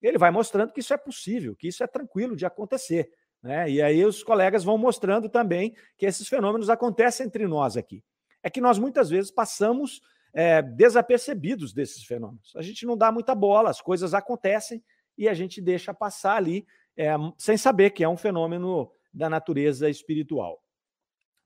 ele 0.00 0.18
vai 0.18 0.30
mostrando 0.30 0.72
que 0.72 0.80
isso 0.80 0.94
é 0.94 0.96
possível, 0.96 1.56
que 1.56 1.68
isso 1.68 1.82
é 1.82 1.86
tranquilo 1.86 2.36
de 2.36 2.46
acontecer. 2.46 3.10
Né? 3.42 3.70
E 3.70 3.82
aí 3.82 4.04
os 4.04 4.22
colegas 4.22 4.62
vão 4.62 4.78
mostrando 4.78 5.28
também 5.28 5.74
que 5.96 6.06
esses 6.06 6.28
fenômenos 6.28 6.70
acontecem 6.70 7.26
entre 7.26 7.46
nós 7.46 7.76
aqui. 7.76 8.02
É 8.42 8.50
que 8.50 8.60
nós 8.60 8.78
muitas 8.78 9.10
vezes 9.10 9.30
passamos 9.30 10.00
é, 10.32 10.62
desapercebidos 10.62 11.72
desses 11.72 12.04
fenômenos. 12.04 12.52
A 12.56 12.62
gente 12.62 12.86
não 12.86 12.96
dá 12.96 13.10
muita 13.10 13.34
bola, 13.34 13.70
as 13.70 13.80
coisas 13.80 14.14
acontecem 14.14 14.82
e 15.16 15.28
a 15.28 15.34
gente 15.34 15.60
deixa 15.60 15.92
passar 15.92 16.36
ali 16.36 16.64
é, 16.98 17.14
sem 17.38 17.56
saber 17.56 17.90
que 17.90 18.02
é 18.02 18.08
um 18.08 18.16
fenômeno 18.16 18.90
da 19.14 19.30
natureza 19.30 19.88
espiritual. 19.88 20.60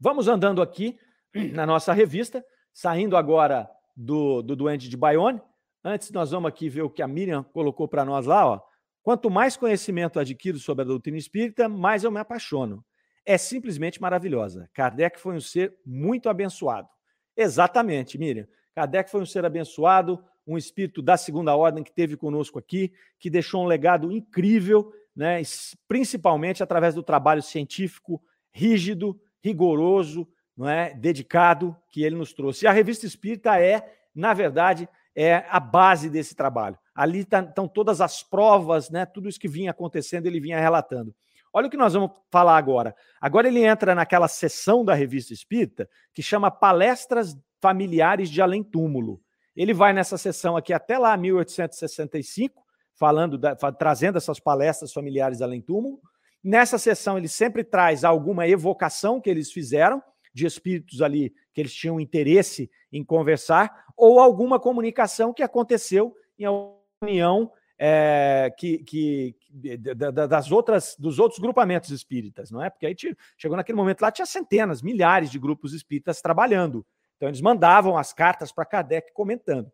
Vamos 0.00 0.26
andando 0.26 0.62
aqui 0.62 0.98
na 1.52 1.66
nossa 1.66 1.92
revista, 1.92 2.44
saindo 2.72 3.16
agora 3.16 3.70
do, 3.94 4.40
do 4.42 4.56
Duende 4.56 4.88
de 4.88 4.96
Bayonne. 4.96 5.40
Antes, 5.84 6.10
nós 6.10 6.30
vamos 6.30 6.48
aqui 6.48 6.68
ver 6.68 6.82
o 6.82 6.90
que 6.90 7.02
a 7.02 7.08
Miriam 7.08 7.42
colocou 7.42 7.86
para 7.86 8.04
nós 8.04 8.24
lá. 8.24 8.46
Ó. 8.46 8.60
Quanto 9.02 9.28
mais 9.28 9.56
conhecimento 9.56 10.18
adquiro 10.18 10.58
sobre 10.58 10.82
a 10.82 10.86
doutrina 10.86 11.18
espírita, 11.18 11.68
mais 11.68 12.02
eu 12.02 12.10
me 12.10 12.20
apaixono. 12.20 12.84
É 13.24 13.36
simplesmente 13.36 14.00
maravilhosa. 14.00 14.70
Kardec 14.72 15.20
foi 15.20 15.36
um 15.36 15.40
ser 15.40 15.76
muito 15.84 16.28
abençoado. 16.28 16.88
Exatamente, 17.36 18.16
Miriam. 18.18 18.46
Kardec 18.74 19.10
foi 19.10 19.20
um 19.20 19.26
ser 19.26 19.44
abençoado, 19.44 20.22
um 20.46 20.56
espírito 20.56 21.02
da 21.02 21.16
segunda 21.16 21.54
ordem 21.54 21.84
que 21.84 21.92
teve 21.92 22.16
conosco 22.16 22.58
aqui, 22.58 22.92
que 23.18 23.30
deixou 23.30 23.62
um 23.62 23.66
legado 23.66 24.10
incrível, 24.10 24.92
né, 25.14 25.40
principalmente 25.86 26.62
através 26.62 26.94
do 26.94 27.02
trabalho 27.02 27.42
científico 27.42 28.22
rígido, 28.52 29.18
rigoroso, 29.42 30.28
não 30.56 30.68
é, 30.68 30.94
dedicado 30.94 31.76
que 31.90 32.02
ele 32.02 32.16
nos 32.16 32.32
trouxe. 32.32 32.64
E 32.64 32.68
a 32.68 32.72
revista 32.72 33.06
Espírita 33.06 33.60
é, 33.60 33.94
na 34.14 34.34
verdade, 34.34 34.88
é 35.14 35.44
a 35.48 35.60
base 35.60 36.08
desse 36.08 36.34
trabalho. 36.34 36.78
Ali 36.94 37.20
estão 37.20 37.46
tá, 37.46 37.68
todas 37.68 38.00
as 38.00 38.22
provas, 38.22 38.90
né, 38.90 39.06
tudo 39.06 39.28
isso 39.28 39.40
que 39.40 39.48
vinha 39.48 39.70
acontecendo, 39.70 40.26
ele 40.26 40.40
vinha 40.40 40.60
relatando. 40.60 41.14
Olha 41.52 41.66
o 41.66 41.70
que 41.70 41.76
nós 41.76 41.92
vamos 41.92 42.10
falar 42.30 42.56
agora. 42.56 42.94
Agora 43.20 43.46
ele 43.46 43.62
entra 43.62 43.94
naquela 43.94 44.26
sessão 44.26 44.84
da 44.84 44.94
revista 44.94 45.34
Espírita 45.34 45.88
que 46.14 46.22
chama 46.22 46.50
Palestras 46.50 47.36
Familiares 47.60 48.30
de 48.30 48.40
Além 48.40 48.62
Túmulo. 48.62 49.20
Ele 49.54 49.74
vai 49.74 49.92
nessa 49.92 50.16
sessão 50.16 50.56
aqui 50.56 50.72
até 50.72 50.96
lá 50.96 51.14
1865, 51.14 52.61
falando 52.94 53.38
da, 53.38 53.54
trazendo 53.54 54.18
essas 54.18 54.38
palestras 54.38 54.92
familiares 54.92 55.42
além 55.42 55.60
túmulo. 55.60 56.00
Nessa 56.42 56.78
sessão 56.78 57.16
ele 57.16 57.28
sempre 57.28 57.62
traz 57.64 58.04
alguma 58.04 58.46
evocação 58.46 59.20
que 59.20 59.30
eles 59.30 59.52
fizeram 59.52 60.02
de 60.34 60.46
espíritos 60.46 61.02
ali 61.02 61.32
que 61.52 61.60
eles 61.60 61.74
tinham 61.74 62.00
interesse 62.00 62.70
em 62.90 63.04
conversar 63.04 63.84
ou 63.96 64.18
alguma 64.18 64.58
comunicação 64.58 65.32
que 65.32 65.42
aconteceu 65.42 66.14
em 66.38 66.48
uma 66.48 66.74
união 67.02 67.50
é, 67.78 68.52
que, 68.56 68.78
que 68.78 69.36
das 70.28 70.52
outras 70.52 70.94
dos 70.98 71.18
outros 71.18 71.40
grupamentos 71.40 71.90
espíritas, 71.90 72.50
não 72.50 72.62
é? 72.62 72.70
Porque 72.70 72.86
aí 72.86 72.94
chegou 73.36 73.56
naquele 73.56 73.76
momento 73.76 74.02
lá 74.02 74.10
tinha 74.12 74.24
centenas, 74.24 74.82
milhares 74.82 75.30
de 75.30 75.38
grupos 75.38 75.72
espíritas 75.72 76.22
trabalhando. 76.22 76.86
Então, 77.16 77.28
eles 77.28 77.40
mandavam 77.40 77.96
as 77.96 78.12
cartas 78.12 78.50
para 78.50 78.64
Kardec 78.64 79.12
comentando. 79.12 79.70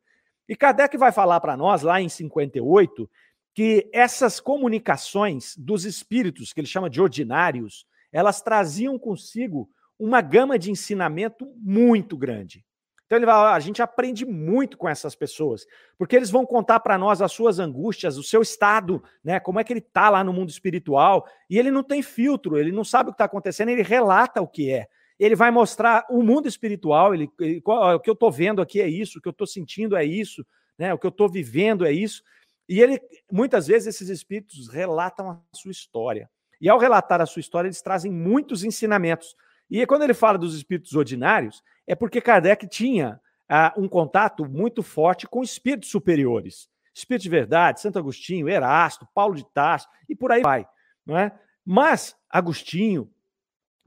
E 0.49 0.57
Kardec 0.57 0.97
vai 0.97 1.13
falar 1.13 1.41
para 1.41 1.57
nós, 1.57 1.83
lá 1.83 2.01
em 2.01 2.09
58, 2.09 3.09
que 3.55 3.89
essas 3.93 4.41
comunicações 4.41 5.55
dos 5.57 5.85
espíritos, 5.85 6.53
que 6.53 6.61
ele 6.61 6.67
chama 6.67 6.89
de 6.89 7.01
ordinários, 7.01 7.87
elas 8.13 8.41
traziam 8.41 8.99
consigo 8.99 9.69
uma 9.99 10.21
gama 10.21 10.59
de 10.59 10.71
ensinamento 10.71 11.45
muito 11.57 12.17
grande. 12.17 12.65
Então 13.05 13.19
ele 13.19 13.27
vai, 13.27 13.53
a 13.53 13.59
gente 13.59 13.83
aprende 13.83 14.25
muito 14.25 14.77
com 14.77 14.89
essas 14.89 15.15
pessoas, 15.15 15.67
porque 15.97 16.15
eles 16.15 16.31
vão 16.31 16.47
contar 16.47 16.81
para 16.81 16.99
nós 16.99 17.21
as 17.21 17.33
suas 17.33 17.59
angústias, 17.59 18.17
o 18.17 18.23
seu 18.23 18.43
estado, 18.43 19.03
né? 19.25 19.41
Como 19.41 19.59
é 19.59 19.65
que 19.65 19.73
ele 19.73 19.81
está 19.81 20.11
lá 20.11 20.23
no 20.23 20.33
mundo 20.33 20.51
espiritual, 20.51 21.27
e 21.49 21.59
ele 21.59 21.71
não 21.71 21.83
tem 21.83 22.03
filtro, 22.03 22.59
ele 22.59 22.71
não 22.71 22.85
sabe 22.85 23.09
o 23.09 23.13
que 23.13 23.15
está 23.15 23.25
acontecendo, 23.25 23.71
ele 23.71 23.83
relata 23.83 24.43
o 24.43 24.47
que 24.47 24.71
é 24.71 24.89
ele 25.19 25.35
vai 25.35 25.51
mostrar 25.51 26.07
o 26.09 26.23
mundo 26.23 26.47
espiritual, 26.47 27.15
ele, 27.15 27.31
ele 27.41 27.61
o 27.65 28.01
que 28.01 28.09
eu 28.09 28.15
estou 28.15 28.31
vendo 28.31 28.63
aqui 28.63 28.81
é 28.81 28.89
isso, 28.89 29.19
o 29.19 29.23
que 29.23 29.29
eu 29.29 29.33
estou 29.33 29.47
sentindo 29.47 29.97
é 29.97 30.05
isso, 30.05 30.47
né? 30.79 30.95
o 30.95 30.99
que 30.99 31.07
eu 31.07 31.11
estou 31.11 31.29
vivendo 31.29 31.85
é 31.85 31.93
isso. 31.93 32.23
E 32.69 32.81
ele, 32.81 33.01
muitas 33.31 33.67
vezes, 33.67 33.89
esses 33.89 34.09
espíritos 34.09 34.69
relatam 34.69 35.31
a 35.31 35.41
sua 35.55 35.73
história. 35.73 36.31
E 36.61 36.69
ao 36.69 36.79
relatar 36.79 37.21
a 37.21 37.27
sua 37.27 37.41
história, 37.41 37.67
eles 37.67 37.81
trazem 37.81 38.13
muitos 38.13 38.63
ensinamentos. 38.63 39.35
E 39.71 39.85
quando 39.87 40.03
ele 40.03 40.15
fala 40.15 40.39
dos 40.39 40.55
espíritos 40.55 40.95
ordinários, 40.95 41.63
é 41.87 41.95
porque 41.95 42.21
Kardec 42.21 42.67
tinha 42.69 43.21
ah, 43.49 43.73
um 43.77 43.89
contato 43.89 44.45
muito 44.45 44.83
forte 44.83 45.27
com 45.27 45.43
espíritos 45.43 45.91
superiores. 45.91 46.69
Espírito 46.95 47.23
de 47.23 47.29
Verdade, 47.29 47.81
Santo 47.81 47.99
Agostinho, 47.99 48.49
Erasto, 48.49 49.09
Paulo 49.15 49.35
de 49.35 49.45
Tarso, 49.53 49.89
e 50.09 50.15
por 50.15 50.33
aí 50.33 50.43
vai. 50.43 50.67
Não 51.07 51.17
é? 51.17 51.33
Mas 51.65 52.17
Agostinho, 52.29 53.11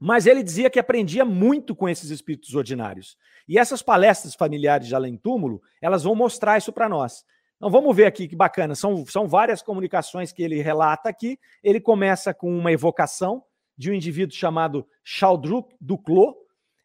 mas 0.04 0.26
ele 0.26 0.42
dizia 0.42 0.68
que 0.68 0.80
aprendia 0.80 1.24
muito 1.24 1.76
com 1.76 1.88
esses 1.88 2.10
espíritos 2.10 2.56
ordinários. 2.56 3.16
E 3.46 3.56
essas 3.56 3.82
palestras 3.82 4.34
familiares 4.34 4.88
de 4.88 4.96
além 4.96 5.16
túmulo, 5.16 5.62
elas 5.80 6.02
vão 6.02 6.12
mostrar 6.12 6.58
isso 6.58 6.72
para 6.72 6.88
nós. 6.88 7.24
Então 7.54 7.70
vamos 7.70 7.94
ver 7.94 8.06
aqui 8.06 8.26
que 8.26 8.34
bacana. 8.34 8.74
São, 8.74 9.06
são 9.06 9.28
várias 9.28 9.62
comunicações 9.62 10.32
que 10.32 10.42
ele 10.42 10.60
relata 10.60 11.08
aqui. 11.08 11.38
Ele 11.62 11.80
começa 11.80 12.34
com 12.34 12.52
uma 12.52 12.72
evocação 12.72 13.44
de 13.78 13.92
um 13.92 13.94
indivíduo 13.94 14.34
chamado 14.34 14.84
Chaldruc 15.04 15.72
Duclos. 15.80 16.34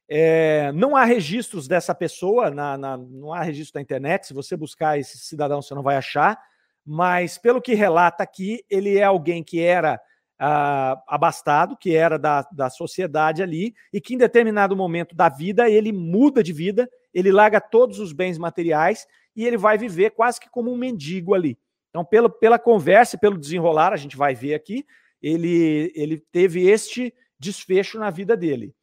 É, 0.08 0.72
não 0.74 0.96
há 0.96 1.04
registros 1.04 1.68
dessa 1.68 1.96
pessoa, 1.96 2.52
na, 2.52 2.78
na, 2.78 2.98
não 2.98 3.34
há 3.34 3.42
registro 3.42 3.80
na 3.80 3.82
internet. 3.82 4.28
Se 4.28 4.34
você 4.36 4.56
buscar 4.56 5.00
esse 5.00 5.18
cidadão, 5.18 5.60
você 5.60 5.74
não 5.74 5.82
vai 5.82 5.96
achar. 5.96 6.40
Mas, 6.86 7.36
pelo 7.40 7.64
que 7.64 7.74
relata 7.74 8.22
aqui, 8.22 8.64
ele 8.70 8.96
é 8.96 9.04
alguém 9.04 9.44
que 9.44 9.60
era 9.60 10.00
uh, 10.42 11.00
abastado, 11.08 11.78
que 11.78 11.96
era 11.96 12.18
da, 12.18 12.48
da 12.52 12.70
sociedade 12.70 13.42
ali, 13.42 13.74
e 13.92 14.00
que 14.00 14.14
em 14.14 14.18
determinado 14.18 14.76
momento 14.76 15.16
da 15.16 15.30
vida 15.30 15.70
ele 15.70 15.92
muda 15.92 16.44
de 16.44 16.54
vida, 16.54 16.90
ele 17.14 17.32
larga 17.32 17.60
todos 17.60 18.00
os 18.00 18.14
bens 18.14 18.38
materiais 18.38 19.08
e 19.36 19.46
ele 19.46 19.58
vai 19.58 19.78
viver 19.78 20.12
quase 20.12 20.40
que 20.40 20.50
como 20.50 20.72
um 20.72 20.78
mendigo 20.78 21.34
ali. 21.34 21.58
Então, 21.90 22.04
pelo, 22.04 22.30
pela 22.30 22.60
conversa 22.60 23.16
e 23.16 23.20
pelo 23.20 23.38
desenrolar, 23.38 23.94
a 23.94 23.98
gente 23.98 24.18
vai 24.18 24.36
ver 24.36 24.54
aqui, 24.54 24.86
ele, 25.22 25.92
ele 25.96 26.20
teve 26.32 26.68
este 26.68 27.14
desfecho 27.40 27.98
na 27.98 28.10
vida 28.10 28.36
dele. 28.38 28.74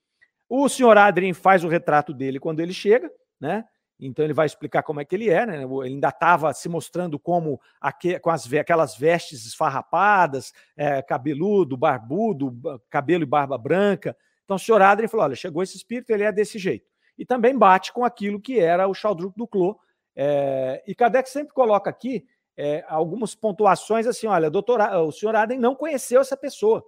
O 0.48 0.68
senhor 0.68 0.96
Adrien 0.96 1.32
faz 1.32 1.64
o 1.64 1.68
retrato 1.68 2.12
dele 2.12 2.40
quando 2.40 2.60
ele 2.60 2.72
chega, 2.72 3.10
né? 3.40 3.64
Então 3.98 4.24
ele 4.24 4.34
vai 4.34 4.46
explicar 4.46 4.82
como 4.82 5.00
é 5.00 5.04
que 5.04 5.14
ele 5.14 5.30
é, 5.30 5.46
né? 5.46 5.62
Ele 5.62 5.82
ainda 5.84 6.08
estava 6.08 6.52
se 6.52 6.68
mostrando 6.68 7.18
como 7.18 7.60
aqu 7.80 8.18
com 8.20 8.30
as, 8.30 8.52
aquelas 8.52 8.96
vestes 8.96 9.46
esfarrapadas, 9.46 10.52
é, 10.76 11.00
cabeludo, 11.00 11.76
barbudo, 11.76 12.80
cabelo 12.90 13.22
e 13.22 13.26
barba 13.26 13.56
branca. 13.56 14.16
Então 14.44 14.56
o 14.56 14.58
senhor 14.58 14.82
Adrien 14.82 15.08
falou: 15.08 15.24
olha, 15.24 15.36
chegou 15.36 15.62
esse 15.62 15.76
espírito, 15.76 16.10
ele 16.10 16.24
é 16.24 16.32
desse 16.32 16.58
jeito. 16.58 16.86
E 17.16 17.24
também 17.24 17.56
bate 17.56 17.92
com 17.92 18.04
aquilo 18.04 18.40
que 18.40 18.58
era 18.58 18.88
o 18.88 18.94
Chaldruc 18.94 19.36
do 19.36 19.46
Clô. 19.46 19.78
É, 20.16 20.82
e 20.86 20.94
Kardec 20.94 21.28
sempre 21.28 21.54
coloca 21.54 21.88
aqui 21.88 22.24
é, 22.56 22.84
algumas 22.88 23.34
pontuações 23.34 24.06
assim: 24.06 24.26
olha, 24.26 24.50
doutor, 24.50 24.80
o 24.80 25.12
senhor 25.12 25.36
Adrien 25.36 25.60
não 25.60 25.74
conheceu 25.74 26.20
essa 26.20 26.36
pessoa. 26.36 26.84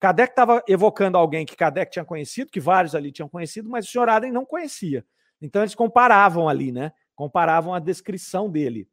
Kardec 0.00 0.32
estava 0.32 0.62
evocando 0.66 1.18
alguém 1.18 1.44
que 1.44 1.56
Kardec 1.56 1.92
tinha 1.92 2.04
conhecido, 2.04 2.50
que 2.50 2.58
vários 2.58 2.94
ali 2.94 3.12
tinham 3.12 3.28
conhecido, 3.28 3.68
mas 3.68 3.86
o 3.86 3.90
senhor 3.90 4.08
Adrien 4.08 4.32
não 4.32 4.46
conhecia. 4.46 5.04
Então 5.40 5.62
eles 5.62 5.74
comparavam 5.74 6.48
ali, 6.48 6.70
né? 6.70 6.92
Comparavam 7.14 7.74
a 7.74 7.78
descrição 7.78 8.50
dele. 8.50 8.88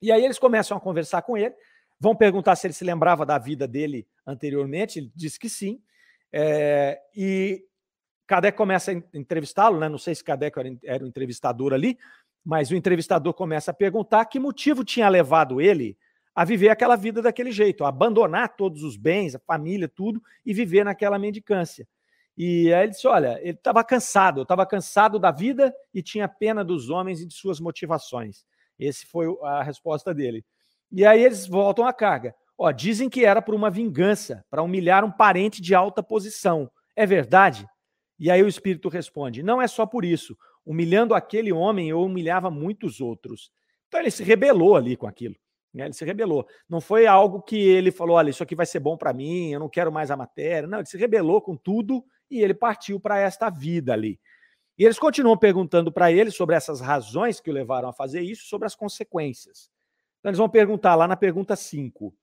E 0.00 0.12
aí 0.12 0.24
eles 0.24 0.38
começam 0.38 0.76
a 0.76 0.80
conversar 0.80 1.22
com 1.22 1.36
ele, 1.36 1.54
vão 1.98 2.14
perguntar 2.14 2.56
se 2.56 2.66
ele 2.66 2.74
se 2.74 2.84
lembrava 2.84 3.24
da 3.24 3.38
vida 3.38 3.66
dele 3.66 4.06
anteriormente, 4.26 4.98
ele 4.98 5.12
disse 5.14 5.38
que 5.38 5.48
sim. 5.48 5.80
É, 6.32 7.00
e 7.16 7.64
Kardec 8.26 8.56
começa 8.56 8.90
a 8.90 8.94
entrevistá-lo, 9.14 9.78
né? 9.78 9.88
Não 9.88 9.98
sei 9.98 10.14
se 10.14 10.24
Kardec 10.24 10.58
era, 10.84 11.04
o 11.04 11.06
entrevistador 11.06 11.72
ali, 11.72 11.98
mas 12.44 12.70
o 12.70 12.76
entrevistador 12.76 13.32
começa 13.32 13.70
a 13.70 13.74
perguntar 13.74 14.24
que 14.26 14.38
motivo 14.38 14.84
tinha 14.84 15.08
levado 15.08 15.60
ele 15.60 15.96
a 16.34 16.44
viver 16.44 16.68
aquela 16.68 16.96
vida 16.96 17.22
daquele 17.22 17.52
jeito, 17.52 17.84
a 17.84 17.88
abandonar 17.88 18.56
todos 18.56 18.82
os 18.82 18.96
bens, 18.96 19.34
a 19.36 19.38
família, 19.38 19.88
tudo, 19.88 20.20
e 20.44 20.52
viver 20.52 20.84
naquela 20.84 21.18
mendicância. 21.18 21.86
E 22.36 22.72
aí 22.72 22.84
ele 22.84 22.92
disse: 22.92 23.06
Olha, 23.06 23.38
ele 23.40 23.50
estava 23.50 23.84
cansado, 23.84 24.40
eu 24.40 24.42
estava 24.42 24.66
cansado 24.66 25.18
da 25.18 25.30
vida 25.30 25.74
e 25.92 26.02
tinha 26.02 26.28
pena 26.28 26.64
dos 26.64 26.90
homens 26.90 27.20
e 27.20 27.26
de 27.26 27.34
suas 27.34 27.60
motivações. 27.60 28.44
Esse 28.78 29.06
foi 29.06 29.26
a 29.42 29.62
resposta 29.62 30.12
dele. 30.12 30.44
E 30.90 31.04
aí 31.04 31.22
eles 31.22 31.46
voltam 31.46 31.86
à 31.86 31.92
carga. 31.92 32.34
Ó, 32.56 32.70
dizem 32.70 33.08
que 33.08 33.24
era 33.24 33.42
por 33.42 33.54
uma 33.54 33.70
vingança, 33.70 34.44
para 34.50 34.62
humilhar 34.62 35.04
um 35.04 35.10
parente 35.10 35.60
de 35.60 35.74
alta 35.74 36.02
posição. 36.02 36.70
É 36.94 37.04
verdade? 37.06 37.66
E 38.18 38.30
aí 38.30 38.42
o 38.42 38.48
espírito 38.48 38.88
responde: 38.88 39.42
Não 39.42 39.62
é 39.62 39.66
só 39.66 39.86
por 39.86 40.04
isso. 40.04 40.36
Humilhando 40.66 41.14
aquele 41.14 41.52
homem, 41.52 41.90
eu 41.90 42.02
humilhava 42.02 42.50
muitos 42.50 43.00
outros. 43.00 43.50
Então 43.86 44.00
ele 44.00 44.10
se 44.10 44.24
rebelou 44.24 44.76
ali 44.76 44.96
com 44.96 45.06
aquilo. 45.06 45.36
Né? 45.72 45.84
Ele 45.84 45.92
se 45.92 46.04
rebelou. 46.04 46.46
Não 46.68 46.80
foi 46.80 47.06
algo 47.06 47.42
que 47.42 47.56
ele 47.56 47.90
falou: 47.90 48.16
olha, 48.16 48.30
isso 48.30 48.42
aqui 48.42 48.54
vai 48.54 48.66
ser 48.66 48.80
bom 48.80 48.96
para 48.96 49.12
mim, 49.12 49.52
eu 49.52 49.60
não 49.60 49.68
quero 49.68 49.92
mais 49.92 50.10
a 50.10 50.16
matéria. 50.16 50.68
Não, 50.68 50.78
ele 50.78 50.86
se 50.86 50.96
rebelou 50.96 51.40
com 51.40 51.56
tudo 51.56 52.04
e 52.30 52.40
ele 52.40 52.54
partiu 52.54 52.98
para 52.98 53.18
esta 53.18 53.50
vida 53.50 53.92
ali. 53.92 54.20
E 54.76 54.84
eles 54.84 54.98
continuam 54.98 55.36
perguntando 55.36 55.92
para 55.92 56.10
ele 56.10 56.30
sobre 56.30 56.56
essas 56.56 56.80
razões 56.80 57.40
que 57.40 57.50
o 57.50 57.52
levaram 57.52 57.88
a 57.88 57.92
fazer 57.92 58.22
isso, 58.22 58.46
sobre 58.46 58.66
as 58.66 58.74
consequências. 58.74 59.70
Então 60.18 60.30
eles 60.30 60.38
vão 60.38 60.48
perguntar 60.48 60.94
lá 60.94 61.06
na 61.06 61.16
pergunta 61.16 61.54
5. 61.54 62.14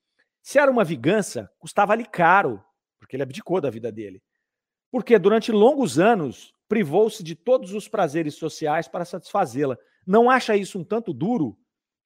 Se 0.41 0.59
era 0.59 0.69
uma 0.69 0.83
vingança, 0.83 1.49
custava-lhe 1.59 2.03
caro, 2.03 2.61
porque 2.99 3.15
ele 3.15 3.23
abdicou 3.23 3.61
da 3.61 3.69
vida 3.69 3.91
dele. 3.91 4.21
Porque 4.91 5.17
durante 5.17 5.51
longos 5.51 5.97
anos 5.97 6.53
privou-se 6.67 7.23
de 7.23 7.35
todos 7.35 7.73
os 7.73 7.87
prazeres 7.87 8.35
sociais 8.35 8.87
para 8.87 9.05
satisfazê-la. 9.05 9.77
Não 10.05 10.29
acha 10.29 10.55
isso 10.55 10.79
um 10.79 10.83
tanto 10.83 11.13
duro? 11.13 11.57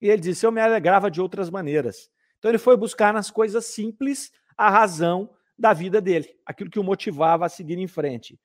E 0.02 0.10
ele 0.10 0.22
disse: 0.22 0.46
Eu 0.46 0.52
me 0.52 0.62
alegrava 0.62 1.10
de 1.10 1.22
outras 1.22 1.50
maneiras. 1.50 2.10
Então 2.38 2.52
ele 2.52 2.58
foi 2.58 2.78
buscar 2.78 3.14
nas 3.14 3.32
coisas 3.32 3.66
simples 3.66 4.32
a 4.58 4.70
razão 4.70 5.30
da 5.58 5.74
vida 5.74 6.01
dele, 6.01 6.30
aquilo 6.45 6.70
que 6.70 6.80
o 6.80 6.84
motivava 6.84 7.45
a 7.45 7.49
seguir 7.49 7.78
em 7.78 7.88
frente. 7.88 8.39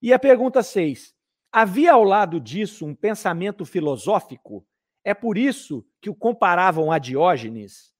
E 0.00 0.12
a 0.12 0.18
pergunta 0.18 0.62
6. 0.62 1.14
Havia 1.50 1.92
ao 1.92 2.04
lado 2.04 2.40
disso 2.40 2.84
um 2.84 2.94
pensamento 2.94 3.64
filosófico. 3.64 4.66
É 5.04 5.14
por 5.14 5.38
isso 5.38 5.86
que 6.00 6.10
o 6.10 6.14
comparavam 6.14 6.90
a 6.90 6.98
Diógenes. 6.98 7.92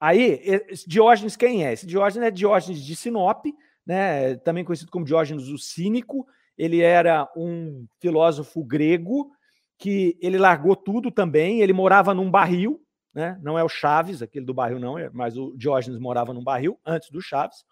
Aí, 0.00 0.40
Diógenes 0.86 1.36
quem 1.36 1.64
é? 1.64 1.72
Esse 1.72 1.86
Diógenes 1.86 2.26
é 2.26 2.30
Diógenes 2.30 2.84
de 2.84 2.96
Sinop, 2.96 3.46
né? 3.86 4.34
também 4.36 4.64
conhecido 4.64 4.90
como 4.90 5.04
Diógenes 5.04 5.48
o 5.48 5.58
Cínico. 5.58 6.26
Ele 6.58 6.80
era 6.80 7.30
um 7.36 7.86
filósofo 8.00 8.64
grego 8.64 9.30
que 9.78 10.18
ele 10.20 10.38
largou 10.38 10.74
tudo 10.74 11.10
também. 11.10 11.60
Ele 11.60 11.72
morava 11.72 12.12
num 12.12 12.30
barril, 12.30 12.84
né? 13.14 13.38
não 13.42 13.58
é 13.58 13.62
o 13.62 13.68
Chaves, 13.68 14.22
aquele 14.22 14.44
do 14.44 14.54
barril 14.54 14.80
não, 14.80 14.98
é, 14.98 15.08
mas 15.10 15.36
o 15.36 15.56
Diógenes 15.56 15.98
morava 15.98 16.32
num 16.32 16.42
barril 16.42 16.78
antes 16.84 17.10
do 17.10 17.20
Chaves. 17.20 17.64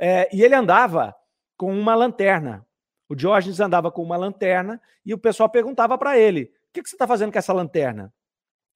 É, 0.00 0.34
e 0.34 0.42
ele 0.42 0.54
andava 0.54 1.14
com 1.58 1.78
uma 1.78 1.94
lanterna. 1.94 2.66
O 3.06 3.14
Diógenes 3.14 3.60
andava 3.60 3.92
com 3.92 4.02
uma 4.02 4.16
lanterna 4.16 4.80
e 5.04 5.12
o 5.12 5.18
pessoal 5.18 5.48
perguntava 5.50 5.98
para 5.98 6.18
ele: 6.18 6.44
o 6.44 6.72
que, 6.72 6.82
que 6.82 6.88
você 6.88 6.94
está 6.94 7.06
fazendo 7.06 7.30
com 7.30 7.38
essa 7.38 7.52
lanterna? 7.52 8.10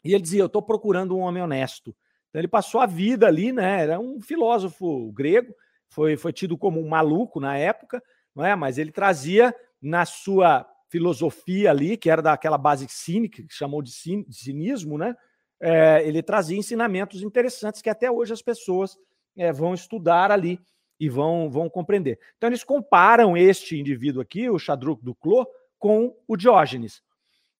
E 0.04 0.12
ele 0.12 0.22
dizia: 0.22 0.42
eu 0.42 0.46
estou 0.46 0.60
procurando 0.60 1.16
um 1.16 1.20
homem 1.20 1.42
honesto. 1.42 1.96
Então 2.28 2.40
ele 2.40 2.48
passou 2.48 2.80
a 2.80 2.86
vida 2.86 3.26
ali, 3.26 3.52
né? 3.52 3.84
Era 3.84 3.98
um 3.98 4.20
filósofo 4.20 5.10
grego, 5.12 5.54
foi, 5.88 6.16
foi 6.16 6.32
tido 6.32 6.58
como 6.58 6.78
um 6.78 6.88
maluco 6.88 7.40
na 7.40 7.56
época, 7.56 8.02
não 8.34 8.44
é? 8.44 8.54
Mas 8.54 8.76
ele 8.76 8.92
trazia 8.92 9.54
na 9.80 10.04
sua 10.04 10.68
filosofia 10.90 11.70
ali, 11.70 11.96
que 11.96 12.10
era 12.10 12.20
daquela 12.20 12.58
base 12.58 12.86
cínica, 12.90 13.42
que 13.42 13.54
chamou 13.54 13.80
de, 13.80 13.92
cinismo, 14.30 14.98
né? 14.98 15.16
É, 15.58 16.06
ele 16.06 16.22
trazia 16.22 16.58
ensinamentos 16.58 17.22
interessantes 17.22 17.80
que 17.80 17.88
até 17.88 18.10
hoje 18.10 18.32
as 18.32 18.42
pessoas 18.42 18.98
é, 19.36 19.52
vão 19.52 19.72
estudar 19.72 20.30
ali 20.30 20.60
e 20.98 21.08
vão, 21.08 21.50
vão 21.50 21.68
compreender. 21.68 22.18
Então, 22.36 22.48
eles 22.48 22.64
comparam 22.64 23.36
este 23.36 23.78
indivíduo 23.78 24.22
aqui, 24.22 24.48
o 24.48 24.58
Chadruc 24.58 25.02
Duclos, 25.02 25.46
com 25.78 26.16
o 26.26 26.36
Diógenes. 26.36 27.02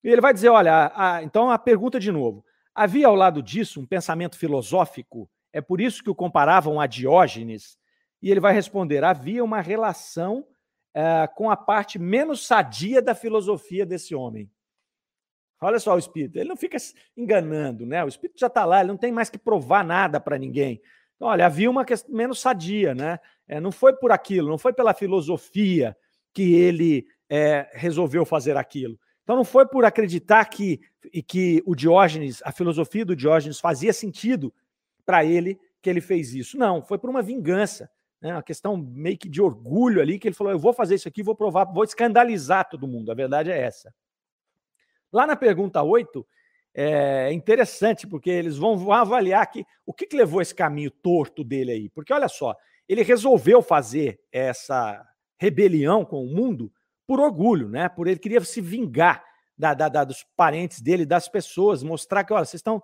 E 0.03 0.09
ele 0.09 0.21
vai 0.21 0.33
dizer: 0.33 0.49
olha, 0.51 0.93
a, 0.95 1.23
então 1.23 1.51
a 1.51 1.59
pergunta 1.59 1.99
de 1.99 2.13
novo. 2.13 2.45
Havia 2.75 3.07
ao 3.07 3.15
lado 3.15 3.43
disso 3.43 3.81
um 3.81 3.87
pensamento 3.87 4.37
filosófico? 4.37 5.31
É 5.53 5.61
por 5.61 5.81
isso 5.81 6.03
que 6.03 6.11
o 6.11 6.15
comparavam 6.15 6.81
a 6.81 6.87
Diógenes? 6.87 7.79
E 8.21 8.31
ele 8.31 8.41
vai 8.41 8.53
responder: 8.53 9.05
havia 9.05 9.45
uma 9.45 9.61
relação 9.61 10.47
uh, 10.95 11.35
com 11.35 11.51
a 11.51 11.57
parte 11.57 11.99
menos 11.99 12.47
sadia 12.47 13.01
da 13.01 13.15
filosofia 13.15 13.87
desse 13.87 14.15
homem. 14.15 14.51
Olha 15.61 15.79
só 15.79 15.95
o 15.95 15.99
espírito, 15.99 16.37
ele 16.37 16.49
não 16.49 16.57
fica 16.57 16.77
enganando, 17.17 17.87
né? 17.87 18.05
O 18.05 18.09
espírito 18.09 18.39
já 18.39 18.49
está 18.49 18.65
lá, 18.65 18.81
ele 18.81 18.89
não 18.89 18.99
tem 18.99 19.13
mais 19.13 19.31
que 19.31 19.39
provar 19.39 19.85
nada 19.85 20.21
para 20.21 20.39
ninguém. 20.39 20.83
Olha, 21.25 21.47
havia 21.47 21.71
uma 21.71 21.87
questão 21.87 22.15
menos 22.15 22.39
sadia, 22.39 22.95
né? 22.95 23.19
É, 23.49 23.59
não 23.59 23.73
foi 23.73 23.95
por 23.95 24.13
aquilo, 24.13 24.51
não 24.51 24.59
foi 24.59 24.75
pela 24.75 24.93
filosofia 24.93 25.97
que 26.35 26.55
ele 26.55 27.07
é, 27.31 27.71
resolveu 27.73 28.27
fazer 28.27 28.59
aquilo. 28.59 29.01
Então, 29.23 29.35
não 29.35 29.45
foi 29.45 29.67
por 29.67 29.87
acreditar 29.87 30.45
que, 30.45 30.83
que 31.27 31.63
o 31.65 31.75
Diógenes, 31.75 32.43
a 32.45 32.53
filosofia 32.53 33.07
do 33.07 33.17
Diógenes 33.17 33.59
fazia 33.59 33.91
sentido 33.91 34.53
para 35.07 35.25
ele 35.25 35.59
que 35.81 35.89
ele 35.89 36.03
fez 36.03 36.35
isso. 36.35 36.59
Não, 36.59 36.83
foi 36.83 36.99
por 36.99 37.09
uma 37.09 37.23
vingança, 37.23 37.91
né? 38.21 38.35
uma 38.35 38.43
questão 38.43 38.77
meio 38.77 39.17
que 39.17 39.29
de 39.29 39.41
orgulho 39.41 40.03
ali, 40.03 40.19
que 40.19 40.29
ele 40.29 40.35
falou: 40.35 40.53
eu 40.53 40.59
vou 40.59 40.75
fazer 40.75 40.97
isso 40.97 41.09
aqui, 41.09 41.23
vou 41.23 41.35
provar, 41.35 41.65
vou 41.65 41.85
escandalizar 41.85 42.69
todo 42.69 42.87
mundo. 42.87 43.11
A 43.11 43.15
verdade 43.15 43.51
é 43.51 43.59
essa. 43.59 43.95
Lá 45.11 45.27
na 45.27 45.37
pergunta 45.37 45.83
8, 45.83 46.27
é 46.75 47.33
interessante, 47.33 48.07
porque 48.07 48.31
eles 48.31 48.57
vão 48.57 48.93
avaliar 48.93 49.49
que, 49.51 49.65
o 49.87 49.93
que, 49.93 50.07
que 50.07 50.17
levou 50.17 50.43
esse 50.43 50.55
caminho 50.55 50.91
torto 50.91 51.45
dele 51.45 51.71
aí. 51.71 51.89
Porque 51.89 52.13
olha 52.13 52.29
só, 52.29 52.57
ele 52.89 53.03
resolveu 53.03 53.63
fazer 53.63 54.21
essa 54.33 55.07
rebelião 55.39 56.05
com 56.05 56.25
o 56.25 56.35
mundo 56.35 56.73
por 57.07 57.21
orgulho, 57.21 57.69
né? 57.69 57.89
Por 57.89 58.09
ele 58.09 58.19
queria 58.19 58.41
se 58.41 58.61
vingar 58.61 59.25
da, 59.57 59.73
da, 59.73 59.89
da, 59.89 60.05
dos 60.05 60.25
parentes 60.37 60.81
dele, 60.81 61.07
das 61.07 61.29
pessoas, 61.29 61.83
mostrar 61.83 62.25
que, 62.25 62.33
olha, 62.33 62.45
vocês 62.45 62.59
estão 62.59 62.83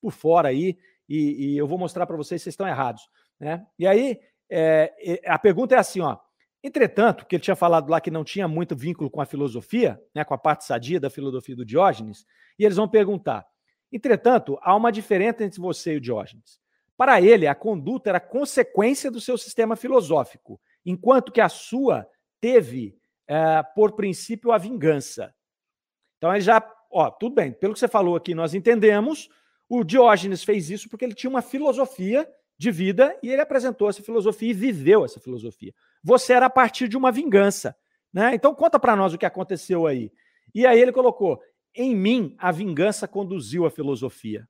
por 0.00 0.12
fora 0.12 0.48
aí 0.48 0.78
e, 1.08 1.52
e 1.52 1.58
eu 1.58 1.66
vou 1.66 1.78
mostrar 1.78 2.06
para 2.06 2.16
vocês 2.16 2.42
vocês 2.42 2.54
estão 2.54 2.66
errados, 2.66 3.08
né? 3.38 3.66
E 3.78 3.86
aí 3.86 4.18
é, 4.50 5.20
a 5.26 5.38
pergunta 5.38 5.74
é 5.74 5.78
assim, 5.78 6.00
ó. 6.00 6.16
Entretanto, 6.62 7.24
que 7.24 7.36
ele 7.36 7.42
tinha 7.42 7.56
falado 7.56 7.88
lá 7.88 8.00
que 8.00 8.10
não 8.10 8.24
tinha 8.24 8.48
muito 8.48 8.74
vínculo 8.74 9.08
com 9.10 9.20
a 9.20 9.26
filosofia, 9.26 10.00
né, 10.14 10.24
com 10.24 10.34
a 10.34 10.38
parte 10.38 10.64
sadia 10.64 10.98
da 10.98 11.08
filosofia 11.08 11.54
do 11.54 11.64
Diógenes, 11.64 12.26
e 12.58 12.64
eles 12.64 12.76
vão 12.76 12.88
perguntar: 12.88 13.46
entretanto, 13.92 14.58
há 14.60 14.74
uma 14.74 14.90
diferença 14.90 15.44
entre 15.44 15.60
você 15.60 15.94
e 15.94 15.96
o 15.96 16.00
Diógenes. 16.00 16.60
Para 16.96 17.20
ele, 17.20 17.46
a 17.46 17.54
conduta 17.54 18.10
era 18.10 18.18
consequência 18.18 19.08
do 19.08 19.20
seu 19.20 19.38
sistema 19.38 19.76
filosófico, 19.76 20.60
enquanto 20.84 21.30
que 21.30 21.40
a 21.40 21.48
sua 21.48 22.04
teve, 22.40 22.98
é, 23.28 23.62
por 23.74 23.92
princípio, 23.92 24.50
a 24.50 24.58
vingança. 24.58 25.32
Então, 26.16 26.32
ele 26.32 26.40
já, 26.40 26.60
ó, 26.90 27.08
tudo 27.08 27.36
bem, 27.36 27.52
pelo 27.52 27.72
que 27.72 27.78
você 27.78 27.86
falou 27.86 28.16
aqui, 28.16 28.34
nós 28.34 28.52
entendemos, 28.52 29.28
o 29.68 29.84
Diógenes 29.84 30.42
fez 30.42 30.70
isso 30.70 30.88
porque 30.88 31.04
ele 31.04 31.14
tinha 31.14 31.30
uma 31.30 31.42
filosofia 31.42 32.28
de 32.58 32.72
vida 32.72 33.16
e 33.22 33.30
ele 33.30 33.40
apresentou 33.40 33.88
essa 33.88 34.02
filosofia 34.02 34.50
e 34.50 34.54
viveu 34.54 35.04
essa 35.04 35.20
filosofia. 35.20 35.72
Você 36.02 36.32
era 36.32 36.46
a 36.46 36.50
partir 36.50 36.88
de 36.88 36.96
uma 36.96 37.12
vingança, 37.12 37.76
né? 38.12 38.34
Então 38.34 38.54
conta 38.54 38.78
para 38.78 38.96
nós 38.96 39.12
o 39.12 39.18
que 39.18 39.26
aconteceu 39.26 39.86
aí. 39.86 40.12
E 40.54 40.66
aí 40.66 40.80
ele 40.80 40.92
colocou: 40.92 41.40
em 41.74 41.94
mim 41.94 42.34
a 42.38 42.50
vingança 42.50 43.06
conduziu 43.06 43.66
a 43.66 43.70
filosofia. 43.70 44.48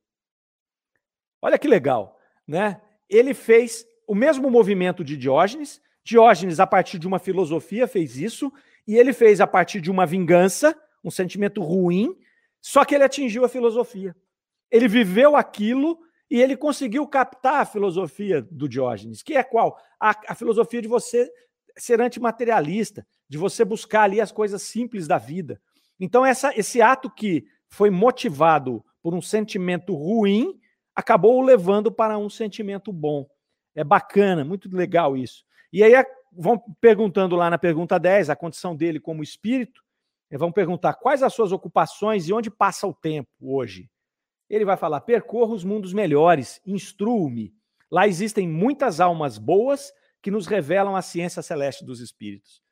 Olha 1.41 1.59
que 1.59 1.69
legal, 1.69 2.19
né? 2.47 2.81
Ele 3.09 3.33
fez 3.33 3.87
o 4.07 4.15
mesmo 4.15 4.51
movimento 4.51 5.05
de 5.05 5.17
Diógenes. 5.17 5.81
Diógenes, 6.03 6.59
a 6.59 6.67
partir 6.67 6.99
de 6.99 7.07
uma 7.07 7.19
filosofia, 7.19 7.87
fez 7.87 8.17
isso, 8.17 8.51
e 8.87 8.97
ele 8.97 9.13
fez 9.13 9.41
a 9.43 9.47
partir 9.47 9.81
de 9.81 9.91
uma 9.91 10.07
vingança, 10.07 10.75
um 11.05 11.11
sentimento 11.11 11.63
ruim, 11.63 12.17
só 12.61 12.85
que 12.85 12.95
ele 12.95 13.05
atingiu 13.05 13.45
a 13.45 13.49
filosofia. 13.49 14.17
Ele 14.71 14.89
viveu 14.89 15.37
aquilo 15.37 15.99
e 16.31 16.41
ele 16.41 16.57
conseguiu 16.57 17.07
captar 17.07 17.63
a 17.63 17.65
filosofia 17.65 18.43
do 18.43 18.69
Diógenes, 18.69 19.23
que 19.23 19.35
é 19.35 19.43
qual? 19.43 19.79
A, 19.99 20.11
a 20.29 20.35
filosofia 20.35 20.83
de 20.83 20.89
você 20.89 21.31
ser 21.77 22.01
antimaterialista, 22.01 23.07
de 23.29 23.39
você 23.39 23.65
buscar 23.65 24.03
ali 24.03 24.21
as 24.21 24.33
coisas 24.33 24.63
simples 24.63 25.07
da 25.07 25.17
vida. 25.17 25.61
Então, 25.99 26.25
essa, 26.25 26.53
esse 26.59 26.83
ato 26.83 27.11
que 27.11 27.47
foi 27.69 27.91
motivado 27.91 28.85
por 29.03 29.15
um 29.15 29.23
sentimento 29.23 29.95
ruim 29.95 30.59
acabou 30.95 31.39
o 31.39 31.43
levando 31.43 31.93
para 31.93 32.19
um 32.19 32.29
sentimento 32.29 32.93
bom. 32.93 33.27
É 33.75 33.85
bacana, 33.85 34.45
muito 34.45 34.69
legal 34.75 35.17
isso. 35.17 35.45
E 35.73 35.83
aí 35.83 35.93
vão 36.33 36.59
perguntando 36.81 37.37
lá 37.37 37.49
na 37.49 37.59
pergunta 37.59 37.99
10, 37.99 38.31
a 38.31 38.37
condição 38.37 38.75
dele 38.75 39.01
como 39.01 39.23
espírito, 39.23 39.83
vão 40.33 40.53
perguntar 40.53 40.95
quais 40.95 41.23
as 41.23 41.33
suas 41.33 41.53
ocupações 41.53 42.29
e 42.29 42.33
onde 42.33 42.51
passa 42.51 42.87
o 42.87 42.93
tempo 42.93 43.31
hoje. 43.41 43.89
Ele 44.49 44.65
vai 44.65 44.77
falar: 44.77 45.01
percorra 45.01 45.55
os 45.55 45.65
mundos 45.65 45.93
melhores, 45.93 46.61
instruo-me. 46.67 47.55
Lá 47.91 48.07
existem 48.07 48.49
muitas 48.49 49.01
almas 49.01 49.39
boas 49.39 49.93
que 50.21 50.31
nos 50.31 50.47
revelam 50.47 50.97
a 50.97 51.03
ciência 51.03 51.43
celeste 51.43 51.85
dos 51.85 52.01
espíritos. 52.01 52.63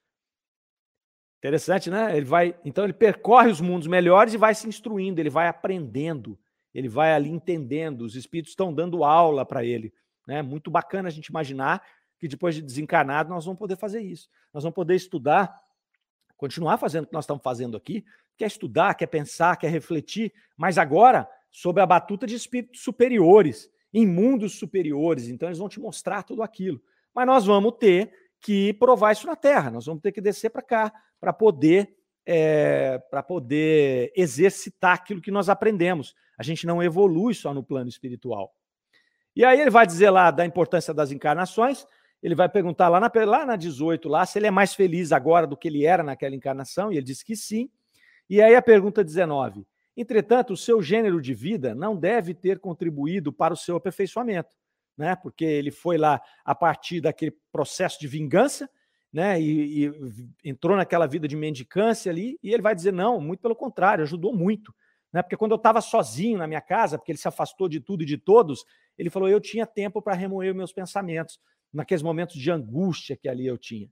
Interessante, 1.38 1.90
né? 1.90 2.16
Ele 2.16 2.26
vai, 2.26 2.58
então 2.64 2.84
ele 2.84 2.92
percorre 2.92 3.50
os 3.50 3.60
mundos 3.60 3.86
melhores 3.86 4.34
e 4.34 4.36
vai 4.36 4.54
se 4.54 4.66
instruindo, 4.66 5.20
ele 5.20 5.30
vai 5.30 5.48
aprendendo, 5.48 6.38
ele 6.74 6.88
vai 6.88 7.12
ali 7.12 7.30
entendendo. 7.30 8.02
Os 8.02 8.16
espíritos 8.16 8.52
estão 8.52 8.74
dando 8.74 9.04
aula 9.04 9.44
para 9.44 9.64
ele, 9.64 9.92
né? 10.26 10.42
Muito 10.42 10.70
bacana 10.70 11.08
a 11.08 11.12
gente 11.12 11.26
imaginar 11.26 11.82
que 12.18 12.26
depois 12.26 12.54
de 12.54 12.62
desencarnado 12.62 13.28
nós 13.28 13.44
vamos 13.44 13.58
poder 13.58 13.76
fazer 13.76 14.00
isso. 14.00 14.28
Nós 14.52 14.64
vamos 14.64 14.74
poder 14.74 14.94
estudar, 14.94 15.54
continuar 16.36 16.78
fazendo 16.78 17.04
o 17.04 17.06
que 17.08 17.12
nós 17.12 17.24
estamos 17.24 17.42
fazendo 17.42 17.76
aqui, 17.76 18.04
quer 18.36 18.46
estudar, 18.46 18.94
quer 18.94 19.06
pensar, 19.06 19.56
quer 19.56 19.70
refletir, 19.70 20.32
mas 20.56 20.78
agora 20.78 21.28
sob 21.50 21.80
a 21.80 21.86
batuta 21.86 22.26
de 22.26 22.34
espíritos 22.34 22.82
superiores, 22.82 23.70
em 23.92 24.06
mundos 24.06 24.58
superiores. 24.58 25.28
Então, 25.28 25.48
eles 25.48 25.58
vão 25.58 25.68
te 25.68 25.80
mostrar 25.80 26.22
tudo 26.22 26.42
aquilo. 26.42 26.80
Mas 27.14 27.26
nós 27.26 27.46
vamos 27.46 27.72
ter 27.78 28.12
que 28.40 28.74
provar 28.74 29.12
isso 29.12 29.26
na 29.26 29.34
Terra, 29.34 29.70
nós 29.70 29.86
vamos 29.86 30.02
ter 30.02 30.12
que 30.12 30.20
descer 30.20 30.50
para 30.50 30.62
cá 30.62 30.92
para 31.20 31.32
poder. 31.32 31.94
É, 32.28 32.98
para 33.08 33.22
poder 33.22 34.12
exercitar 34.16 34.94
aquilo 34.94 35.20
que 35.20 35.30
nós 35.30 35.48
aprendemos. 35.48 36.12
A 36.36 36.42
gente 36.42 36.66
não 36.66 36.82
evolui 36.82 37.32
só 37.34 37.54
no 37.54 37.62
plano 37.62 37.88
espiritual. 37.88 38.52
E 39.36 39.44
aí 39.44 39.60
ele 39.60 39.70
vai 39.70 39.86
dizer 39.86 40.10
lá 40.10 40.32
da 40.32 40.44
importância 40.44 40.92
das 40.92 41.12
encarnações, 41.12 41.86
ele 42.22 42.34
vai 42.34 42.48
perguntar 42.48 42.88
lá 42.88 42.98
na, 42.98 43.12
lá 43.24 43.46
na 43.46 43.54
18, 43.54 44.08
lá, 44.08 44.24
se 44.24 44.38
ele 44.38 44.46
é 44.46 44.50
mais 44.50 44.74
feliz 44.74 45.12
agora 45.12 45.46
do 45.46 45.56
que 45.56 45.68
ele 45.68 45.84
era 45.84 46.02
naquela 46.02 46.34
encarnação, 46.34 46.90
e 46.90 46.96
ele 46.96 47.04
diz 47.04 47.22
que 47.22 47.36
sim. 47.36 47.70
E 48.28 48.42
aí 48.42 48.54
a 48.56 48.62
pergunta 48.62 49.04
19, 49.04 49.66
Entretanto, 49.96 50.52
o 50.52 50.56
seu 50.56 50.82
gênero 50.82 51.20
de 51.20 51.32
vida 51.32 51.74
não 51.74 51.96
deve 51.96 52.34
ter 52.34 52.58
contribuído 52.58 53.32
para 53.32 53.54
o 53.54 53.56
seu 53.56 53.76
aperfeiçoamento, 53.76 54.54
né? 54.96 55.16
Porque 55.16 55.44
ele 55.44 55.70
foi 55.70 55.96
lá 55.96 56.20
a 56.44 56.54
partir 56.54 57.00
daquele 57.00 57.34
processo 57.50 57.98
de 57.98 58.06
vingança, 58.06 58.68
né? 59.10 59.40
E, 59.40 59.86
e 59.86 59.92
entrou 60.44 60.76
naquela 60.76 61.06
vida 61.06 61.26
de 61.26 61.34
mendicância 61.34 62.12
ali, 62.12 62.38
e 62.42 62.52
ele 62.52 62.62
vai 62.62 62.74
dizer 62.74 62.92
não, 62.92 63.18
muito 63.20 63.40
pelo 63.40 63.56
contrário, 63.56 64.02
ajudou 64.04 64.36
muito, 64.36 64.74
né? 65.10 65.22
Porque 65.22 65.36
quando 65.36 65.52
eu 65.52 65.56
estava 65.56 65.80
sozinho 65.80 66.38
na 66.38 66.46
minha 66.46 66.60
casa, 66.60 66.98
porque 66.98 67.12
ele 67.12 67.18
se 67.18 67.28
afastou 67.28 67.66
de 67.66 67.80
tudo 67.80 68.02
e 68.02 68.06
de 68.06 68.18
todos, 68.18 68.64
ele 68.98 69.08
falou 69.08 69.28
eu 69.28 69.40
tinha 69.40 69.66
tempo 69.66 70.02
para 70.02 70.14
remoer 70.14 70.54
meus 70.54 70.72
pensamentos 70.72 71.40
naqueles 71.72 72.02
momentos 72.02 72.36
de 72.36 72.50
angústia 72.50 73.16
que 73.16 73.28
ali 73.28 73.46
eu 73.46 73.56
tinha. 73.56 73.90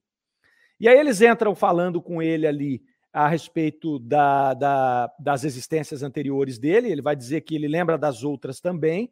E 0.78 0.88
aí 0.88 0.98
eles 0.98 1.22
entram 1.22 1.54
falando 1.54 2.02
com 2.02 2.20
ele 2.20 2.46
ali 2.46 2.82
a 3.14 3.28
respeito 3.28 4.00
da, 4.00 4.54
da, 4.54 5.12
das 5.20 5.44
existências 5.44 6.02
anteriores 6.02 6.58
dele, 6.58 6.90
ele 6.90 7.00
vai 7.00 7.14
dizer 7.14 7.42
que 7.42 7.54
ele 7.54 7.68
lembra 7.68 7.96
das 7.96 8.24
outras 8.24 8.60
também, 8.60 9.08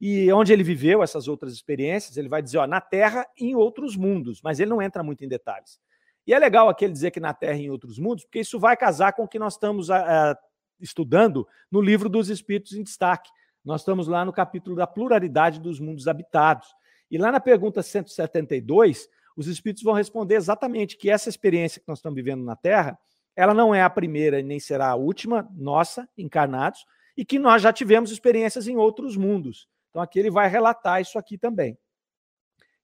e 0.00 0.32
onde 0.32 0.52
ele 0.52 0.62
viveu 0.62 1.02
essas 1.02 1.26
outras 1.26 1.52
experiências, 1.52 2.16
ele 2.16 2.28
vai 2.28 2.40
dizer, 2.40 2.58
ó, 2.58 2.66
na 2.68 2.80
Terra 2.80 3.26
e 3.36 3.46
em 3.46 3.56
outros 3.56 3.96
mundos, 3.96 4.40
mas 4.40 4.60
ele 4.60 4.70
não 4.70 4.80
entra 4.80 5.02
muito 5.02 5.24
em 5.24 5.28
detalhes. 5.28 5.80
E 6.24 6.32
é 6.32 6.38
legal 6.38 6.68
aqui 6.68 6.84
ele 6.84 6.92
dizer 6.92 7.10
que 7.10 7.18
na 7.18 7.34
Terra 7.34 7.58
e 7.58 7.64
em 7.64 7.70
outros 7.70 7.98
mundos, 7.98 8.24
porque 8.24 8.38
isso 8.38 8.56
vai 8.56 8.76
casar 8.76 9.14
com 9.14 9.24
o 9.24 9.28
que 9.28 9.38
nós 9.38 9.54
estamos 9.54 9.90
a, 9.90 10.30
a, 10.30 10.38
estudando 10.80 11.44
no 11.68 11.80
livro 11.82 12.08
dos 12.08 12.30
Espíritos 12.30 12.74
em 12.74 12.84
Destaque. 12.84 13.28
Nós 13.64 13.80
estamos 13.80 14.06
lá 14.06 14.24
no 14.24 14.32
capítulo 14.32 14.76
da 14.76 14.86
pluralidade 14.86 15.58
dos 15.58 15.80
mundos 15.80 16.06
habitados. 16.06 16.68
E 17.10 17.18
lá 17.18 17.32
na 17.32 17.40
pergunta 17.40 17.82
172, 17.82 19.08
os 19.36 19.48
Espíritos 19.48 19.82
vão 19.82 19.92
responder 19.92 20.36
exatamente 20.36 20.96
que 20.96 21.10
essa 21.10 21.28
experiência 21.28 21.80
que 21.80 21.88
nós 21.88 21.98
estamos 21.98 22.14
vivendo 22.14 22.44
na 22.44 22.54
Terra 22.54 22.96
ela 23.40 23.54
não 23.54 23.74
é 23.74 23.82
a 23.82 23.88
primeira 23.88 24.38
e 24.38 24.42
nem 24.42 24.60
será 24.60 24.90
a 24.90 24.94
última 24.94 25.48
nossa, 25.56 26.06
encarnados, 26.16 26.84
e 27.16 27.24
que 27.24 27.38
nós 27.38 27.62
já 27.62 27.72
tivemos 27.72 28.10
experiências 28.10 28.68
em 28.68 28.76
outros 28.76 29.16
mundos. 29.16 29.66
Então 29.88 30.02
aqui 30.02 30.18
ele 30.18 30.30
vai 30.30 30.46
relatar 30.46 31.00
isso 31.00 31.18
aqui 31.18 31.38
também. 31.38 31.78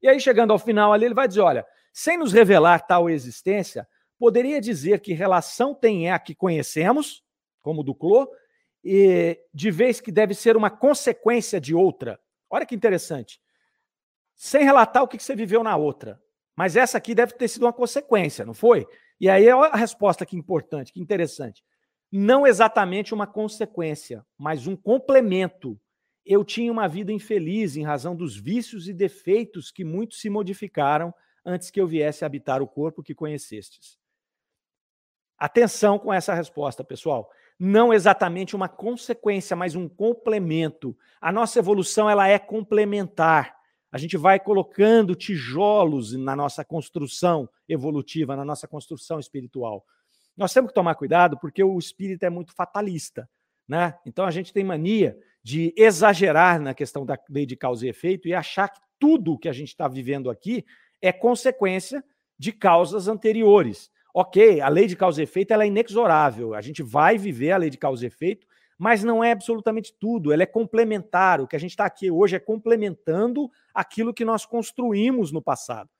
E 0.00 0.08
aí, 0.08 0.18
chegando 0.18 0.54
ao 0.54 0.58
final 0.58 0.94
ali, 0.94 1.04
ele 1.04 1.14
vai 1.14 1.28
dizer: 1.28 1.42
olha, 1.42 1.66
sem 1.92 2.16
nos 2.16 2.32
revelar 2.32 2.86
tal 2.86 3.10
existência, 3.10 3.86
poderia 4.18 4.58
dizer 4.58 5.00
que 5.00 5.12
relação 5.12 5.74
tem 5.74 6.08
é 6.08 6.12
a 6.12 6.18
que 6.18 6.34
conhecemos, 6.34 7.22
como 7.60 7.82
do 7.82 7.94
Clô, 7.94 8.26
e 8.82 9.38
de 9.52 9.70
vez 9.70 10.00
que 10.00 10.10
deve 10.10 10.32
ser 10.32 10.56
uma 10.56 10.70
consequência 10.70 11.60
de 11.60 11.74
outra. 11.74 12.18
Olha 12.48 12.64
que 12.64 12.74
interessante. 12.74 13.42
Sem 14.34 14.64
relatar 14.64 15.02
o 15.02 15.08
que 15.08 15.22
você 15.22 15.36
viveu 15.36 15.62
na 15.62 15.76
outra. 15.76 16.18
Mas 16.54 16.76
essa 16.76 16.96
aqui 16.96 17.14
deve 17.14 17.34
ter 17.34 17.46
sido 17.46 17.66
uma 17.66 17.74
consequência, 17.74 18.42
não 18.46 18.54
foi? 18.54 18.86
E 19.20 19.28
aí 19.28 19.46
é 19.46 19.52
a 19.52 19.76
resposta 19.76 20.26
que 20.26 20.36
importante, 20.36 20.92
que 20.92 21.00
interessante. 21.00 21.64
Não 22.12 22.46
exatamente 22.46 23.14
uma 23.14 23.26
consequência, 23.26 24.24
mas 24.38 24.66
um 24.66 24.76
complemento. 24.76 25.78
Eu 26.24 26.44
tinha 26.44 26.70
uma 26.70 26.88
vida 26.88 27.12
infeliz 27.12 27.76
em 27.76 27.84
razão 27.84 28.14
dos 28.14 28.36
vícios 28.36 28.88
e 28.88 28.92
defeitos 28.92 29.70
que 29.70 29.84
muitos 29.84 30.20
se 30.20 30.28
modificaram 30.28 31.14
antes 31.44 31.70
que 31.70 31.80
eu 31.80 31.86
viesse 31.86 32.24
habitar 32.24 32.60
o 32.60 32.66
corpo 32.66 33.02
que 33.02 33.14
conhecestes. 33.14 33.98
Atenção 35.38 35.98
com 35.98 36.12
essa 36.12 36.34
resposta, 36.34 36.82
pessoal. 36.82 37.30
Não 37.58 37.92
exatamente 37.92 38.56
uma 38.56 38.68
consequência, 38.68 39.56
mas 39.56 39.74
um 39.74 39.88
complemento. 39.88 40.96
A 41.20 41.30
nossa 41.30 41.58
evolução 41.58 42.08
ela 42.08 42.28
é 42.28 42.38
complementar 42.38 43.55
a 43.96 43.98
gente 43.98 44.18
vai 44.18 44.38
colocando 44.38 45.14
tijolos 45.14 46.12
na 46.12 46.36
nossa 46.36 46.62
construção 46.62 47.48
evolutiva, 47.66 48.36
na 48.36 48.44
nossa 48.44 48.68
construção 48.68 49.18
espiritual. 49.18 49.86
Nós 50.36 50.52
temos 50.52 50.68
que 50.68 50.74
tomar 50.74 50.94
cuidado 50.96 51.38
porque 51.40 51.64
o 51.64 51.78
espírito 51.78 52.22
é 52.22 52.28
muito 52.28 52.52
fatalista, 52.54 53.26
né? 53.66 53.94
Então 54.04 54.26
a 54.26 54.30
gente 54.30 54.52
tem 54.52 54.62
mania 54.62 55.18
de 55.42 55.72
exagerar 55.74 56.60
na 56.60 56.74
questão 56.74 57.06
da 57.06 57.18
lei 57.30 57.46
de 57.46 57.56
causa 57.56 57.86
e 57.86 57.88
efeito 57.88 58.28
e 58.28 58.34
achar 58.34 58.68
que 58.68 58.78
tudo 58.98 59.38
que 59.38 59.48
a 59.48 59.52
gente 59.52 59.68
está 59.68 59.88
vivendo 59.88 60.28
aqui 60.28 60.62
é 61.00 61.10
consequência 61.10 62.04
de 62.38 62.52
causas 62.52 63.08
anteriores. 63.08 63.90
Ok, 64.12 64.60
a 64.60 64.68
lei 64.68 64.86
de 64.86 64.94
causa 64.94 65.22
e 65.22 65.24
efeito 65.24 65.54
é 65.54 65.66
inexorável. 65.66 66.52
A 66.52 66.60
gente 66.60 66.82
vai 66.82 67.16
viver 67.16 67.52
a 67.52 67.56
lei 67.56 67.70
de 67.70 67.78
causa 67.78 68.04
e 68.04 68.08
efeito 68.08 68.46
mas 68.78 69.02
não 69.02 69.22
é 69.22 69.32
absolutamente 69.32 69.94
tudo, 69.98 70.32
ela 70.32 70.42
é 70.42 70.46
complementar. 70.46 71.40
O 71.40 71.46
que 71.46 71.56
a 71.56 71.58
gente 71.58 71.70
está 71.70 71.86
aqui 71.86 72.10
hoje 72.10 72.36
é 72.36 72.38
complementando 72.38 73.50
aquilo 73.74 74.12
que 74.12 74.24
nós 74.24 74.44
construímos 74.44 75.32
no 75.32 75.40
passado. 75.40 75.90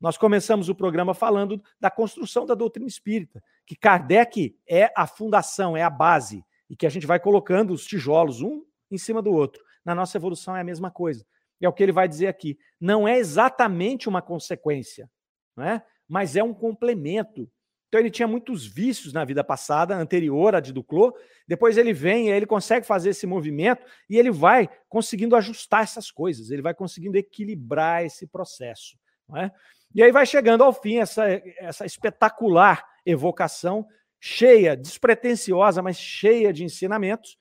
Nós 0.00 0.18
começamos 0.18 0.68
o 0.68 0.74
programa 0.74 1.14
falando 1.14 1.62
da 1.80 1.90
construção 1.90 2.44
da 2.44 2.54
doutrina 2.54 2.86
espírita, 2.86 3.42
que 3.64 3.74
Kardec 3.74 4.54
é 4.68 4.92
a 4.94 5.06
fundação, 5.06 5.76
é 5.76 5.82
a 5.82 5.88
base, 5.88 6.44
e 6.68 6.76
que 6.76 6.86
a 6.86 6.90
gente 6.90 7.06
vai 7.06 7.18
colocando 7.18 7.72
os 7.72 7.86
tijolos 7.86 8.42
um 8.42 8.62
em 8.90 8.98
cima 8.98 9.22
do 9.22 9.32
outro. 9.32 9.64
Na 9.84 9.94
nossa 9.94 10.18
evolução 10.18 10.54
é 10.56 10.60
a 10.60 10.64
mesma 10.64 10.90
coisa. 10.90 11.24
É 11.60 11.68
o 11.68 11.72
que 11.72 11.82
ele 11.82 11.92
vai 11.92 12.06
dizer 12.06 12.26
aqui. 12.26 12.58
Não 12.78 13.08
é 13.08 13.16
exatamente 13.16 14.08
uma 14.08 14.20
consequência, 14.20 15.10
não 15.56 15.64
é? 15.64 15.82
mas 16.08 16.36
é 16.36 16.42
um 16.42 16.54
complemento 16.54 17.50
então 17.88 18.00
ele 18.00 18.10
tinha 18.10 18.26
muitos 18.26 18.66
vícios 18.66 19.12
na 19.12 19.24
vida 19.24 19.44
passada, 19.44 19.94
anterior 19.94 20.54
à 20.54 20.60
de 20.60 20.72
Duclos. 20.72 21.12
Depois 21.46 21.78
ele 21.78 21.92
vem, 21.92 22.28
ele 22.28 22.46
consegue 22.46 22.86
fazer 22.86 23.10
esse 23.10 23.26
movimento 23.26 23.84
e 24.10 24.18
ele 24.18 24.30
vai 24.30 24.68
conseguindo 24.88 25.36
ajustar 25.36 25.84
essas 25.84 26.10
coisas, 26.10 26.50
ele 26.50 26.62
vai 26.62 26.74
conseguindo 26.74 27.16
equilibrar 27.16 28.04
esse 28.04 28.26
processo. 28.26 28.98
É? 29.36 29.50
E 29.94 30.02
aí 30.02 30.12
vai 30.12 30.26
chegando 30.26 30.62
ao 30.62 30.72
fim 30.72 30.98
essa, 30.98 31.24
essa 31.58 31.86
espetacular 31.86 32.84
evocação, 33.04 33.86
cheia, 34.20 34.76
despretensiosa, 34.76 35.80
mas 35.80 35.96
cheia 35.96 36.52
de 36.52 36.64
ensinamentos. 36.64 37.38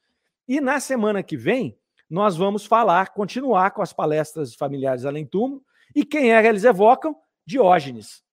E 0.47 0.61
na 0.61 0.79
semana 0.79 1.23
que 1.23 1.35
vem, 1.35 1.77
nós 2.07 2.37
vamos 2.37 2.65
falar, 2.65 3.13
continuar 3.13 3.71
com 3.71 3.81
as 3.81 3.91
palestras 3.91 4.53
familiares 4.53 5.05
além 5.05 5.25
túmulo. 5.25 5.63
E 5.95 6.05
quem 6.05 6.33
é 6.33 6.41
que 6.41 6.47
eles 6.47 6.63
evocam? 6.63 7.15
Diógenes 7.45 8.24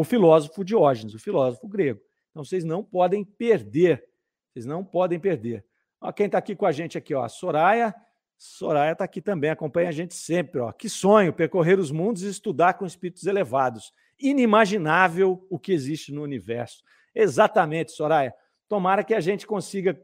o 0.00 0.04
filósofo 0.04 0.64
Diógenes, 0.64 1.14
o 1.14 1.18
filósofo 1.18 1.68
grego. 1.68 2.00
Então 2.30 2.44
vocês 2.44 2.64
não 2.64 2.82
podem 2.82 3.22
perder, 3.24 4.02
vocês 4.52 4.64
não 4.64 4.84
podem 4.84 5.20
perder. 5.20 5.64
Ó, 6.00 6.10
quem 6.10 6.26
está 6.26 6.38
aqui 6.38 6.56
com 6.56 6.64
a 6.64 6.72
gente 6.72 6.96
aqui, 6.96 7.14
ó, 7.14 7.28
Soraya, 7.28 7.94
Soraya 8.38 8.92
está 8.92 9.04
aqui 9.04 9.20
também, 9.20 9.50
acompanha 9.50 9.90
a 9.90 9.92
gente 9.92 10.14
sempre. 10.14 10.60
Ó. 10.60 10.72
Que 10.72 10.88
sonho 10.88 11.32
percorrer 11.32 11.78
os 11.78 11.90
mundos 11.90 12.22
e 12.22 12.28
estudar 12.28 12.74
com 12.74 12.86
espíritos 12.86 13.26
elevados. 13.26 13.92
Inimaginável 14.18 15.46
o 15.50 15.58
que 15.58 15.72
existe 15.72 16.12
no 16.12 16.22
universo. 16.22 16.82
Exatamente, 17.14 17.92
Soraya. 17.92 18.32
Tomara 18.68 19.04
que 19.04 19.12
a 19.12 19.20
gente 19.20 19.46
consiga 19.46 20.00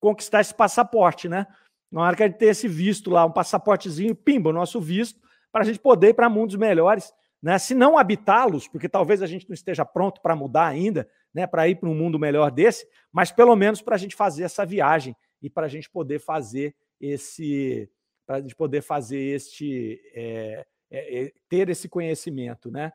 conquistar 0.00 0.40
esse 0.40 0.54
passaporte, 0.54 1.28
né? 1.28 1.46
Tomara 1.90 2.16
que 2.16 2.22
a 2.22 2.26
gente 2.26 2.38
tenha 2.38 2.52
esse 2.52 2.68
visto 2.68 3.10
lá, 3.10 3.26
um 3.26 3.32
passaportezinho, 3.32 4.14
pimba, 4.14 4.48
o 4.48 4.52
nosso 4.54 4.80
visto, 4.80 5.20
para 5.52 5.62
a 5.62 5.66
gente 5.66 5.78
poder 5.78 6.08
ir 6.08 6.14
para 6.14 6.30
mundos 6.30 6.56
melhores 6.56 7.12
né? 7.46 7.60
Se 7.60 7.76
não 7.76 7.96
habitá-los, 7.96 8.66
porque 8.66 8.88
talvez 8.88 9.22
a 9.22 9.26
gente 9.26 9.48
não 9.48 9.54
esteja 9.54 9.84
pronto 9.84 10.20
para 10.20 10.34
mudar 10.34 10.66
ainda, 10.66 11.08
né? 11.32 11.46
Para 11.46 11.68
ir 11.68 11.76
para 11.76 11.88
um 11.88 11.94
mundo 11.94 12.18
melhor 12.18 12.50
desse, 12.50 12.88
mas 13.12 13.30
pelo 13.30 13.54
menos 13.54 13.80
para 13.80 13.94
a 13.94 13.98
gente 13.98 14.16
fazer 14.16 14.42
essa 14.42 14.66
viagem 14.66 15.14
e 15.40 15.48
para 15.48 15.66
a 15.66 15.68
gente 15.68 15.88
poder 15.88 16.18
fazer 16.18 16.74
esse, 17.00 17.88
para 18.26 18.38
a 18.38 18.40
gente 18.40 18.56
poder 18.56 18.82
fazer 18.82 19.20
este, 19.20 20.00
é, 20.12 20.66
é, 20.90 21.22
é, 21.22 21.32
ter 21.48 21.68
esse 21.68 21.88
conhecimento, 21.88 22.68
né? 22.68 22.92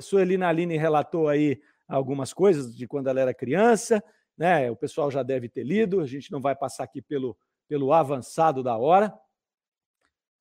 Suelina 0.00 0.48
Aline 0.48 0.76
relatou 0.76 1.28
aí 1.28 1.60
algumas 1.86 2.34
coisas 2.34 2.76
de 2.76 2.88
quando 2.88 3.06
ela 3.06 3.20
era 3.20 3.32
criança, 3.32 4.02
né? 4.36 4.68
O 4.68 4.74
pessoal 4.74 5.12
já 5.12 5.22
deve 5.22 5.48
ter 5.48 5.62
lido, 5.62 6.00
a 6.00 6.06
gente 6.06 6.32
não 6.32 6.40
vai 6.40 6.56
passar 6.56 6.82
aqui 6.82 7.00
pelo, 7.00 7.38
pelo 7.68 7.92
avançado 7.92 8.64
da 8.64 8.76
hora. 8.76 9.14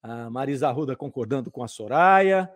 A 0.02 0.32
Marisa 0.32 0.68
Arruda 0.68 0.96
concordando 0.96 1.52
com 1.52 1.64
a 1.64 1.68
Soraya. 1.68 2.52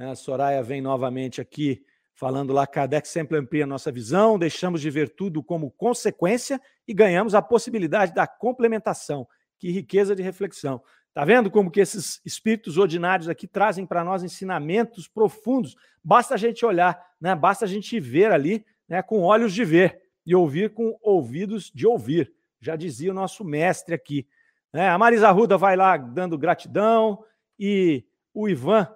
Né? 0.00 0.10
A 0.10 0.14
Soraya 0.14 0.62
vem 0.62 0.80
novamente 0.80 1.42
aqui 1.42 1.84
falando 2.14 2.54
lá, 2.54 2.66
Kardec 2.66 3.06
sempre 3.06 3.38
amplia 3.38 3.66
nossa 3.66 3.92
visão, 3.92 4.38
deixamos 4.38 4.80
de 4.80 4.90
ver 4.90 5.10
tudo 5.10 5.42
como 5.42 5.70
consequência 5.70 6.60
e 6.88 6.94
ganhamos 6.94 7.34
a 7.34 7.42
possibilidade 7.42 8.14
da 8.14 8.26
complementação. 8.26 9.28
Que 9.58 9.70
riqueza 9.70 10.16
de 10.16 10.22
reflexão. 10.22 10.82
Tá 11.12 11.24
vendo 11.24 11.50
como 11.50 11.70
que 11.70 11.80
esses 11.80 12.20
espíritos 12.24 12.78
ordinários 12.78 13.28
aqui 13.28 13.46
trazem 13.46 13.84
para 13.84 14.02
nós 14.02 14.22
ensinamentos 14.22 15.06
profundos? 15.06 15.76
Basta 16.02 16.34
a 16.34 16.38
gente 16.38 16.64
olhar, 16.64 16.98
né? 17.20 17.34
Basta 17.34 17.66
a 17.66 17.68
gente 17.68 17.98
ver 18.00 18.32
ali, 18.32 18.64
né, 18.88 19.02
com 19.02 19.22
olhos 19.22 19.52
de 19.52 19.64
ver 19.64 20.00
e 20.24 20.34
ouvir 20.34 20.72
com 20.72 20.98
ouvidos 21.02 21.70
de 21.74 21.86
ouvir. 21.86 22.32
Já 22.60 22.74
dizia 22.76 23.10
o 23.10 23.14
nosso 23.14 23.44
mestre 23.44 23.94
aqui. 23.94 24.26
Né? 24.72 24.88
A 24.88 24.96
Marisa 24.96 25.30
Ruda 25.30 25.58
vai 25.58 25.76
lá 25.76 25.96
dando 25.96 26.38
gratidão 26.38 27.22
e 27.58 28.04
o 28.32 28.48
Ivan 28.48 28.86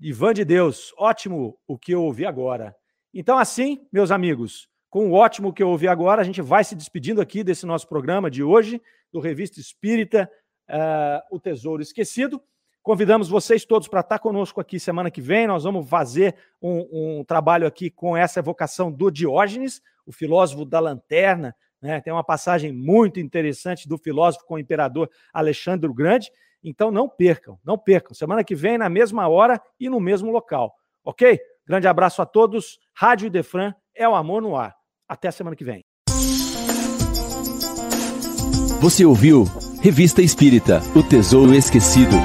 Ivan 0.00 0.34
de 0.34 0.44
Deus, 0.44 0.92
ótimo 0.98 1.58
o 1.66 1.78
que 1.78 1.94
eu 1.94 2.02
ouvi 2.02 2.26
agora. 2.26 2.74
Então, 3.12 3.38
assim, 3.38 3.86
meus 3.92 4.10
amigos, 4.10 4.68
com 4.90 5.08
o 5.10 5.12
ótimo 5.12 5.52
que 5.52 5.62
eu 5.62 5.68
ouvi 5.68 5.86
agora, 5.86 6.20
a 6.20 6.24
gente 6.24 6.42
vai 6.42 6.64
se 6.64 6.74
despedindo 6.74 7.20
aqui 7.20 7.44
desse 7.44 7.64
nosso 7.64 7.88
programa 7.88 8.30
de 8.30 8.42
hoje, 8.42 8.82
do 9.12 9.20
Revista 9.20 9.60
Espírita, 9.60 10.30
uh, 10.68 11.36
O 11.36 11.38
Tesouro 11.38 11.82
Esquecido. 11.82 12.42
Convidamos 12.82 13.28
vocês 13.28 13.64
todos 13.64 13.88
para 13.88 14.00
estar 14.00 14.18
conosco 14.18 14.60
aqui 14.60 14.78
semana 14.78 15.10
que 15.10 15.20
vem. 15.20 15.46
Nós 15.46 15.64
vamos 15.64 15.88
fazer 15.88 16.34
um, 16.60 17.18
um 17.20 17.24
trabalho 17.24 17.66
aqui 17.66 17.88
com 17.88 18.16
essa 18.16 18.40
evocação 18.40 18.92
do 18.92 19.10
Diógenes, 19.10 19.80
o 20.04 20.12
filósofo 20.12 20.64
da 20.64 20.80
lanterna. 20.80 21.56
Né? 21.80 22.00
Tem 22.00 22.12
uma 22.12 22.24
passagem 22.24 22.72
muito 22.72 23.18
interessante 23.20 23.88
do 23.88 23.96
filósofo 23.96 24.44
com 24.44 24.54
o 24.54 24.58
imperador 24.58 25.08
Alexandre 25.32 25.88
o 25.88 25.94
Grande. 25.94 26.30
Então 26.64 26.90
não 26.90 27.08
percam, 27.08 27.58
não 27.62 27.76
percam. 27.76 28.14
Semana 28.14 28.42
que 28.42 28.54
vem, 28.54 28.78
na 28.78 28.88
mesma 28.88 29.28
hora 29.28 29.60
e 29.78 29.90
no 29.90 30.00
mesmo 30.00 30.32
local. 30.32 30.74
Ok? 31.04 31.38
Grande 31.66 31.86
abraço 31.86 32.22
a 32.22 32.26
todos. 32.26 32.78
Rádio 32.94 33.26
Idefran 33.26 33.74
é 33.94 34.08
o 34.08 34.14
amor 34.14 34.40
no 34.40 34.56
ar. 34.56 34.74
Até 35.06 35.30
semana 35.30 35.54
que 35.54 35.64
vem. 35.64 35.84
Você 38.80 39.04
ouviu 39.04 39.44
Revista 39.80 40.22
Espírita 40.22 40.80
O 40.96 41.02
Tesouro 41.02 41.54
Esquecido. 41.54 42.16